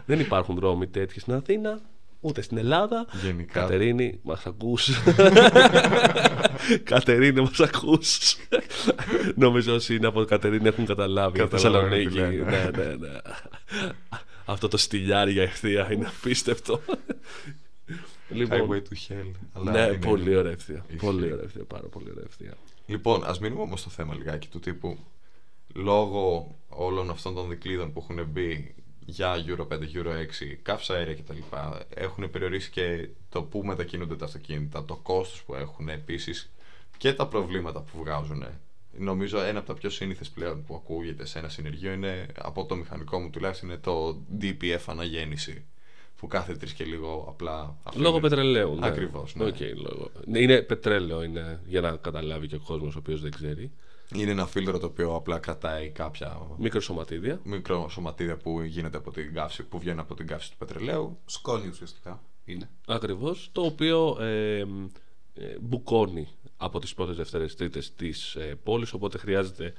Δεν 0.07 0.21
υπάρχουν 0.21 0.55
δρόμοι 0.57 0.87
τέτοιοι 0.87 1.21
στην 1.21 1.35
Αθήνα, 1.35 1.81
ούτε 2.21 2.43
στην 2.43 2.57
Ελλάδα. 2.59 3.07
Γενικά. 3.23 3.61
Κατερίνη, 3.61 4.21
μας 4.23 4.47
ακούς. 4.47 4.91
Κατερίνη, 6.85 7.41
μας 7.41 7.61
ακούς. 7.61 8.37
Νομίζω 9.35 9.75
όσοι 9.75 9.95
είναι 9.95 10.07
από 10.07 10.25
Κατερίνη 10.25 10.69
έχουν 10.69 10.87
καταλάβει. 10.87 11.37
για 11.39 11.47
Καταλαβαίνω 11.47 11.95
τι 11.97 12.03
Θεσσαλονίκη. 12.05 12.39
λένε. 12.39 12.71
ναι, 12.77 12.85
ναι, 12.85 12.95
ναι. 12.95 13.19
Αυτό 14.45 14.69
το 14.69 14.77
στυλιάρι 14.77 15.33
για 15.33 15.43
ευθεία 15.43 15.93
είναι 15.93 16.07
απίστευτο. 16.07 16.81
λοιπόν, 18.29 18.69
Highway 18.71 18.83
to 18.83 19.13
hell. 19.13 19.31
Αλλά 19.53 19.71
ναι, 19.73 19.81
είναι- 19.81 20.07
πολύ 20.07 20.37
ωραία 20.37 20.53
ευθεία. 20.53 20.85
Ισχύει. 20.87 21.07
Πολύ 21.07 21.33
ωραία 21.33 21.45
ευθεία. 21.45 21.65
Πάρα 21.65 21.87
πολύ 21.89 22.11
ωραία 22.11 22.25
ευθεία. 22.27 22.55
Λοιπόν, 22.87 23.25
ας 23.25 23.39
μείνουμε 23.39 23.61
όμως 23.61 23.81
στο 23.81 23.91
θέμα 23.91 24.15
λιγάκι 24.15 24.49
του 24.49 24.61
τύπου 24.61 24.99
λόγω 25.75 26.55
όλων 26.69 27.11
αυτών 27.11 27.35
των 27.35 27.49
δικλείδων 27.49 27.93
που 27.93 28.07
έχουν 28.09 28.27
μπει 28.27 28.75
για 29.07 29.45
Euro 29.47 29.67
5, 29.69 29.79
Euro 29.95 30.07
6, 30.07 30.59
καύσα 30.63 30.95
αέρια 30.95 31.15
κτλ. 31.15 31.39
Έχουν 31.95 32.31
περιορίσει 32.31 32.71
και 32.71 33.09
το 33.29 33.43
πού 33.43 33.65
μετακινούνται 33.65 34.17
τα 34.17 34.25
αυτοκίνητα, 34.25 34.85
το 34.85 34.97
κόστος 34.97 35.43
που 35.43 35.55
έχουν 35.55 35.89
επίσης 35.89 36.51
και 36.97 37.13
τα 37.13 37.27
προβλήματα 37.27 37.81
που 37.81 37.99
βγάζουν. 37.99 38.45
Νομίζω 38.99 39.41
ένα 39.41 39.59
από 39.59 39.67
τα 39.67 39.75
πιο 39.75 39.91
σύνηθες 39.91 40.31
πλέον 40.31 40.65
που 40.65 40.75
ακούγεται 40.75 41.27
σε 41.27 41.39
ένα 41.39 41.49
συνεργείο 41.49 41.93
είναι 41.93 42.27
από 42.39 42.65
το 42.67 42.77
μηχανικό 42.77 43.19
μου 43.21 43.31
τουλάχιστον 43.31 43.69
είναι 43.69 43.79
το 43.79 44.23
DPF 44.41 44.83
αναγέννηση. 44.87 45.65
Που 46.17 46.27
κάθε 46.27 46.55
τρεις 46.57 46.73
και 46.73 46.85
λίγο 46.85 47.25
απλά. 47.29 47.77
αφήνει- 47.83 48.05
Λόγω 48.07 48.21
πετρελαίου. 48.21 48.75
Ναι. 48.75 48.87
Ακριβώς, 48.87 49.35
ναι. 49.35 49.45
Οκ, 49.45 49.57
λόγω. 49.61 50.11
Ναι, 50.27 50.39
Είναι 50.39 50.63
πετρέλαιο, 50.63 51.23
είναι, 51.23 51.61
για 51.67 51.81
να 51.81 51.97
καταλάβει 51.97 52.47
και 52.47 52.55
ο 52.55 52.61
κόσμος 52.67 52.95
ο 52.95 52.99
οποίος 52.99 53.21
δεν 53.21 53.31
ξέρει. 53.31 53.71
Είναι 54.15 54.31
ένα 54.31 54.47
φίλτρο 54.47 54.79
το 54.79 54.87
οποίο 54.87 55.15
απλά 55.15 55.39
κρατάει 55.39 55.89
κάποια 55.91 56.39
Μικροσωματίδια. 56.59 57.41
μικροσωματίδια 57.45 58.37
που 58.37 58.61
γίνεται 58.63 58.97
από 58.97 59.11
την 59.11 59.35
καύση, 59.35 59.63
που 59.63 59.79
βγαίνουν 59.79 59.99
από 59.99 60.15
την 60.15 60.27
καύση 60.27 60.51
του 60.51 60.57
πετρελαίου. 60.59 61.19
Σκόνη 61.27 61.69
ουσιαστικά 61.69 62.23
είναι. 62.45 62.69
Ακριβώς, 62.87 63.49
το 63.53 63.61
οποίο 63.63 64.17
ε, 64.21 64.59
ε, 64.59 64.65
μπουκώνει 65.61 66.29
από 66.65 66.79
τις 66.79 66.95
πρώτες, 66.95 67.17
δεύτερες, 67.17 67.55
τρίτες 67.57 67.95
της 67.95 68.35
ε, 68.35 68.59
πόλης, 68.63 68.93
οπότε 68.93 69.19
χρειάζεται, 69.19 69.73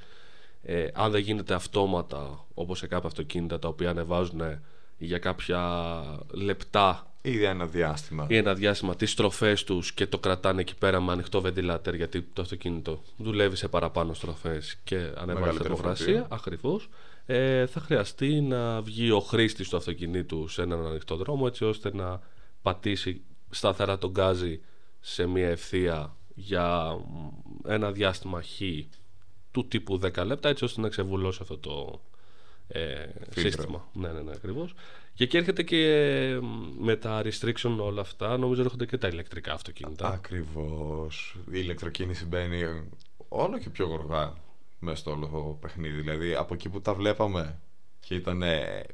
ε, 0.62 0.88
αν 0.94 1.12
δεν 1.12 1.22
γίνεται 1.22 1.54
αυτόματα, 1.54 2.46
όπως 2.54 2.78
σε 2.78 2.88
κάποια 2.88 3.08
αυτοκίνητα 3.08 3.60
τα 3.60 3.68
οποία 3.68 3.90
ανεβάζουν 3.90 4.42
για 4.98 5.18
κάποια 5.18 5.62
λεπτά 6.32 7.16
Ήδη 7.22 7.44
ένα 7.44 7.66
διάστημα. 7.66 8.26
ή 8.30 8.38
ένα 8.38 8.54
διάστημα 8.54 8.96
τις 8.96 9.12
στροφές 9.12 9.64
τους 9.64 9.94
και 9.94 10.08
το 10.08 10.20
κρατάνε 10.20 10.62
εκεί 10.62 10.76
πέρα 10.76 11.02
με 11.02 11.12
ανοιχτό 11.12 11.42
βεντιλάτερ 11.42 11.96
γιατί 11.96 12.22
το 12.22 12.42
αυτοκίνητο 12.42 13.02
δουλεύει 13.18 13.56
σε 13.56 13.68
παραπάνω 13.68 14.14
στροφές 14.14 14.78
και 14.84 14.96
ανεβάζει 14.96 15.40
Μεγαλύτερο 15.40 15.76
θερμοκρασία 15.76 16.06
φορτίο. 16.06 16.28
ακριβώς 16.30 16.90
ε, 17.26 17.66
θα 17.66 17.80
χρειαστεί 17.80 18.42
να 18.42 18.82
βγει 18.82 19.12
ο 19.12 19.20
χρήστης 19.20 19.70
του 19.70 19.78
αυτοκινήτου 19.78 20.48
σε 20.48 20.62
έναν 20.62 20.86
ανοιχτό 20.86 21.16
δρόμο 21.16 21.44
έτσι 21.48 21.66
ώστε 21.66 21.96
να 21.96 22.20
πατήσει 22.62 23.22
σταθερά 23.50 23.98
τον 23.98 24.12
γκάζι 24.12 24.62
σε 25.00 25.26
μια 25.26 25.48
ευθεία 25.48 26.16
για 26.36 26.98
μ, 27.08 27.30
ένα 27.68 27.92
διάστημα 27.92 28.42
χ 28.42 28.62
του 29.52 29.68
τύπου 29.68 30.00
10 30.04 30.26
λεπτά 30.26 30.50
έτσι 30.50 30.64
ώστε 30.64 30.82
να 30.82 30.90
ξεβουλώσει 30.90 31.40
αυτό 31.42 31.58
το 31.58 32.02
ε, 32.68 33.06
σύστημα. 33.30 33.90
Ναι, 33.94 34.12
ναι, 34.12 34.22
ναι, 34.22 34.32
ακριβώς. 34.36 34.74
Και 35.14 35.24
εκεί 35.24 35.38
έρχεται 35.38 35.64
και 35.64 35.78
ε, 35.78 36.40
με 36.80 36.96
τα 36.96 37.22
restriction 37.24 37.78
όλα 37.80 38.02
αυτά, 38.02 38.38
νομίζω 38.38 38.62
έρχονται 38.62 38.86
και 38.86 38.98
τα 38.98 39.08
ηλεκτρικά 39.08 39.54
αυτοκίνητα. 39.54 40.08
Ακριβώς. 40.08 41.38
Η 41.46 41.52
ηλεκτροκίνηση 41.52 42.26
μπαίνει 42.26 42.64
όλο 43.28 43.58
και 43.58 43.70
πιο 43.70 43.86
γοργά 43.86 44.34
μέσα 44.80 44.98
στο 44.98 45.12
όλο 45.12 45.28
το 45.28 45.58
παιχνίδι. 45.62 46.00
Δηλαδή 46.00 46.36
από 46.36 46.54
εκεί 46.54 46.70
που 46.70 46.82
τα 46.82 46.94
βλέπαμε 46.94 47.60
και 48.00 48.16
ήταν 48.16 48.44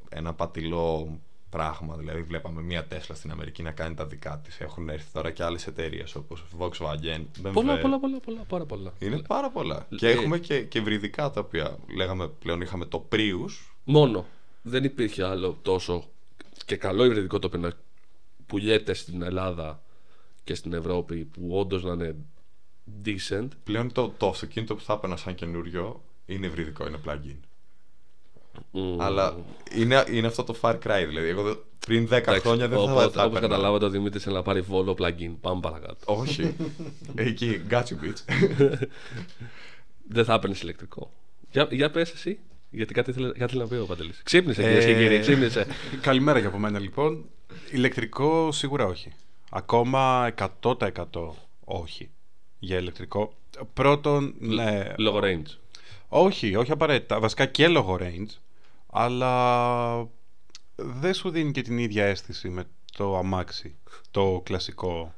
ένα 0.09 0.33
πατηλό 0.33 1.19
πράγμα. 1.51 1.95
Δηλαδή 1.95 2.21
βλέπαμε 2.21 2.61
μια 2.61 2.85
Τέσλα 2.85 3.15
στην 3.15 3.31
Αμερική 3.31 3.63
να 3.63 3.71
κάνει 3.71 3.95
τα 3.95 4.05
δικά 4.05 4.41
της. 4.43 4.59
Έχουν 4.59 4.89
έρθει 4.89 5.11
τώρα 5.13 5.31
και 5.31 5.43
άλλες 5.43 5.67
εταιρείες 5.67 6.15
όπως 6.15 6.43
Volkswagen, 6.59 7.25
BMW. 7.43 7.51
πολλά, 7.53 7.77
πολλά, 7.77 7.99
πολλά, 7.99 8.19
πολλά, 8.19 8.43
πάρα 8.47 8.65
πολλά. 8.65 8.93
Είναι 8.99 9.21
πάρα 9.27 9.49
πολλά. 9.49 9.87
Ε, 9.91 9.95
Και 9.95 10.09
έχουμε 10.09 10.37
και, 10.37 10.61
και 10.63 10.81
βρυδικά 10.81 11.29
τα 11.29 11.39
οποία 11.39 11.77
λέγαμε 11.95 12.27
πλέον 12.27 12.61
είχαμε 12.61 12.85
το 12.85 13.07
Prius. 13.11 13.51
Μόνο. 13.83 14.25
Δεν 14.61 14.83
υπήρχε 14.83 15.23
άλλο 15.23 15.57
τόσο 15.61 16.09
και 16.65 16.75
καλό 16.75 17.05
υβριδικό 17.05 17.39
το 17.39 17.47
οποίο 17.47 17.59
να 17.59 17.71
πουλιέται 18.45 18.93
στην 18.93 19.21
Ελλάδα 19.21 19.83
και 20.43 20.55
στην 20.55 20.73
Ευρώπη 20.73 21.15
που 21.15 21.47
όντως 21.51 21.83
να 21.83 21.93
είναι 21.93 22.15
decent. 23.05 23.47
Πλέον 23.63 23.91
το, 23.91 24.13
το 24.17 24.27
αυτοκίνητο 24.27 24.75
που 24.75 24.81
θα 24.81 24.93
έπαιρνα 24.93 25.17
σαν 25.17 25.35
καινούριο 25.35 26.03
είναι 26.25 26.45
υβριδικό, 26.45 26.87
είναι 26.87 26.99
plug-in. 27.05 27.37
Μμ. 28.71 29.01
Αλλά 29.01 29.35
είναι, 29.75 30.03
είναι 30.11 30.27
αυτό 30.27 30.43
το 30.43 30.55
Far 30.61 30.73
Cry. 30.73 31.03
Δηλαδή, 31.07 31.27
εγώ 31.27 31.43
δε- 31.43 31.53
πριν 31.85 32.07
10 32.07 32.11
Εντάξει, 32.11 32.39
χρόνια 32.41 32.67
δεν 32.67 32.77
θα, 32.77 32.83
οπότε, 32.83 32.99
θα 33.09 33.23
όπως 33.23 33.37
έπαιρνα. 33.37 33.39
καταλάβατε 33.39 33.85
ο 33.85 33.89
Δημήτρης 33.89 34.23
θέλει 34.23 34.35
να 34.35 34.41
πάρει 34.41 34.65
Volvo 34.71 34.95
plug-in. 34.95 35.31
Πάμε 35.41 35.59
παρακάτω. 35.61 35.95
Όχι. 36.05 36.55
Εκεί, 37.15 37.61
got 37.69 37.83
you, 37.83 37.95
bitch. 38.05 38.35
Δεν 40.07 40.25
θα 40.25 40.33
έπαιρνε 40.33 40.55
ηλεκτρικό. 40.61 41.11
Για, 41.51 41.67
για 41.71 41.91
πες 41.91 42.11
εσύ. 42.11 42.39
Γιατί 42.69 42.93
κάτι 42.93 43.09
ήθελε, 43.09 43.27
κάτι 43.27 43.43
ήθελε 43.43 43.61
να 43.63 43.67
πει 43.69 43.75
ο 43.75 43.85
Παντελής. 43.85 44.21
Ξύπνησε, 44.23 44.61
Ε, 44.61 44.65
κυρίες 44.65 44.85
και 44.85 44.93
κύριοι, 44.93 45.19
ξύπνησε. 45.19 45.65
Καλημέρα 46.01 46.39
και 46.41 46.45
από 46.47 46.57
μένα 46.57 46.79
λοιπόν. 46.79 47.25
Ηλεκτρικό 47.71 48.51
σίγουρα 48.51 48.85
όχι. 48.85 49.11
Ακόμα 49.49 50.33
100% 50.61 50.75
όχι 51.63 52.09
για 52.59 52.77
ηλεκτρικό. 52.77 53.33
Πρώτον, 53.73 54.33
ναι. 54.39 54.93
Λόγω 54.97 55.19
range. 55.23 55.55
Όχι, 56.13 56.55
όχι 56.55 56.71
απαραίτητα. 56.71 57.19
Βασικά 57.19 57.45
και 57.45 57.67
λόγω 57.67 57.97
range. 57.99 58.35
Αλλά 58.87 60.07
δεν 60.75 61.13
σου 61.13 61.29
δίνει 61.29 61.51
και 61.51 61.61
την 61.61 61.77
ίδια 61.77 62.05
αίσθηση 62.05 62.49
με 62.49 62.63
το 62.97 63.17
αμάξι. 63.17 63.75
Το 64.11 64.41
κλασικό. 64.45 65.13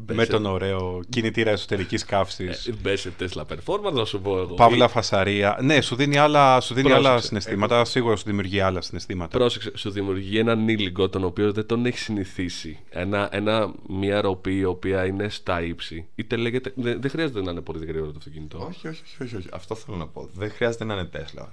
Μπες 0.00 0.16
με 0.16 0.24
σε- 0.24 0.30
τον 0.30 0.46
ωραίο 0.46 1.00
κινητήρα 1.08 1.50
εσωτερικής 1.50 2.04
καύσης. 2.04 2.66
Ε, 2.66 2.74
Μπες 2.82 3.00
σε 3.00 3.12
Tesla 3.20 3.42
Performance, 3.42 3.92
να 3.92 4.04
σου 4.04 4.20
πω 4.20 4.38
εγώ. 4.38 4.54
Παύλα 4.54 4.88
φασαρία. 4.88 5.58
Ναι, 5.62 5.80
σου 5.80 5.96
δίνει 5.96 6.16
άλλα, 6.16 6.60
σου 6.60 6.74
δίνει 6.74 6.86
Πρόσεξε. 6.88 7.10
άλλα 7.12 7.20
συναισθήματα. 7.20 7.84
Σίγουρα 7.84 8.16
σου 8.16 8.24
δημιουργεί 8.26 8.60
άλλα 8.60 8.80
συναισθήματα. 8.80 9.38
Πρόσεξε, 9.38 9.70
σου 9.74 9.90
δημιουργεί 9.90 10.38
έναν 10.38 10.68
ήλιγκο 10.68 11.08
τον 11.08 11.24
οποίο 11.24 11.52
δεν 11.52 11.66
τον 11.66 11.86
έχει 11.86 11.98
συνηθίσει. 11.98 12.78
Ένα, 12.90 13.28
ένα, 13.32 13.72
μια 13.88 14.20
ροπή 14.20 14.56
η 14.56 14.64
οποία 14.64 15.04
είναι 15.06 15.28
στα 15.28 15.62
ύψη. 15.62 16.06
Είτε 16.14 16.36
λέγεται. 16.36 16.72
Δεν, 16.76 17.00
δεν 17.00 17.10
χρειάζεται 17.10 17.42
να 17.42 17.50
είναι 17.50 17.60
πολύ 17.60 17.86
γρήγορο 17.86 18.10
το 18.10 18.18
αυτοκίνητο. 18.18 18.58
όχι, 18.68 18.88
όχι, 18.88 19.02
όχι, 19.04 19.22
όχι, 19.22 19.36
όχι. 19.36 19.48
Αυτό 19.52 19.74
θέλω 19.74 19.96
να 19.96 20.06
πω. 20.06 20.28
Δεν 20.34 20.50
χρειάζεται 20.50 20.84
να 20.84 20.94
είναι 20.94 21.04
Τέσλα. 21.04 21.52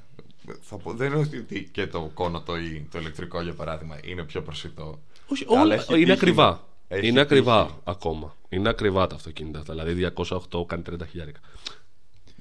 Θα 0.62 0.78
πω, 0.78 0.92
δεν 0.94 1.12
είναι 1.12 1.20
ότι 1.20 1.70
και 1.72 1.88
το 1.88 2.12
κόνοτο 2.14 2.58
ή 2.58 2.88
το 2.92 3.00
ηλεκτρικό, 3.00 3.42
για 3.42 3.54
παράδειγμα, 3.54 4.00
είναι 4.04 4.24
πιο 4.24 4.42
προσιτό. 4.42 5.00
Όχι, 5.28 5.46
Αλλά 5.50 5.62
όλα 5.62 5.74
έχει 5.74 5.86
είναι 5.94 6.00
τύχη. 6.00 6.12
ακριβά. 6.12 6.64
Έχει 6.88 7.08
είναι 7.08 7.20
ακριβά 7.20 7.66
τύχη. 7.66 7.78
ακόμα. 7.84 8.36
Είναι 8.50 8.70
ακριβά 8.70 9.08
τα 9.08 9.16
αυτοκίνητα 9.16 9.60
αυτά. 9.60 9.74
Δηλαδή 9.74 10.12
208 10.52 10.66
κάνει 10.68 10.84
30 10.90 10.94
χιλιάρικα. 11.10 11.40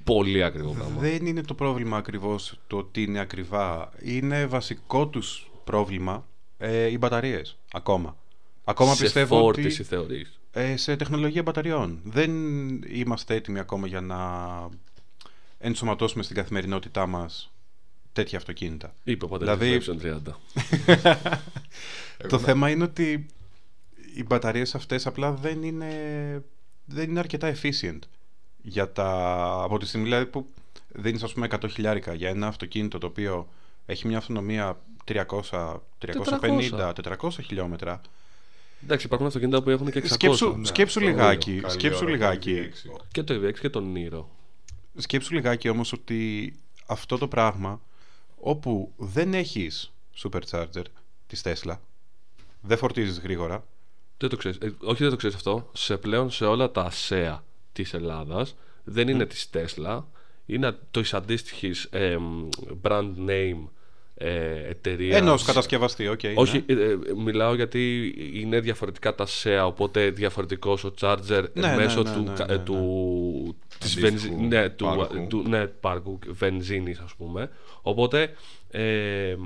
Πολύ 0.04 0.42
ακριβό 0.44 0.72
πράγμα. 0.72 1.00
Δεν 1.00 1.26
είναι 1.26 1.40
το 1.42 1.54
πρόβλημα 1.54 1.96
ακριβώς 1.96 2.58
το 2.66 2.76
ότι 2.76 3.02
είναι 3.02 3.18
ακριβά. 3.20 3.90
Είναι 4.02 4.46
βασικό 4.46 5.06
τους 5.08 5.50
πρόβλημα 5.64 6.26
ε, 6.58 6.86
οι 6.86 6.96
μπαταρίες. 7.00 7.56
Ακόμα. 7.72 8.16
Ακόμα 8.64 8.94
σε 8.94 9.02
πιστεύω 9.02 9.38
φόρτιση 9.40 9.80
ότι 9.80 9.88
θεωρείς. 9.90 10.40
ε, 10.52 10.76
σε 10.76 10.96
τεχνολογία 10.96 11.42
μπαταριών. 11.42 12.00
Δεν 12.04 12.30
είμαστε 12.82 13.34
έτοιμοι 13.34 13.58
ακόμα 13.58 13.86
για 13.86 14.00
να 14.00 14.18
ενσωματώσουμε 15.58 16.22
στην 16.22 16.36
καθημερινότητά 16.36 17.06
μας 17.06 17.52
τέτοια 18.12 18.38
αυτοκίνητα. 18.38 18.94
Είπε 19.04 19.24
ο 19.30 19.38
Δηλαδή- 19.38 19.78
Παντελής 19.80 20.02
δηλαδή... 20.02 20.32
30. 20.86 22.28
Το 22.28 22.38
θέμα 22.38 22.70
είναι 22.70 22.84
ότι 22.84 23.26
οι 24.14 24.24
μπαταρίες 24.24 24.74
αυτές 24.74 25.06
απλά 25.06 25.32
δεν 25.32 25.62
είναι, 25.62 25.92
δεν 26.84 27.10
είναι 27.10 27.18
αρκετά 27.18 27.54
efficient 27.54 27.98
για 28.62 28.92
τα, 28.92 29.08
από 29.62 29.78
τη 29.78 29.86
στιγμή 29.86 30.06
δηλαδή 30.06 30.26
που 30.26 30.46
δίνεις 30.88 31.22
ας 31.22 31.32
πούμε 31.32 31.46
100 31.50 31.70
χιλιάρικα 31.70 32.14
για 32.14 32.28
ένα 32.28 32.46
αυτοκίνητο 32.46 32.98
το 32.98 33.06
οποίο 33.06 33.48
έχει 33.86 34.06
μια 34.06 34.18
αυτονομία 34.18 34.80
300, 35.08 35.24
350, 36.00 36.92
400 37.02 37.30
χιλιόμετρα 37.42 38.00
Εντάξει, 38.84 39.06
υπάρχουν 39.06 39.26
αυτοκίνητα 39.26 39.62
που 39.62 39.70
έχουν 39.70 39.90
και 39.90 40.02
600. 40.04 40.06
σκέψου, 40.06 40.56
Ναι, 40.56 40.66
σκέψου 40.66 40.98
αυτό 40.98 41.10
λιγάκι, 41.10 41.50
λέω. 41.50 41.60
Καλή 41.60 41.72
σκέψου 41.72 42.02
ώρα, 42.02 42.10
λιγάκι 42.10 42.54
καλή 42.54 42.66
έξι. 42.66 42.90
Και 43.12 43.22
το 43.22 43.34
EVX 43.34 43.58
και 43.58 43.70
το 43.70 43.82
Niro. 43.94 44.24
σκέψου 44.96 45.34
λιγάκι 45.34 45.68
όμως 45.68 45.92
ότι 45.92 46.52
αυτό 46.86 47.18
το 47.18 47.28
πράγμα 47.28 47.80
όπου 48.36 48.92
δεν 48.96 49.34
έχεις 49.34 49.92
supercharger 50.22 50.84
της 51.26 51.42
Tesla 51.44 51.76
δεν 52.60 52.78
φορτίζεις 52.78 53.18
γρήγορα 53.18 53.64
Δεν 54.24 54.32
το 54.32 54.36
ξέρεις. 54.36 54.58
Ε, 54.58 54.74
όχι, 54.84 55.02
δεν 55.02 55.10
το 55.10 55.16
ξέρεις 55.16 55.36
αυτό. 55.36 55.70
Σε 55.72 55.96
πλέον 55.96 56.30
σε 56.30 56.44
όλα 56.44 56.70
τα 56.70 56.90
ΣΕΑ 57.08 57.38
της 57.72 57.94
Ελλάδας 57.94 58.56
δεν 58.84 59.08
είναι 59.08 59.26
της 59.26 59.50
Tesla. 59.54 60.02
Είναι 60.46 60.76
τη 60.90 61.00
αντίστοιχης 61.12 61.88
brand 62.82 63.10
name 63.28 63.68
ε, 64.14 64.68
εταιρείας. 64.68 65.20
Ενός 65.20 65.42
κατασκευαστή, 65.44 66.08
οκ. 66.08 66.20
Όχι, 66.34 66.64
ναι. 66.66 66.74
ε, 66.82 66.90
ε, 66.90 66.98
μιλάω 67.16 67.54
γιατί 67.54 68.14
είναι 68.34 68.60
διαφορετικά 68.60 69.14
τα 69.14 69.26
ΣΕΑ, 69.42 69.62
οπότε 69.66 70.10
διαφορετικός 70.10 70.84
ο 70.84 70.94
charger 71.00 71.44
Ναι, 71.52 71.68
ναι, 71.68 71.76
μέσω 71.76 72.02
ναι, 72.02 72.12
του, 72.12 72.22
ναι, 72.22 72.32
κα- 72.34 72.46
ναι, 72.46 72.52
ε, 72.52 72.56
ναι. 72.56 72.62
του, 72.62 73.56
της 73.78 73.96
Αντίστοιχου 73.96 74.28
βενζι- 74.36 74.48
ναι, 74.52 74.68
του, 74.68 74.84
πάρκου. 74.84 75.26
του, 75.28 75.44
ναι, 75.48 75.66
πάρκου 75.66 76.18
βενζίνης 76.28 76.98
ας 76.98 77.14
πούμε. 77.14 77.50
Οπότε 77.82 78.34
ε, 78.70 79.36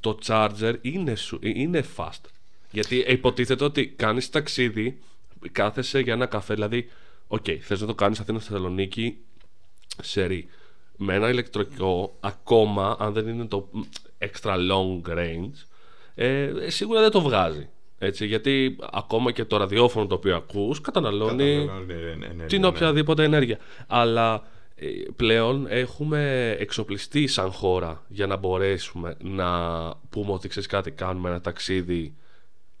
το 0.00 0.18
charger 0.26 0.74
είναι, 0.80 1.14
σου- 1.14 1.38
είναι 1.42 1.84
fast. 1.96 2.20
Γιατί 2.72 2.96
υποτίθεται 2.96 3.64
ότι 3.64 3.86
κάνεις 3.86 4.30
ταξίδι, 4.30 4.98
κάθεσαι 5.52 6.00
για 6.00 6.12
ένα 6.12 6.26
καφέ, 6.26 6.54
δηλαδή, 6.54 6.88
οκ, 7.26 7.46
θες 7.60 7.80
να 7.80 7.86
το 7.86 7.94
κάνεις 7.94 8.20
Αθήνα 8.20 8.38
Θεσσαλονίκη, 8.38 9.18
σερί. 10.02 10.48
Με 10.96 11.14
ένα 11.14 11.28
ηλεκτρικό, 11.28 12.16
ακόμα 12.20 12.96
αν 12.98 13.12
δεν 13.12 13.28
είναι 13.28 13.46
το 13.46 13.68
extra 14.18 14.54
long 14.70 15.08
range, 15.08 15.66
ε, 16.14 16.52
σίγουρα 16.66 17.00
δεν 17.00 17.10
το 17.10 17.20
βγάζει. 17.20 17.68
Έτσι, 17.98 18.26
γιατί 18.26 18.76
ακόμα 18.92 19.32
και 19.32 19.44
το 19.44 19.56
ραδιόφωνο 19.56 20.06
το 20.06 20.14
οποίο 20.14 20.36
ακούς 20.36 20.80
καταναλώνει 20.80 21.66
Καταναλώνει 21.66 21.92
ενέργεια, 21.92 22.46
την 22.46 22.60
ναι. 22.60 22.66
οποιαδήποτε 22.66 23.24
ενέργεια. 23.24 23.58
Αλλά 23.86 24.42
ε, 24.74 24.86
πλέον 25.16 25.66
έχουμε 25.68 26.50
εξοπλιστεί 26.58 27.26
σαν 27.26 27.50
χώρα 27.52 28.04
για 28.08 28.26
να 28.26 28.36
μπορέσουμε 28.36 29.16
να 29.20 29.48
πούμε 30.10 30.32
ότι 30.32 30.48
ξέρεις 30.48 30.68
κάτι, 30.68 30.90
κάνουμε 30.90 31.28
ένα 31.28 31.40
ταξίδι. 31.40 32.16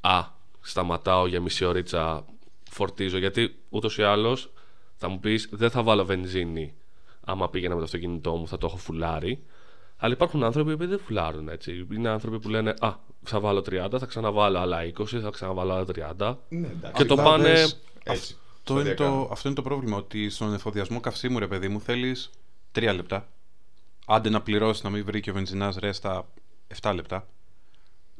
Α, 0.04 0.24
σταματάω 0.60 1.26
για 1.26 1.40
μισή 1.40 1.64
ωρίτσα, 1.64 2.24
φορτίζω. 2.70 3.18
Γιατί 3.18 3.56
ούτως 3.68 3.98
ή 3.98 4.02
άλλως 4.02 4.52
θα 4.96 5.08
μου 5.08 5.20
πεις 5.20 5.48
δεν 5.52 5.70
θα 5.70 5.82
βάλω 5.82 6.04
βενζίνη 6.04 6.74
άμα 7.24 7.48
πήγαινα 7.50 7.72
με 7.74 7.78
το 7.80 7.84
αυτοκίνητό 7.84 8.36
μου, 8.36 8.48
θα 8.48 8.58
το 8.58 8.66
έχω 8.66 8.76
φουλάρει. 8.76 9.42
Αλλά 9.96 10.12
υπάρχουν 10.12 10.42
άνθρωποι 10.42 10.76
που 10.76 10.86
δεν 10.86 10.98
φουλάρουν 10.98 11.48
έτσι. 11.48 11.86
Είναι 11.92 12.08
άνθρωποι 12.08 12.38
που 12.38 12.48
λένε 12.48 12.74
Α, 12.80 12.94
θα 13.22 13.40
βάλω 13.40 13.58
30, 13.70 13.88
θα 13.98 14.06
ξαναβάλω 14.06 14.58
άλλα 14.58 14.78
20, 14.98 15.04
θα 15.06 15.30
ξαναβάλω 15.30 15.72
άλλα 15.72 15.84
30. 16.18 16.36
Ναι, 16.48 16.66
εντάξει. 16.66 16.92
Και 17.02 17.04
το 17.04 17.14
Απλά 17.14 17.24
πάνε. 17.24 17.42
δες, 17.42 17.80
Έτσι. 18.02 18.36
Αυτό 18.58 18.72
είναι, 18.80 18.82
σταδιακά. 18.84 19.04
το, 19.04 19.28
αυτό 19.32 19.48
είναι 19.48 19.56
το 19.56 19.62
πρόβλημα. 19.62 19.96
Ότι 19.96 20.30
στον 20.30 20.54
εφοδιασμό 20.54 21.00
καυσίμου, 21.00 21.38
ρε 21.38 21.46
παιδί 21.46 21.68
μου, 21.68 21.80
θέλεις 21.80 22.30
3 22.74 22.92
λεπτά. 22.94 23.28
Άντε 24.06 24.28
να 24.30 24.40
πληρώσεις 24.42 24.82
να 24.82 24.90
μην 24.90 25.04
βρει 25.04 25.20
και 25.20 25.30
ο 25.30 25.32
βενζινάς 25.32 25.76
ρέστα 25.76 26.28
7 26.80 26.92
λεπτά. 26.94 27.26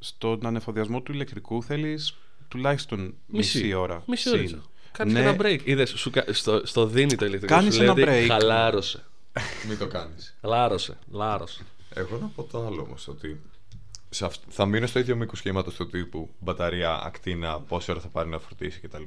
Στον 0.04 0.46
ανεφοδιασμό 0.46 1.00
του 1.02 1.12
ηλεκτρικού 1.12 1.62
θέλεις 1.62 2.14
τουλάχιστον 2.48 3.14
μισή, 3.26 3.72
ώρα. 3.72 4.02
Μισή 4.06 4.28
συν. 4.28 4.54
ώρα. 4.54 4.62
Κάνει 4.92 5.12
Ναι. 5.12 5.20
ένα 5.20 5.36
break. 5.40 5.58
Είδες, 5.64 5.90
σου, 5.90 6.10
κα- 6.10 6.24
στο, 6.32 6.60
στο 6.64 6.86
δίνει 6.86 7.14
το 7.16 7.24
ηλεκτρικό. 7.24 7.54
Κάνεις 7.54 7.74
σου 7.74 7.82
λέει 7.82 7.90
ένα 7.90 8.02
ότι 8.02 8.24
break. 8.24 8.26
Χαλάρωσε. 8.28 9.04
Μην 9.68 9.78
το 9.78 9.86
κάνεις. 9.86 10.36
Χαλάρωσε. 10.40 10.98
Λάρωσε. 11.10 11.64
Εγώ 11.94 12.18
να 12.18 12.26
πω 12.26 12.42
το 12.42 12.66
άλλο 12.66 12.82
όμως, 12.82 13.08
ότι 13.08 13.40
σε 14.10 14.24
αυ- 14.24 14.42
θα 14.48 14.66
μείνω 14.66 14.86
στο 14.86 14.98
ίδιο 14.98 15.16
μήκος 15.16 15.40
κύματο 15.40 15.70
του 15.72 15.86
τύπου 15.88 16.30
μπαταρία, 16.38 17.02
ακτίνα, 17.04 17.60
πόση 17.60 17.90
ώρα 17.90 18.00
θα 18.00 18.08
πάρει 18.08 18.28
να 18.28 18.38
φορτίσει 18.38 18.80
κτλ. 18.80 19.02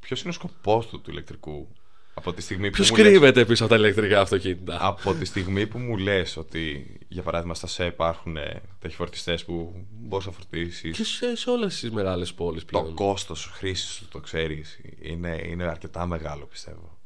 Ποιος 0.00 0.20
είναι 0.20 0.30
ο 0.30 0.32
σκοπός 0.32 0.86
του 0.86 1.00
του 1.00 1.10
ηλεκτρικού 1.10 1.68
από 2.20 2.32
τη 2.32 2.42
στιγμή 2.42 2.66
που 2.68 2.74
Ποιος 2.74 2.90
μου 2.90 2.96
λες- 2.96 3.06
κρύβεται 3.06 3.44
πίσω 3.44 3.64
από 3.64 3.72
τα 3.72 3.78
ηλεκτρικά 3.78 4.20
αυτοκίνητα; 4.20 4.78
από 4.80 5.14
τη 5.14 5.24
στιγμή 5.24 5.66
που 5.66 5.78
μου 5.78 5.96
λες 5.96 6.36
ότι 6.36 6.96
για 7.08 7.22
παράδειγμα 7.22 7.54
στα 7.54 7.66
ΣΕ 7.66 7.84
υπάρχουν 7.86 8.36
ε, 8.36 8.60
ταχυφορτιστές 8.78 9.44
που 9.44 9.74
μπορείς 9.90 10.26
να 10.26 10.32
φορτίσεις 10.32 10.96
Και 10.96 11.04
σε, 11.04 11.36
σε 11.36 11.50
όλες 11.50 11.80
τις 11.80 11.90
μεγάλες 11.90 12.34
πόλεις 12.34 12.64
το 12.64 12.78
πλέον. 12.80 12.94
κόστος 12.94 13.44
χρήσης 13.44 13.96
του 13.98 14.08
το 14.10 14.18
ξέρεις 14.18 14.80
είναι, 15.00 15.40
είναι 15.46 15.64
αρκετά 15.64 16.06
μεγάλο 16.06 16.44
πιστεύω 16.46 16.98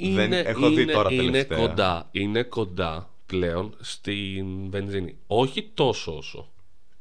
είναι, 0.00 0.26
δεν- 0.26 0.46
έχω 0.46 0.70
δει 0.70 0.82
είναι, 0.82 0.92
τώρα 0.92 1.12
είναι 1.12 1.22
τελευταία. 1.24 1.58
κοντά, 1.58 2.08
είναι 2.12 2.42
κοντά 2.42 3.10
πλέον 3.26 3.74
στην 3.80 4.70
βενζίνη. 4.70 5.16
Όχι 5.26 5.70
τόσο 5.74 6.16
όσο. 6.16 6.48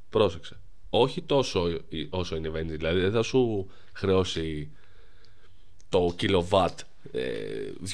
Πρόσεξε. 0.10 0.58
Όχι 0.90 1.22
τόσο 1.22 1.70
η- 1.90 2.08
όσο 2.10 2.36
είναι 2.36 2.48
η 2.48 2.52
βενζίνη. 2.52 2.78
Δηλαδή 2.78 3.00
δεν 3.00 3.12
θα 3.12 3.22
σου 3.22 3.70
χρεώσει 3.94 4.70
το 5.90 6.14
κιλοβάτ 6.18 6.80
ε, 6.80 6.84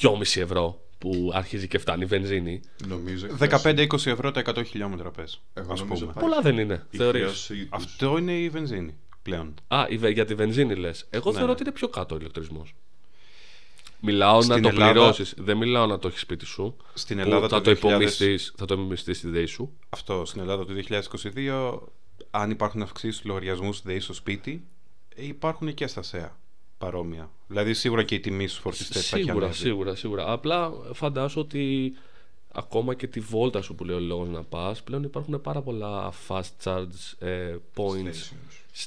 2,5 0.01 0.41
ευρώ 0.41 0.81
που 0.97 1.31
αρχίζει 1.33 1.67
και 1.67 1.77
φτάνει 1.77 2.03
η 2.03 2.05
βενζίνη. 2.05 2.61
νομίζω 2.87 3.27
15-20 3.39 4.05
ευρώ 4.05 4.31
τα 4.31 4.41
100 4.45 4.65
χιλιόμετρα 4.65 5.11
πες. 5.11 5.41
Εγώ 5.53 5.71
ας 5.73 5.79
νομίζω 5.79 6.01
πούμε. 6.05 6.13
πάει. 6.13 6.23
Πολλά 6.23 6.41
δεν 6.41 6.57
είναι. 6.57 6.85
η 6.89 6.97
Θεωρείς; 6.97 7.21
χρέωση 7.21 7.53
τους. 7.55 7.67
Αυτό 7.71 8.17
είναι 8.17 8.37
η 8.39 8.49
βενζίνη 8.49 8.97
πλέον. 9.21 9.53
Α, 9.67 9.85
η 9.89 9.97
βε- 9.97 10.13
για 10.13 10.25
τη 10.25 10.35
βενζίνη 10.35 10.75
λες. 10.75 11.07
Εγώ 11.09 11.25
Ναι, 11.29 11.31
θεωρώ 11.31 11.45
ναι. 11.47 11.51
ότι 11.53 11.61
είναι 11.63 11.71
πιο 11.71 11.87
κάτω 11.87 12.15
ο 12.15 12.17
ηλεκτρισμός. 12.17 12.75
Μιλάω 14.01 14.35
να 14.35 14.41
Στην 14.41 14.61
το 14.61 14.67
Ελλάδα- 14.67 14.91
πληρώσεις. 14.91 15.33
Δεν 15.37 15.57
μιλάω 15.57 15.85
να 15.85 15.99
το 15.99 16.07
έχεις 16.07 16.19
σπίτι 16.21 16.45
σου. 16.45 16.75
Στην 16.93 17.15
που 17.17 17.21
Ελλάδα 17.23 17.47
θα 17.47 17.61
το 17.61 17.61
το 17.61 17.69
2000 17.71 17.77
υπομειστείς, 17.89 18.53
θα 18.57 18.65
το 18.65 18.73
υπομειστείς 18.73 19.17
στη 19.17 19.27
ΔΕΗ 19.29 19.45
σου. 19.45 19.73
Αυτό 19.89 20.25
στην 20.25 20.41
Ελλάδα 20.41 20.65
το 20.65 20.73
2022, 20.73 21.79
αν 22.31 22.49
υπάρχουν 22.51 22.81
αυξήσεις 22.81 23.21
του 23.21 23.27
λογαριασμούς 23.27 23.77
στη 23.77 23.87
ΔΕΗ 23.87 23.99
στο 23.99 24.13
σπίτι, 24.13 24.67
ε, 25.15 25.25
υπάρχουν 25.25 25.73
και 25.73 25.87
στα 25.87 26.01
ΣΕΑ 26.01 26.37
παρόμοια. 26.79 27.29
Δηλαδή 27.47 27.73
σίγουρα 27.73 28.03
και 28.03 28.15
η 28.15 28.19
τιμή 28.19 28.47
στους 28.47 28.59
φορτιστές 28.59 29.07
θα 29.09 29.15
έχει 29.17 29.25
Σίγουρα, 29.25 29.45
ανέβει. 29.45 29.59
σίγουρα, 29.61 29.95
σίγουρα. 29.95 30.31
Απλά 30.31 30.71
φαντάζομαι 30.93 31.45
ότι 31.45 31.93
ακόμα 32.51 32.93
και 32.93 33.07
τη 33.07 33.19
βόλτα 33.19 33.61
σου 33.61 33.75
που 33.75 33.83
λέει 33.85 33.95
ο 33.95 33.99
λόγος 33.99 34.29
να 34.29 34.43
πας, 34.43 34.83
πλέον 34.83 35.03
υπάρχουν 35.03 35.41
πάρα 35.41 35.61
πολλά 35.61 36.13
fast 36.27 36.49
charge 36.63 36.87
ε, 37.19 37.55
points, 37.75 38.33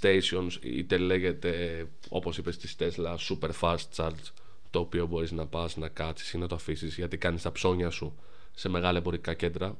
stations, 0.00 0.50
είτε 0.62 0.96
λέγεται 0.96 1.84
όπως 2.08 2.38
είπες 2.38 2.56
της 2.56 2.76
Tesla, 2.78 3.14
super 3.28 3.50
fast 3.60 3.76
charge, 3.96 4.30
το 4.70 4.78
οποίο 4.78 5.06
μπορείς 5.06 5.32
να 5.32 5.46
πας 5.46 5.76
να 5.76 5.88
κάτσεις 5.88 6.32
ή 6.32 6.38
να 6.38 6.46
το 6.46 6.54
αφήσεις 6.54 6.96
γιατί 6.96 7.16
κάνεις 7.16 7.42
τα 7.42 7.52
ψώνια 7.52 7.90
σου 7.90 8.14
σε 8.54 8.68
μεγάλα 8.68 8.98
εμπορικά 8.98 9.34
κέντρα 9.34 9.76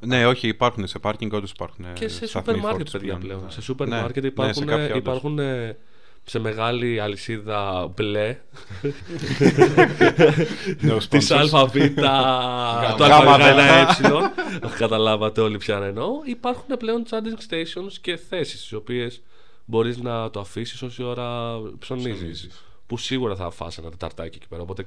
Ναι, 0.00 0.26
όχι, 0.26 0.48
υπάρχουν 0.48 0.86
σε 0.86 0.98
πάρκινγκ, 0.98 1.32
όντως 1.32 1.50
υπάρχουν. 1.50 1.92
και 1.92 2.08
σε 2.08 2.26
σταθμοί 2.26 2.28
σούπερ 2.28 2.54
μάρκετ, 2.56 2.70
φόρτισης 2.88 3.00
παιδιά 3.00 3.16
πλέον. 3.18 3.36
πλέον. 3.38 3.50
Σε 3.52 3.60
σούπερ 3.62 3.88
Ναι, 3.88 4.00
μάρκετ 4.00 4.22
ναι, 4.22 4.28
υπάρχουν, 4.28 4.54
σε 4.54 4.64
κάποια 4.64 4.84
όντως. 4.84 4.96
υπάρχουν 4.98 5.38
ε, 5.38 5.76
σε 6.28 6.38
μεγάλη 6.38 7.00
αλυσίδα 7.00 7.86
μπλε 7.86 8.38
No 10.82 11.02
της 11.08 11.32
sponsors. 11.32 11.48
ΑΒ, 11.52 11.72
το 12.96 13.04
Γάμα 13.06 13.32
ΑΒ, 13.32 13.40
ε. 13.40 13.86
Καταλάβατε 14.78 15.40
όλοι 15.40 15.56
πια 15.56 15.78
να 15.78 15.86
εννοώ. 15.86 16.08
Υπάρχουν 16.24 16.76
πλέον 16.76 17.04
charging 17.10 17.50
stations 17.50 17.92
και 18.00 18.16
θέσεις 18.16 18.68
τι 18.68 18.74
οποίες 18.74 19.22
μπορείς 19.64 19.98
να 19.98 20.30
το 20.30 20.40
αφήσεις 20.40 20.82
όση 20.82 21.02
ώρα 21.02 21.58
ψωνίζεις. 21.78 22.14
Ψωνίζεις. 22.14 22.64
Που 22.86 22.96
σίγουρα 22.96 23.36
θα 23.36 23.50
φας 23.50 23.78
ένα 23.78 23.90
τεταρτάκι 23.90 24.36
εκεί 24.36 24.48
πέρα. 24.48 24.62
Οπότε 24.62 24.86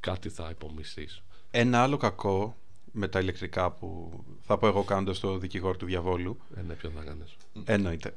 κάτι 0.00 0.28
θα 0.28 0.48
υπομειστεί. 0.50 1.08
Ένα 1.50 1.82
άλλο 1.82 1.96
κακό 1.96 2.56
με 2.92 3.08
τα 3.08 3.20
ηλεκτρικά 3.20 3.70
που 3.70 4.10
θα 4.40 4.58
πω 4.58 4.66
εγώ 4.66 4.82
κάνοντας 4.82 5.20
το 5.20 5.38
δικηγόρο 5.38 5.76
του 5.76 5.86
διαβόλου. 5.86 6.38
Ε, 6.56 6.62
ναι, 6.62 6.74
ποιο 6.74 6.90
θα 6.96 7.02
κάνεις. 7.04 7.36
Εννοείται. 7.64 8.14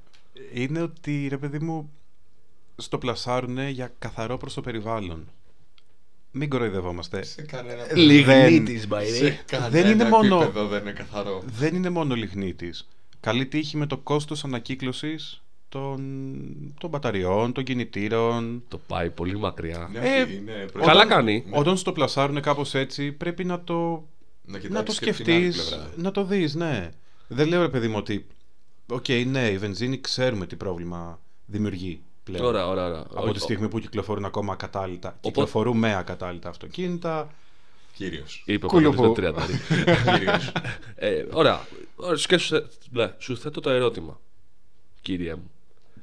Είναι 0.53 0.82
ότι 0.82 1.28
ρε 1.30 1.38
παιδί 1.38 1.59
μου 1.59 1.91
στο 2.78 2.97
πλασάρουνε 2.97 3.69
για 3.69 3.91
καθαρό 3.99 4.38
προς 4.38 4.53
το 4.53 4.61
περιβάλλον. 4.61 5.28
Μην 6.32 6.49
κοροϊδευόμαστε. 6.49 7.23
σε 7.23 7.41
κανένα 7.41 7.84
Λιγνίτης, 7.95 8.88
σε 9.17 9.43
κανένα 9.45 9.69
Δεν 9.69 9.91
είναι 9.91 10.09
μόνο- 10.09 10.41
επίπεδο 10.41 10.67
δεν 10.67 10.82
είναι 10.82 10.91
καθαρό 10.91 11.43
Δεν 11.45 11.75
είναι 11.75 11.89
μόνο 11.89 12.15
λιγνίτης. 12.15 12.88
Καλή 13.19 13.45
τύχη 13.45 13.78
με 13.78 13.86
το 13.86 13.97
κόστος 13.97 14.43
ανακύκλωσης 14.43 15.41
των, 15.69 15.99
των 16.80 16.89
μπαταριών, 16.89 17.51
των 17.53 17.63
κινητήρων. 17.63 18.63
Το 18.67 18.78
πάει 18.88 19.09
πολύ 19.09 19.38
μακριά. 19.38 19.89
Ναι, 19.93 19.99
Ε, 19.99 20.21
όχι, 20.21 20.36
είναι 20.36 20.65
προς- 20.73 20.86
Καλά 20.86 21.01
Όταν- 21.01 21.07
κάνει. 21.17 21.45
Όταν 21.49 21.78
στο 21.78 21.91
πλασάρουνε 21.91 22.39
κάπως 22.39 22.73
έτσι 22.75 23.11
πρέπει 23.11 23.43
να 23.43 23.61
το, 23.63 24.07
να, 24.45 24.57
να 24.57 24.59
το 24.59 24.67
κοιτάξεις 24.67 24.99
και 24.99 25.23
την 25.23 25.34
άλλη 25.34 25.51
σκεφτείς, 25.51 25.67
πλευρά. 25.69 25.91
να 25.95 26.11
το 26.11 26.23
δεις, 26.25 26.55
ναι. 26.55 26.89
Δεν 27.28 27.47
λέω 27.47 27.61
ρε 27.61 27.69
παιδί 27.69 27.88
μου 27.88 27.97
ότι 27.97 28.25
Οκ, 28.89 29.05
ναι, 29.25 29.47
η 29.47 29.57
βενζίνη 29.57 30.01
ξέρουμε 30.01 30.45
τι 30.47 30.55
πρόβλημα 30.55 31.19
δημιουργεί 31.45 32.01
πλέον. 32.32 32.45
Ωραία, 32.45 32.67
ωραία, 32.67 32.86
ωραία. 32.86 33.05
Από 33.15 33.32
τη 33.34 33.39
στιγμή 33.39 33.67
που 33.67 33.80
κυκλοφορούν 33.80 34.25
ακόμα 34.25 34.53
ακατάλληλτα. 34.53 35.07
Οπότε- 35.07 35.28
Κυκλοφορούμε 35.30 35.95
ακατάλληλα 35.95 36.49
αυτοκίνητα. 36.49 37.34
Κύριος. 37.93 38.43
Είπε 38.45 38.65
ο 38.65 38.69
Κούλου 38.69 38.89
Παντελής 38.93 39.07
που- 39.07 39.13
το 39.13 39.21
30. 39.21 40.13
Κύριος. 40.13 40.51
ε, 40.95 41.25
ωραία. 41.32 41.59
Ωραία, 41.95 42.17
σκέφτεσαι- 42.17 42.67
ναι, 42.91 43.13
σου 43.17 43.38
θέτω 43.38 43.59
το 43.61 43.69
ερώτημα, 43.69 44.19
κύριε 45.01 45.36
μου. 45.36 45.51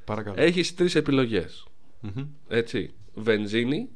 Παρακαλώ. 0.04 0.34
Έχεις 0.38 0.74
τρεις 0.74 0.94
επιλογές. 0.94 1.64
Μμμ. 2.00 2.26
Έτσι. 2.48 2.92
Βενζίνη, 3.14 3.88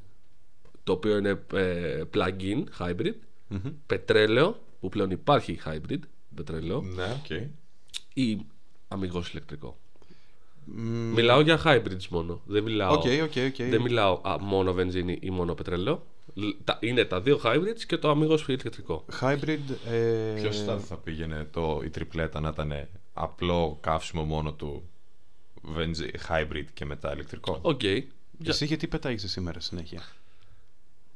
το 0.84 0.92
οποίο 0.92 1.16
είναι 1.16 1.42
ε, 1.52 2.02
plug-in, 2.14 2.64
hybrid. 2.78 3.14
Μμμ. 3.48 3.60
Πετρέλαιο, 3.86 4.60
που 4.80 4.88
πλέον 4.88 5.10
υπάρχει 5.10 5.58
hybrid, 5.64 5.98
πετρέλαιο. 6.34 6.80
ναι, 6.82 7.04
οκ. 7.22 7.30
Ή 8.14 8.38
αμιγώς 8.88 9.30
ηλεκτρικό. 9.30 9.78
Μμ, 10.74 11.12
Μιλάω 11.14 11.40
για 11.40 11.60
hybrids 11.64 12.06
μόνο. 12.10 12.40
Δεν 12.46 12.62
μιλάω, 12.62 12.92
Οκ, 12.92 13.02
οκ, 13.22 13.32
οκ. 13.46 13.68
δεν 13.68 13.80
μιλάω 13.80 14.20
α, 14.22 14.36
μόνο 14.40 14.72
βενζίνη 14.72 15.18
ή 15.22 15.30
μόνο 15.30 15.54
πετρέλαιο. 15.54 16.06
Λ- 16.34 16.54
τα- 16.64 16.78
Είναι 16.80 17.04
τα 17.04 17.20
δύο 17.20 17.40
hybrids 17.44 17.80
και 17.86 17.96
το 17.96 18.10
αμιγώς 18.10 18.46
ηλεκτρικό. 18.48 19.04
Hybrid. 19.20 19.58
Ε... 19.90 20.40
Ποιος 20.40 20.62
θα, 20.62 20.78
θα 20.78 20.96
πήγαινε 20.96 21.48
το, 21.52 21.80
η 21.84 21.90
τριπλέτα 21.90 22.40
να 22.40 22.48
ήταν 22.48 22.72
απλό 23.12 23.78
καύσιμο 23.80 24.24
μόνο 24.24 24.52
του 24.52 24.82
βενζι, 25.62 26.10
hybrid 26.28 26.64
και 26.74 26.84
μετά 26.84 27.12
ηλεκτρικό; 27.12 27.58
Οκ. 27.62 27.80
Εσύ 28.44 28.64
γιατί 28.64 28.86
πετάγεσαι 28.86 29.28
σήμερα 29.28 29.60
συνέχεια; 29.60 30.02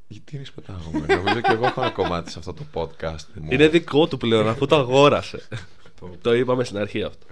Γιατί 0.07 0.35
είναι 0.35 0.45
πετάγομαι. 0.55 1.05
Νομίζω 1.15 1.41
και 1.41 1.51
εγώ 1.51 1.65
έχω 1.65 1.81
ένα 1.81 1.89
κομμάτι 1.91 2.31
σε 2.31 2.39
αυτό 2.39 2.53
το 2.53 2.63
podcast. 2.73 3.25
Μου. 3.33 3.47
Είναι 3.51 3.67
δικό 3.67 4.07
του 4.07 4.17
πλέον 4.17 4.47
αφού 4.47 4.65
το 4.65 4.75
αγόρασε. 4.75 5.47
Το 6.21 6.33
είπαμε 6.33 6.63
στην 6.63 6.77
αρχή 6.77 7.03
αυτό. 7.03 7.25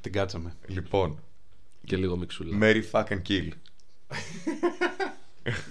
Την 0.00 0.12
κάτσαμε. 0.12 0.54
Λοιπόν, 0.66 1.18
Και 1.90 1.96
λίγο 1.96 2.16
μιξούλα. 2.16 2.58
Mary 2.60 2.82
fucking 2.90 3.22
kill. 3.28 3.48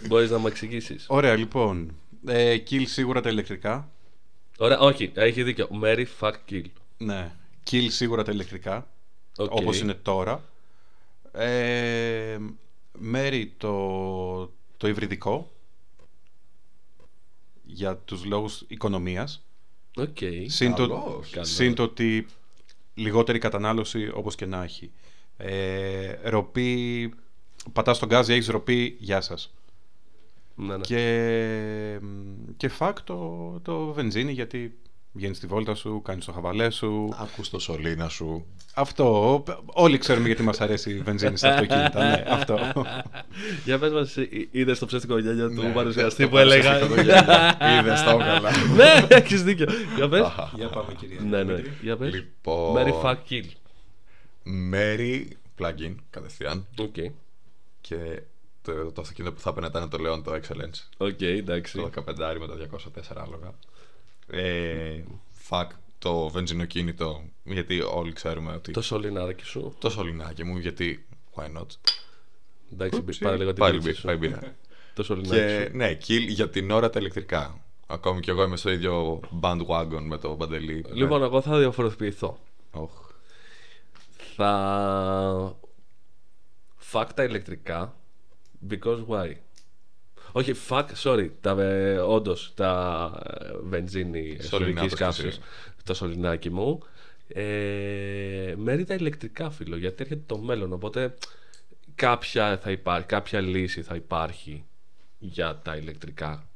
Μπορείς 0.07 0.29
να 0.29 0.37
μου 0.37 0.47
εξηγήσεις. 0.47 1.05
Ωραία, 1.09 1.35
λοιπόν. 1.35 1.95
Ε, 2.25 2.57
kill 2.69 2.83
σίγουρα 2.85 3.21
τα 3.21 3.29
ηλεκτρικά. 3.29 3.91
Ωραία, 4.57 4.79
όχι, 4.79 5.11
έχει 5.13 5.43
δίκιο. 5.43 5.67
Mary 5.83 6.05
fuck 6.19 6.33
kill. 6.49 6.63
Ναι. 6.97 7.31
Kill 7.71 7.85
σίγουρα 7.89 8.23
τα 8.23 8.31
ηλεκτρικά. 8.31 8.87
Οκ. 9.37 9.51
Όπως 9.51 9.79
είναι 9.79 9.93
τώρα. 9.93 10.43
Ε, 11.31 12.37
marry 12.97 13.53
το, 13.57 14.53
το 14.77 14.87
υβριδικό. 14.87 15.51
Για 17.63 17.97
τους 17.97 18.25
λόγους 18.25 18.63
οικονομίας. 18.67 19.45
Οκ. 19.95 20.17
Συν 20.45 20.73
το, 20.73 20.87
Καλώς. 20.87 21.29
Καλώς. 21.29 21.49
συν 21.49 21.73
το 21.73 21.83
ότι 21.83 22.25
λιγότερη 22.93 23.39
κατανάλωση 23.39 24.11
όπως 24.13 24.35
και 24.35 24.45
να 24.45 24.63
έχει. 24.63 24.91
Ε, 25.41 26.29
ροπή, 26.29 27.13
πατάς 27.73 27.95
στον 27.95 28.09
γκάζι, 28.09 28.33
έχεις 28.33 28.47
ροπή, 28.47 28.95
γεια 28.99 29.21
σας. 29.21 29.53
Ναι, 30.55 30.75
ναι. 30.75 30.81
Και, 30.81 31.99
και 32.57 32.67
fuck 32.69 33.01
το, 33.01 33.59
το 33.61 33.85
βενζίνη 33.93 34.31
γιατί 34.31 34.73
βγαίνεις 35.11 35.37
στη 35.37 35.47
βόλτα 35.47 35.75
σου, 35.75 36.01
κάνεις 36.01 36.25
το 36.25 36.31
χαβαλέ 36.31 36.69
σου. 36.69 37.09
Ακούς 37.17 37.49
το 37.49 37.59
σωλήνα 37.59 38.09
σου. 38.09 38.45
Αυτό, 38.73 39.43
όλοι 39.65 39.97
ξέρουμε 39.97 40.27
γιατί 40.27 40.43
μας 40.43 40.61
αρέσει 40.61 40.89
η 40.91 41.01
βενζίνη 41.01 41.37
στα 41.37 41.49
αυτοκίνητα. 41.53 42.09
ναι, 42.09 42.23
αυτό. 42.27 42.59
Για 43.65 43.79
πες 43.79 43.91
μας, 43.91 44.17
ε, 44.17 44.29
είδες 44.51 44.79
το 44.79 44.85
ψεύτικο 44.85 45.19
γέλιο 45.19 45.49
του 45.49 45.61
Ναι, 45.61 45.69
παρουσιαστή 45.73 46.23
το 46.23 46.29
που 46.29 46.37
έλεγα; 46.37 46.79
παρουσιαστικό 46.79 47.01
γέλιο. 47.59 47.79
Είδες, 47.79 48.03
το 48.03 48.09
έβγαλα. 48.09 48.49
Ναι, 48.75 49.15
έχεις 49.15 49.43
δίκιο. 49.43 49.65
Για 49.95 50.09
πες. 50.09 50.21
Για 50.55 50.67
πάμε 50.69 50.93
κυρία. 50.93 51.19
Ναι, 51.29 51.43
ναι. 51.43 51.61
Για 51.81 51.97
πες. 51.97 52.13
Λοιπόν, 52.13 52.75
Marry 52.75 53.03
fuck 53.03 53.15
kill. 53.29 53.45
Marry 54.73 55.25
plug-in 55.59 55.95
κατευθείαν. 56.09 56.67
Οκ. 56.77 56.95
Και 57.81 58.21
το, 58.61 58.91
το 58.91 59.01
αυτοκίνητο 59.01 59.33
που 59.33 59.39
θα 59.39 59.49
έπαιρνε 59.49 59.67
ήταν 59.67 59.89
το 59.89 59.97
Leon 60.01 60.23
το 60.23 60.33
Excellence. 60.33 60.87
Οκ, 60.97 61.21
εντάξει. 61.21 61.77
Το 61.77 61.89
15 61.95 62.37
με 62.39 62.47
τα 62.47 62.55
204 63.15 63.23
άλογα. 63.25 63.53
Ε, 64.27 65.03
fuck 65.49 65.67
το 65.99 66.29
βενζινοκίνητο, 66.29 67.23
γιατί 67.43 67.81
όλοι 67.81 68.13
ξέρουμε 68.13 68.51
ότι. 68.53 68.71
Το 68.71 68.81
σωληνάρακι 68.81 69.43
σου. 69.45 69.75
Το 69.79 69.89
σωληνάκι 69.89 70.43
μου, 70.43 70.57
γιατί. 70.57 71.05
Why 71.35 71.57
not; 71.57 71.65
Εντάξει, 72.73 72.99
Ούψι. 72.99 73.19
πάρε 73.19 73.37
λίγο 73.37 73.49
την 73.53 73.59
Πάλι 73.59 73.77
πίτσα 73.81 73.99
σου. 74.01 74.07
μπει- 74.07 74.19
πάει 74.19 74.29
μπύρα. 74.39 74.55
Το 74.93 75.03
σωληνάρι 75.03 75.39
Και 75.41 75.67
σου. 75.71 75.77
ναι, 75.77 75.97
kill 76.07 76.27
για 76.27 76.49
την 76.49 76.71
ώρα 76.71 76.89
τα 76.89 76.99
ηλεκτρικά. 76.99 77.63
Ακόμη 77.87 78.19
και 78.19 78.31
εγώ 78.31 78.43
είμαι 78.43 78.57
στο 78.57 78.71
ίδιο 78.71 79.19
bandwagon 79.41 80.01
με 80.01 80.17
το 80.17 80.35
μπαντελή. 80.35 80.85
Λοιπόν, 80.93 81.23
εγώ 81.23 81.41
θα 81.41 81.57
διαφοροποιηθώ. 81.59 82.39
Ναι. 82.73 82.81
Οχ. 84.39 84.45
Θα. 84.45 85.57
Fuck 86.91 87.07
τα 87.15 87.23
ηλεκτρικά. 87.23 87.95
Because 88.69 89.05
why? 89.07 89.31
Όχι, 90.31 90.53
fuck, 90.69 90.85
sorry. 91.03 91.29
Τα, 91.41 91.61
ε, 91.61 91.97
όντως, 91.97 92.51
τα 92.55 93.11
ε, 93.23 93.51
βενζίνη 93.61 94.19
εσωτερικής 94.19 94.49
Σωληνάτος 94.49 94.93
καύσης. 94.93 95.25
εσύ. 95.25 95.39
Το 95.83 95.93
σωληνάκι 95.93 96.49
μου. 96.49 96.79
Ε, 97.27 98.53
μέρη 98.57 98.83
τα 98.83 98.93
ηλεκτρικά, 98.93 99.49
φίλο, 99.49 99.77
γιατί 99.77 100.03
έρχεται 100.03 100.23
το 100.25 100.37
μέλλον. 100.37 100.73
Οπότε 100.73 101.13
κάποια, 101.95 102.57
θα 102.57 102.71
υπάρχει, 102.71 103.05
κάποια 103.05 103.41
λύση 103.41 103.81
θα 103.81 103.95
υπάρχει 103.95 104.65
για 105.19 105.59
τα 105.63 105.75
ηλεκτρικά. 105.75 106.49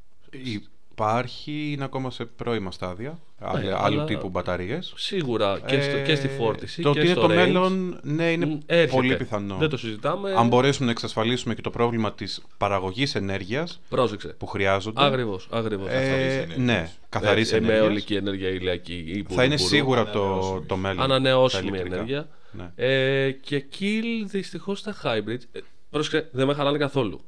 Υπάρχει, 0.98 1.72
είναι 1.72 1.84
ακόμα 1.84 2.12
σε 2.12 2.26
πρώιμα 2.26 2.72
στάδια. 2.72 3.20
Άλλου, 3.39 3.68
αλλά- 3.68 3.84
άλλου 3.84 4.04
τύπου 4.04 4.30
μπαταρίες. 4.30 4.94
Σίγουρα 4.96 5.60
και, 5.66 5.82
στο, 5.82 5.98
και 5.98 6.16
στη 6.16 6.28
Ε, 6.28 6.30
φόρτιση 6.30 6.82
Το 6.82 6.91
και 6.91 7.00
ότι 7.00 7.08
είναι 7.08 7.18
στο 7.18 7.28
το 7.28 7.34
range. 7.34 7.36
μέλλον, 7.36 8.00
ναι, 8.04 8.32
είναι 8.32 8.46
Μ, 8.46 8.58
έρχεται. 8.66 8.91
πολύ 8.91 9.16
πιθανό. 9.18 9.56
Δεν 9.56 9.70
το 9.70 9.78
συζητάμε. 9.78 10.34
Αν 10.38 10.48
μπορέσουμε 10.48 10.86
να 10.86 10.91
εξασφαλίσουμε 10.91 11.56
και 11.56 11.62
το 11.62 11.70
πρόβλημα 11.70 12.14
της 12.14 12.41
παραγωγής 12.58 13.16
ενέργειας 13.16 13.82
Πρόσεξε. 13.89 14.28
που 14.28 14.46
χρειάζονται. 14.46 15.06
Ακριβώς, 15.06 15.48
ακριβώς. 15.52 15.88
ε, 15.89 15.94
ενέργειας. 15.94 16.58
ναι, 16.58 16.91
καθαρής 17.10 17.52
Ε, 17.52 17.60
με 17.60 17.66
ενέργειας. 17.66 17.89
ολική 17.89 18.16
ενέργεια, 18.16 18.50
ηλιακή 18.50 18.94
ή 18.94 19.26
Θα 19.30 19.44
είναι 19.44 19.56
μπουρου-μπουρου. 19.56 19.58
σίγουρα 19.58 20.10
το, 20.10 20.62
το 20.68 20.76
μέλλον. 20.76 20.98
τα 20.98 21.04
Ανανεώσιμη 21.04 21.68
ηλεκτρικά. 21.68 21.96
ενέργεια. 21.96 22.28
Ναι. 22.52 22.72
Ε, 22.76 23.32
και 23.32 23.64
kill 23.80 24.26
δυστυχώς 24.26 24.82
τα 24.84 24.96
hybrid. 25.04 25.39
Ε, 25.52 25.60
πρόσεξε, 25.89 26.30
δεν 26.32 26.48
με 26.48 26.54
χαλάνε 26.54 26.78
καθόλου. 26.78 27.22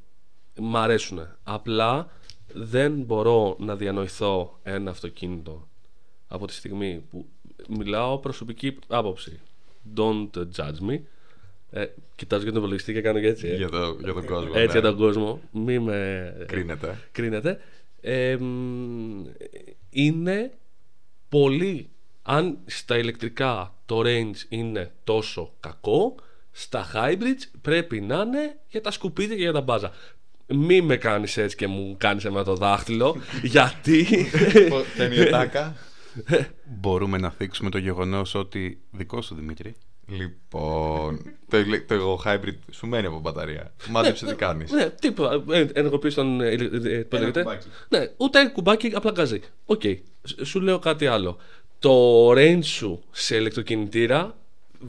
Μ' 0.60 0.78
αρέσουν. 0.78 1.20
Απλά 1.44 2.08
δεν 2.58 2.94
μπορώ 2.94 3.56
να 3.60 3.76
διανοηθώ 3.76 4.60
ένα 4.64 4.90
αυτοκίνητο 4.92 5.68
από 6.28 6.48
τη 6.48 6.54
στιγμή 6.54 7.04
που 7.10 7.26
μιλάω 7.70 8.18
προσωπική 8.18 8.78
άποψη. 8.88 9.40
Don't 9.96 10.30
judge 10.56 10.90
me. 10.90 11.00
Ε, 11.72 11.86
κοιτάζω 12.16 12.42
για 12.44 12.52
τον 12.52 12.62
υπολογιστή 12.62 12.94
και 12.94 13.02
κάνω 13.02 13.20
και 13.20 13.28
έτσι. 13.28 13.48
ε. 13.48 13.56
Για, 13.56 13.70
το, 13.70 13.98
για 14.04 14.14
τον 14.14 14.26
κόσμο. 14.26 14.52
Έτσι 14.54 14.66
ναι. 14.76 14.80
για 14.80 14.82
τον 14.82 14.98
κόσμο. 14.98 15.42
Μη 15.52 15.80
με 15.80 16.34
Κρίνεται. 16.48 17.00
κρίνεται. 17.12 17.60
Ε, 18.02 18.36
μ, 18.40 19.26
είναι 19.90 20.52
πολύ. 21.30 21.90
Αν 22.22 22.58
στα 22.66 22.98
ηλεκτρικά 22.98 23.74
το 23.86 24.02
range 24.06 24.36
είναι 24.50 24.92
τόσο 25.04 25.54
κακό, 25.60 26.16
στα 26.52 26.86
hybrids 26.94 27.58
πρέπει 27.62 28.02
να 28.02 28.22
είναι 28.22 28.60
για 28.70 28.82
τα 28.82 28.92
σκουπίδια 28.92 29.36
και 29.36 29.42
για 29.42 29.52
τα 29.52 29.62
μπάζα. 29.62 29.92
Μη 30.48 30.82
με 30.82 30.98
κάνεις 30.98 31.38
έτσι 31.38 31.56
και 31.56 31.68
μου 31.68 31.96
κάνεις 32.00 32.24
με 32.24 32.44
το 32.44 32.56
δάχτυλο, 32.56 33.16
γιατί... 33.44 34.28
Ταινιετάκα. 34.98 35.76
Μπορούμε 36.80 37.18
να 37.18 37.30
θίξουμε 37.30 37.70
το 37.70 37.78
γεγονός 37.78 38.36
ότι 38.36 38.80
δικό 38.92 39.22
σου 39.22 39.36
Δημήτρη 39.36 39.76
λοιπόν, 40.08 41.20
το, 41.50 41.58
ηλε- 41.58 41.88
το 41.88 42.22
hybrid 42.26 42.54
σου 42.72 42.88
μένει 42.88 43.08
από 43.08 43.20
μπαταρία. 43.20 43.74
Μάζεψε 43.90 44.26
τι 44.26 44.36
κάνεις. 44.36 44.72
ναι, 44.72 44.90
τίποτα. 44.90 45.44
Ε, 45.56 45.68
Ενεργοποιείς 45.74 46.14
τον. 46.14 46.42
ε, 46.42 46.48
ε, 46.52 46.58
πώς 46.58 47.20
λέγεται; 47.20 47.42
κουμπάκι. 47.42 47.68
Ναι, 47.90 48.00
ούτε 48.18 48.46
κουμπάκι, 48.54 48.92
απλά 48.96 49.12
γκαζί. 49.12 49.40
Οκ. 49.66 49.82
Σ- 50.24 50.46
Σου 50.46 50.60
λέω 50.62 50.80
κάτι 50.80 51.08
άλλο. 51.08 51.38
Το 51.80 52.30
range 52.32 52.64
σου 52.64 53.04
σε 53.12 53.36
ηλεκτροκινητήρα 53.36 54.38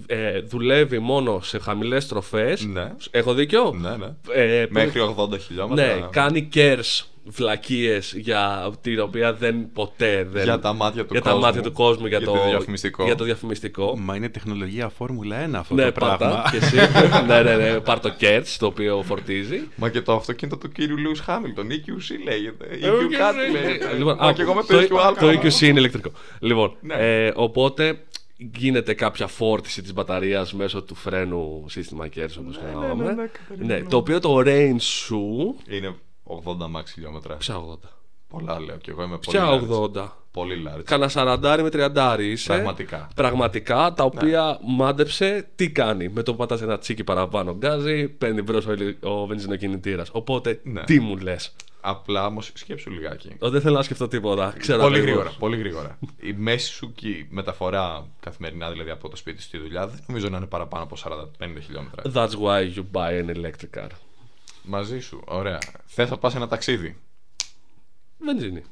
ε, 0.06 0.40
δουλεύει 0.40 0.98
μόνο 0.98 1.40
σε 1.42 1.58
χαμηλές 1.58 2.04
στροφές. 2.04 2.64
Ναι. 2.66 2.92
Έχω 3.10 3.34
δίκιο; 3.34 3.74
Ναι, 3.80 3.96
ναι. 3.96 4.42
Ε, 4.42 4.66
Μέχρι 4.70 5.00
80 5.18 5.40
χιλιόμετρα. 5.40 5.86
ναι, 5.94 6.06
κάνει 6.10 6.48
KERS 6.54 7.02
βλακίες 7.28 8.14
για 8.16 8.70
την 8.80 9.00
οποία 9.00 9.34
δεν 9.34 9.72
ποτέ 9.72 10.26
δεν... 10.30 10.42
Για 10.42 10.58
τα 10.58 10.72
μάτια 10.72 11.04
του 11.04 11.12
για 11.12 11.22
τα 11.22 11.30
κόσμου. 11.30 11.44
μάτια 11.44 11.62
του 11.62 11.72
κόσμου 11.72 12.06
για, 12.06 12.18
Για 12.18 12.26
το, 12.26 12.32
το 12.32 12.48
διαφημιστικό. 12.48 13.04
Για 13.04 13.14
το 13.14 13.24
διαφημιστικό. 13.24 13.96
Μα 13.98 14.16
είναι 14.16 14.28
τεχνολογία 14.28 14.88
Φόρμουλα 14.88 15.46
1 15.50 15.54
αυτό 15.54 15.74
ναι, 15.74 15.84
το 15.84 15.92
πράγμα. 15.92 16.16
πάτα 16.18 16.48
και 16.50 16.56
εσύ. 16.56 16.76
ναι, 17.26 17.42
ναι, 17.42 17.56
ναι, 17.56 17.80
πάρ 17.80 18.00
το 18.00 18.14
KERS 18.20 18.56
το 18.58 18.66
οποίο 18.66 19.02
φορτίζει. 19.06 19.60
Μα 19.76 19.88
και 19.90 20.00
το 20.02 20.12
αυτοκίνητο 20.12 20.56
του 20.58 20.68
κύριου 20.72 20.96
Λιούις 20.96 21.20
Χάμιλτον, 21.20 21.66
EQC 21.70 22.24
λέγεται. 22.24 22.64
Ε, 22.70 22.88
EQ 22.88 23.12
κάτι 23.18 23.50
λέει. 23.50 23.96
Λοιπόν, 23.98 24.16
Μα 24.20 24.26
α, 24.26 24.32
και 24.32 24.42
εγώ 24.42 24.54
με 24.54 24.62
το 24.62 24.78
EQ 24.78 25.14
Το 25.18 25.28
EQC 25.28 25.60
είναι 25.60 25.78
ηλεκτρικό. 25.78 26.10
Λοιπόν, 26.40 26.76
Ναι. 26.80 26.94
ε, 26.94 27.32
οπότε 27.34 27.98
γίνεται 28.36 28.94
κάποια 28.94 29.26
φόρτιση 29.26 29.82
της 29.82 29.92
μπαταρίας 29.92 30.52
μέσω 30.52 30.82
του 30.82 30.94
φρένου 30.94 31.64
σύστημα 31.68 32.08
κέρδους 32.08 32.36
όπως 32.36 32.56
ναι, 32.56 32.62
κάναμε. 32.72 33.04
ναι, 33.04 33.12
Ναι, 33.12 33.26
καταλαβαίνω. 33.48 33.88
το 33.88 33.96
οποίο 33.96 34.20
το 34.20 34.36
range 34.46 34.80
σου... 34.80 35.54
Είναι 35.68 35.94
80 36.24 36.76
max 36.76 36.84
χιλιόμετρα. 36.92 37.34
Ποια 37.36 37.54
80. 37.54 37.88
Πολλά 38.28 38.60
λέω 38.60 38.76
και 38.76 38.90
εγώ 38.90 39.02
είμαι 39.02 39.18
πολύ 39.18 39.38
Ποια 39.38 39.48
large. 39.48 40.02
80. 40.02 40.08
Πολύ 40.30 40.62
large. 40.68 40.82
Κάνα 40.84 41.10
40 41.14 41.58
με 41.62 41.68
30 41.72 42.16
είσαι. 42.20 42.52
Πραγματικά. 42.52 43.08
Πραγματικά, 43.14 43.92
τα 43.96 44.04
οποία 44.04 44.58
μάντεψε 44.66 45.48
τι 45.56 45.70
κάνει; 45.70 46.08
Με 46.08 46.22
το 46.22 46.30
που 46.32 46.36
πατάς 46.38 46.62
ένα 46.62 46.78
τσίκι 46.78 47.04
παραπάνω 47.04 47.54
γκάζι, 47.56 48.08
παίρνει 48.08 48.42
μπρος 48.42 48.66
ο, 48.66 48.72
ηλι- 48.72 49.04
ο 49.04 49.26
βενζινοκινητήρας. 49.26 50.08
Οπότε, 50.12 50.60
Ναι. 50.64 50.82
τι 50.84 51.00
μου 51.00 51.16
λες; 51.16 51.54
Απλά 51.88 52.26
όμως 52.26 52.50
σκέψου 52.54 52.90
λιγάκι. 52.90 53.36
Ο, 53.38 53.50
δεν 53.50 53.60
θέλω 53.60 53.76
να 53.76 53.82
σκεφτώ 53.82 54.08
τίποτα. 54.08 54.54
Ξέρω 54.58 54.82
Πολύ 54.82 54.96
ακριβώς. 54.96 55.14
γρήγορα, 55.14 55.36
πολύ 55.38 55.56
γρήγορα. 55.56 55.98
Η 56.20 56.32
μέση 56.32 56.72
σου 56.72 56.92
και 56.92 57.08
η 57.08 57.26
μεταφορά 57.30 58.06
καθημερινά, 58.20 58.70
δηλαδή 58.70 58.90
από 58.90 59.08
το 59.08 59.16
σπίτι 59.16 59.42
στη 59.42 59.58
δουλειά, 59.58 59.86
δεν 59.86 59.98
νομίζω 60.06 60.28
να 60.28 60.36
είναι 60.36 60.46
παραπάνω 60.46 60.82
από 60.82 60.96
40-50 61.38 61.48
χιλιόμετρα. 61.62 62.02
That's 62.14 62.30
why 62.30 62.74
you 62.74 62.84
buy 62.92 63.24
an 63.24 63.36
electric 63.36 63.80
car. 63.80 63.88
Μαζί 64.62 65.00
σου, 65.00 65.22
ωραία. 65.24 65.58
Θε 65.86 66.08
να 66.08 66.18
πας 66.18 66.34
ένα 66.34 66.48
ταξίδι. 66.48 66.96
Βενζίνη. 68.18 68.64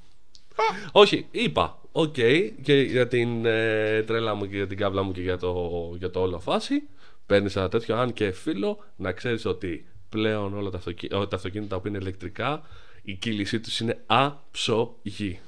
Όχι, 0.93 1.27
είπα. 1.31 1.79
Οκ, 1.93 2.15
και 2.63 2.75
για 2.75 3.09
την 3.09 3.45
ε, 3.47 4.03
τρέλα 4.03 4.35
μου 4.35 4.47
και 4.49 4.57
για 4.57 4.67
την 4.67 4.77
κάβλα 4.77 5.03
μου 5.03 5.13
και 5.13 5.21
για 5.21 5.39
το, 5.39 5.71
για 5.99 6.11
το 6.11 6.21
όλο 6.21 6.39
φάση. 6.41 6.83
Παίρνεις 7.27 7.57
ένα 7.57 7.69
τέτοιο, 7.69 7.97
αν 7.97 8.13
και 8.13 8.31
φίλο, 8.31 8.79
να 8.97 9.13
ξέρεις 9.13 9.45
ότι 9.45 9.87
πλέον 10.09 10.55
όλα 10.55 10.71
τα, 10.71 10.77
αυτοκι... 10.77 11.09
όλα 11.13 11.29
τα 11.29 11.37
αυτοκίνητα 11.37 11.81
που 11.81 11.89
είναι 11.89 11.99
ηλεκτρικά, 11.99 12.63
η 13.05 13.13
κύλησή 13.15 13.61
τους 13.61 13.81
είναι 13.81 14.03
άψογη. 14.07 15.41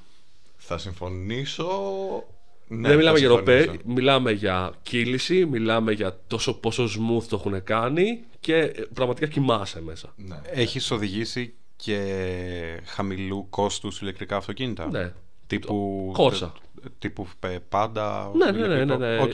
Θα 0.57 0.77
συμφωνήσω. 0.77 1.67
Ναι, 2.67 2.87
Δεν 2.87 2.97
μιλάμε 2.97 3.19
θα 3.19 3.25
για 3.25 3.35
ροπή, 3.35 3.57
συμφωνήσω. 3.57 3.83
μιλάμε 3.87 4.31
για 4.31 4.73
κύληση, 4.81 5.45
μιλάμε 5.45 5.91
για 5.91 6.19
τόσο 6.27 6.53
πόσο 6.53 6.83
smooth 6.83 7.23
το 7.23 7.35
έχουν 7.45 7.63
κάνει 7.63 8.23
και 8.39 8.55
ε, 8.55 8.81
πραγματικά 8.93 9.27
κοιμάσαι 9.27 9.81
μέσα. 9.81 10.13
Ναι. 10.15 10.41
Έχεις 10.51 10.91
οδηγήσει 10.91 11.53
και 11.75 12.81
χαμηλού 12.85 13.47
κόστους 13.49 14.01
ηλεκτρικά 14.01 14.35
αυτοκίνητα; 14.37 14.87
Ναι. 14.91 15.13
Τύπου. 15.47 16.09
Corsa. 16.13 16.53
τύπου 16.99 17.27
ε, 17.39 17.57
πάντα. 17.69 18.31
Ναι, 18.35 18.51
ναι, 18.51 18.67
ναι, 18.67 18.85
ναι, 18.85 18.95
ναι. 18.97 19.21
Οκ. 19.21 19.31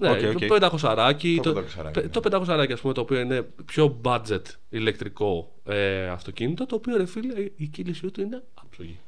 Ναι, 0.00 0.10
Οκ, 0.10 0.18
οκ. 0.36 0.44
το 0.46 0.54
500 0.60 1.40
Το 1.42 1.52
το, 1.52 1.60
500, 1.60 1.92
το, 1.92 2.00
ναι. 2.00 2.08
το 2.08 2.20
500 2.48 2.66
ας 2.72 2.80
πούμε, 2.80 2.92
το 2.94 3.00
οποίο 3.00 3.20
είναι 3.20 3.42
πιο 3.64 4.00
budget 4.04 4.42
ηλεκτρικό 4.68 5.52
ε, 5.64 6.08
αυτοκίνητο, 6.08 6.66
το 6.66 6.74
οποίο 6.74 6.96
ρε 6.96 7.06
φίλε 7.06 7.48
η 7.56 7.66
κύλησή 7.66 8.10
του 8.10 8.20
είναι 8.20 8.42
άψογη. 8.54 8.98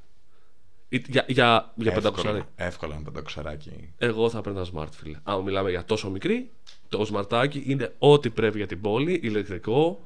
Ή- 0.89 1.05
Για, 1.09 1.25
για, 1.29 1.73
για 1.75 1.93
500 1.95 2.05
Εύκολα, 2.05 2.49
εύκολα 2.57 2.95
ένα 2.95 3.03
πεντακοσαράκι. 3.05 3.93
Εγώ 3.99 4.31
θα 4.31 4.41
παίρνα 4.41 4.67
smart 4.75 4.87
φίλε. 4.91 5.19
Αν 5.23 5.41
μιλάμε 5.41 5.71
για 5.71 5.85
τόσο 5.85 6.11
μικρή, 6.11 6.51
το 6.89 7.05
σμαρτάκι 7.05 7.63
είναι 7.67 7.93
ό,τι 7.99 8.31
πρέπει 8.31 8.57
για 8.59 8.67
την 8.67 8.81
πόλη, 8.81 9.21
ηλεκτρικό, 9.23 10.05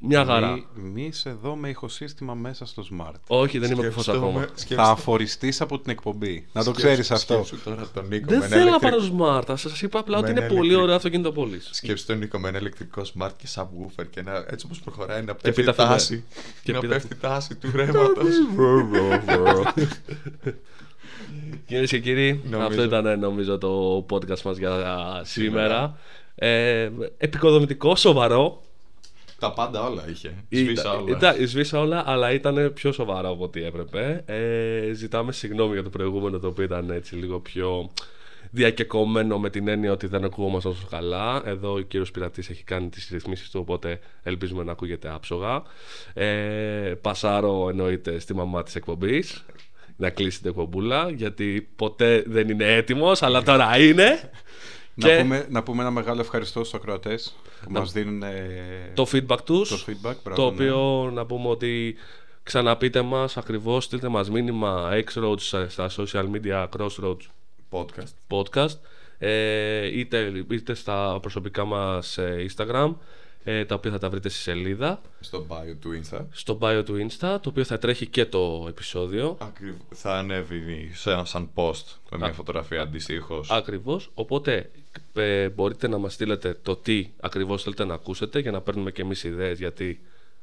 μια 0.00 0.24
χαρά. 0.24 0.52
Μη, 0.52 0.66
μη 0.74 1.02
είσαι 1.02 1.28
εδώ 1.28 1.56
με 1.56 1.68
ηχοσύστημα 1.68 2.34
μέσα 2.34 2.66
στο 2.66 2.84
smart. 2.92 3.14
Όχι, 3.26 3.58
δεν 3.58 3.70
είμαι 3.72 3.86
κουφός 3.86 4.02
Σκέφτομαι- 4.04 4.28
ακόμα. 4.30 4.46
Θα 4.46 4.52
σκέφτομαι- 4.58 4.90
αφοριστείς 4.90 5.60
από 5.60 5.78
την 5.80 5.90
εκπομπή. 5.90 6.46
Να 6.52 6.64
το 6.64 6.70
σκέψου- 6.74 7.00
ξέρει 7.02 7.20
αυτό. 7.20 7.44
σκέψου 7.44 7.64
τώρα 7.64 7.88
τον 7.94 8.06
Νίκο 8.08 8.26
Δεν 8.28 8.38
με 8.38 8.44
ένα 8.44 8.54
θέλω 8.56 8.70
να 8.70 8.76
ηλεκτρικό- 8.76 9.16
πάρω 9.18 9.42
smart. 9.54 9.54
Σα 9.58 9.86
είπα 9.86 9.98
απλά 9.98 10.16
με 10.16 10.22
ότι 10.22 10.30
ένα 10.30 10.40
είναι 10.40 10.48
πολύ 10.48 10.58
ηλεκτρικό- 10.58 10.82
ωραίο 10.82 10.94
αυτοκίνητο 10.96 11.32
πόλη. 11.32 11.58
Σκέψου 11.70 12.06
τον 12.06 12.18
Νίκο 12.18 12.38
με 12.38 12.48
ένα 12.48 12.58
ηλεκτρικό 12.58 13.02
smart 13.02 13.30
και 13.36 13.46
subwoofer 13.54 14.04
και 14.10 14.20
ένα, 14.20 14.44
έτσι 14.50 14.66
όπως 14.66 14.80
προχωράει 14.80 15.22
να 15.22 15.32
Και 15.32 15.38
πέφτει 15.42 15.60
η 15.60 15.64
πίτα 15.64 15.72
φύλλα. 15.74 15.88
τάση. 15.88 16.24
Και 16.62 16.72
να 16.72 16.78
πίτα 16.78 16.92
πέφτει 16.94 17.12
η 17.14 17.18
τάση 17.20 17.54
του 17.54 17.70
ρεύματος. 17.74 18.26
Κυρίες 21.66 21.90
και 21.90 21.98
κύριοι, 21.98 22.40
Νομίζω. 22.50 22.68
αυτό 22.68 22.82
ήταν 22.82 23.18
νομίζω 23.18 23.58
το 23.58 24.06
podcast 24.10 24.42
μας 24.42 24.56
για 24.58 24.96
σήμερα. 25.24 25.98
Ε, 26.34 26.90
επικοδομητικό, 27.18 27.96
σοβαρό. 27.96 28.62
Τα 29.38 29.52
πάντα 29.52 29.82
όλα 29.82 30.04
είχε. 30.10 30.34
Σβήσα 30.50 30.80
Ήταν- 30.80 31.00
όλα. 31.02 31.16
ήταν- 31.16 31.46
σβήσα 31.48 31.80
όλα, 31.80 32.02
αλλά 32.06 32.32
ήταν 32.32 32.72
πιο 32.74 32.92
σοβαρό 32.92 33.30
από 33.30 33.44
ό,τι 33.44 33.64
έπρεπε. 33.64 34.22
Ε, 34.26 34.92
ζητάμε 34.92 35.32
συγγνώμη 35.32 35.72
για 35.72 35.82
το 35.82 35.90
προηγούμενο, 35.90 36.38
το 36.38 36.46
οποίο 36.46 36.64
ήταν 36.64 36.90
έτσι 36.90 37.14
λίγο 37.14 37.40
πιο 37.40 37.90
διακεκομένο 38.50 39.38
με 39.38 39.50
την 39.50 39.68
έννοια 39.68 39.92
ότι 39.92 40.06
δεν 40.06 40.24
ακουγόμαστε 40.24 40.68
όσο 40.68 40.86
καλά. 40.90 41.42
Εδώ 41.44 41.72
ο 41.72 41.80
κύριος 41.80 42.10
Πειρατής 42.10 42.50
έχει 42.50 42.64
κάνει 42.64 42.88
τις 42.88 43.08
ρυθμίσεις 43.12 43.50
του, 43.50 43.60
οπότε 43.62 43.98
ελπίζουμε 44.22 44.64
να 44.64 44.72
ακούγεται 44.72 45.08
άψογα. 45.14 45.62
Ε, 46.14 46.26
πασάρω 47.00 47.68
εννοείται 47.70 48.18
στη 48.18 48.34
μαμά 48.34 48.62
της 48.62 48.74
εκπομπής 48.74 49.44
να 49.96 50.10
κλείσει 50.10 50.40
την 50.40 50.50
εκπομπούλα, 50.50 51.10
γιατί 51.10 51.68
ποτέ 51.76 52.22
δεν 52.26 52.48
είναι 52.48 52.74
έτοιμος, 52.74 53.22
αλλά 53.22 53.42
τώρα 53.42 53.78
είναι. 53.78 54.30
Να, 54.98 55.08
Και- 55.08 55.16
πούμε, 55.22 55.46
να 55.50 55.62
πούμε 55.62 55.82
ένα 55.82 55.90
μεγάλο 55.90 56.20
ευχαριστώ 56.20 56.60
στους 56.64 56.74
ακροατές 56.74 57.34
που 57.64 57.70
μας 57.72 57.92
δίνουν 57.92 58.22
ε, 58.22 58.90
το 58.94 59.06
feedback 59.12 59.38
τους 59.44 59.68
το 59.68 59.92
feedback. 59.92 60.14
το 60.14 60.20
μπράβο, 60.24 60.42
ναι. 60.50 60.70
οποίο 60.70 61.10
να 61.14 61.26
πούμε 61.26 61.48
ότι 61.48 61.96
ξαναπείτε 62.42 63.02
μας 63.02 63.36
ακριβώς 63.36 63.84
στείλτε 63.84 64.08
μας 64.08 64.30
μήνυμα 64.30 64.90
X-Roads 64.92 65.40
στα- 65.40 65.68
στα 65.68 65.90
social 65.96 66.24
media 66.34 66.66
Crossroads 66.78 67.26
Podcast. 67.70 68.12
podcast 68.28 68.76
ε, 69.18 69.98
είτε, 69.98 70.44
είτε 70.50 70.74
στα 70.74 71.18
προσωπικά 71.20 71.64
μας 71.64 72.18
ε, 72.18 72.46
Instagram 72.56 72.94
ε, 73.48 73.64
τα 73.64 73.74
οποία 73.74 73.90
θα 73.90 73.98
τα 73.98 74.10
βρείτε 74.10 74.28
στη 74.28 74.38
σελίδα 74.38 75.00
Στο 75.20 75.46
bio 75.48 75.74
του 75.80 76.00
Insta. 76.02 76.20
στο 76.30 76.58
bio 76.62 76.82
του 76.84 76.94
Insta 77.08 77.18
το 77.40 77.48
οποίο 77.48 77.64
θα 77.64 77.78
τρέχει 77.78 78.06
και 78.06 78.26
το 78.26 78.64
επεισόδιο 78.68 79.36
Ακριβ- 79.40 79.80
Θα 79.94 80.18
ανέβει 80.18 80.90
σε 80.94 81.10
ένα 81.12 81.24
σαν 81.24 81.50
post 81.54 81.84
με 82.10 82.18
μια 82.18 82.32
φωτογραφία 82.32 82.82
αντιστοίχως. 82.82 83.50
Ακριβώς, 83.50 84.10
οπότε 84.14 84.70
ε, 85.12 85.48
μπορείτε 85.48 85.88
να 85.88 85.98
μας 85.98 86.12
στείλετε 86.14 86.58
το 86.62 86.76
τι 86.76 87.08
ακριβώς 87.20 87.62
θέλετε 87.62 87.84
να 87.84 87.94
ακούσετε 87.94 88.38
για 88.38 88.50
να 88.50 88.60
παίρνουμε 88.60 88.90
και 88.90 89.02
εμείς 89.02 89.24
ιδέες 89.24 89.58
γιατί 89.58 90.00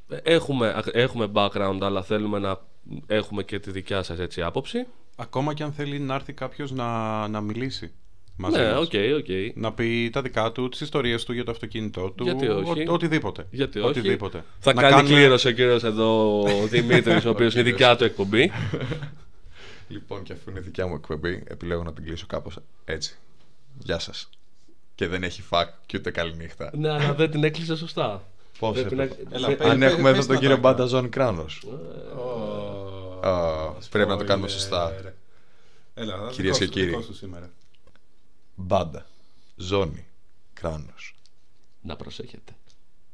ε, 0.09 0.17
έχουμε, 0.23 0.81
έχουμε 0.91 1.31
background 1.33 1.77
αλλά 1.81 2.03
θέλουμε 2.03 2.39
να 2.39 2.59
έχουμε 3.07 3.43
και 3.43 3.59
τη 3.59 3.71
δικιά 3.71 4.03
σας 4.03 4.19
έτσι 4.19 4.41
άποψη. 4.41 4.85
Ακόμα 5.15 5.53
και 5.53 5.63
αν 5.63 5.71
θέλει 5.73 5.99
να 5.99 6.13
έρθει 6.15 6.33
κάποιος 6.33 6.71
να, 6.71 7.27
να 7.27 7.41
μιλήσει 7.41 7.91
μαζί 8.35 8.57
ναι, 8.59 8.71
μας. 8.73 8.79
οκ, 8.79 8.91
οκ. 9.17 9.27
Να 9.55 9.73
πει 9.73 10.09
τα 10.13 10.21
δικά 10.21 10.51
του, 10.51 10.69
τις 10.69 10.81
ιστορίες 10.81 11.23
του 11.23 11.33
για 11.33 11.43
το 11.43 11.51
αυτοκίνητό 11.51 12.09
του. 12.11 12.23
Γιατί 12.23 12.47
όχι. 12.47 12.87
ο- 12.89 12.93
οτιδήποτε. 12.93 13.45
Γιατί 13.51 13.79
όχι. 13.79 13.87
οτιδήποτε. 13.89 14.43
Θα 14.59 14.73
να 14.73 14.81
κάνει 14.81 14.95
κάνουμε- 14.95 15.15
κλήρωση 15.15 15.47
ο 15.47 15.51
κύριος 15.51 15.83
εδώ 15.83 16.39
ο 16.41 16.67
Δημήτρης 16.67 17.25
ο 17.25 17.29
οποίος 17.35 17.53
είναι 17.53 17.61
η 17.69 17.71
δικιά 17.71 17.95
του 17.95 18.03
εκπομπή. 18.03 18.51
Λοιπόν, 19.87 20.23
και 20.23 20.33
αφού 20.33 20.49
είναι 20.49 20.59
δικιά 20.59 20.87
μου 20.87 20.93
εκπομπή, 20.95 21.43
επιλέγω 21.47 21.83
να 21.83 21.93
την 21.93 22.03
κλείσω 22.05 22.25
κάπως 22.27 22.57
έτσι. 22.85 23.17
Γεια 23.83 23.99
σας. 23.99 24.29
Και 24.95 25.07
δεν 25.07 25.23
έχει 25.23 25.41
fuck 25.41 25.69
και 25.85 25.97
ούτε 25.97 26.11
καληνύχτα. 26.11 26.71
ναι, 26.77 26.89
αλλά 26.89 27.13
δεν 27.13 27.31
την 27.31 27.43
έκλεισε 27.43 27.75
σωστά. 27.75 28.27
Πώς 28.59 28.71
Πρέπει 28.79 28.95
να- 28.95 29.03
Έλα, 29.31 29.47
πε- 29.47 29.57
πες- 29.57 29.69
Αν 29.69 29.81
έχουμε 29.81 30.09
εδώ 30.09 30.17
πες 30.17 30.25
τον 30.25 30.35
τα 30.35 30.41
κύριο 30.41 30.55
τάκια. 30.55 30.69
Μπάνταζον 30.71 31.09
Κράνος. 31.09 31.63
Ω, 32.17 33.27
Α, 33.27 33.71
πρέπει 33.89 34.09
να 34.09 34.17
το 34.17 34.23
κάνουμε 34.23 34.47
σωστά. 34.47 34.91
spoiler. 34.95 35.11
Έλα, 35.93 36.15
Κυρίες 36.31 36.57
δικός 36.57 36.57
και 36.57 36.63
σου, 36.65 36.69
κύριοι. 36.69 37.05
Δικός 38.55 38.71
σου 38.71 38.75
σήμερα. 38.75 38.81
Μπάντα. 38.83 39.05
Ζώνη. 39.55 40.05
Κράνος. 40.53 41.15
Να 41.81 41.95
προσέχετε. 41.95 42.53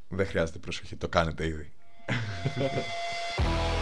Δεν 0.08 0.26
χρειάζεται 0.26 0.58
προσοχή, 0.58 0.96
το 0.96 1.08
κάνετε 1.08 1.46
ήδη. 1.46 1.72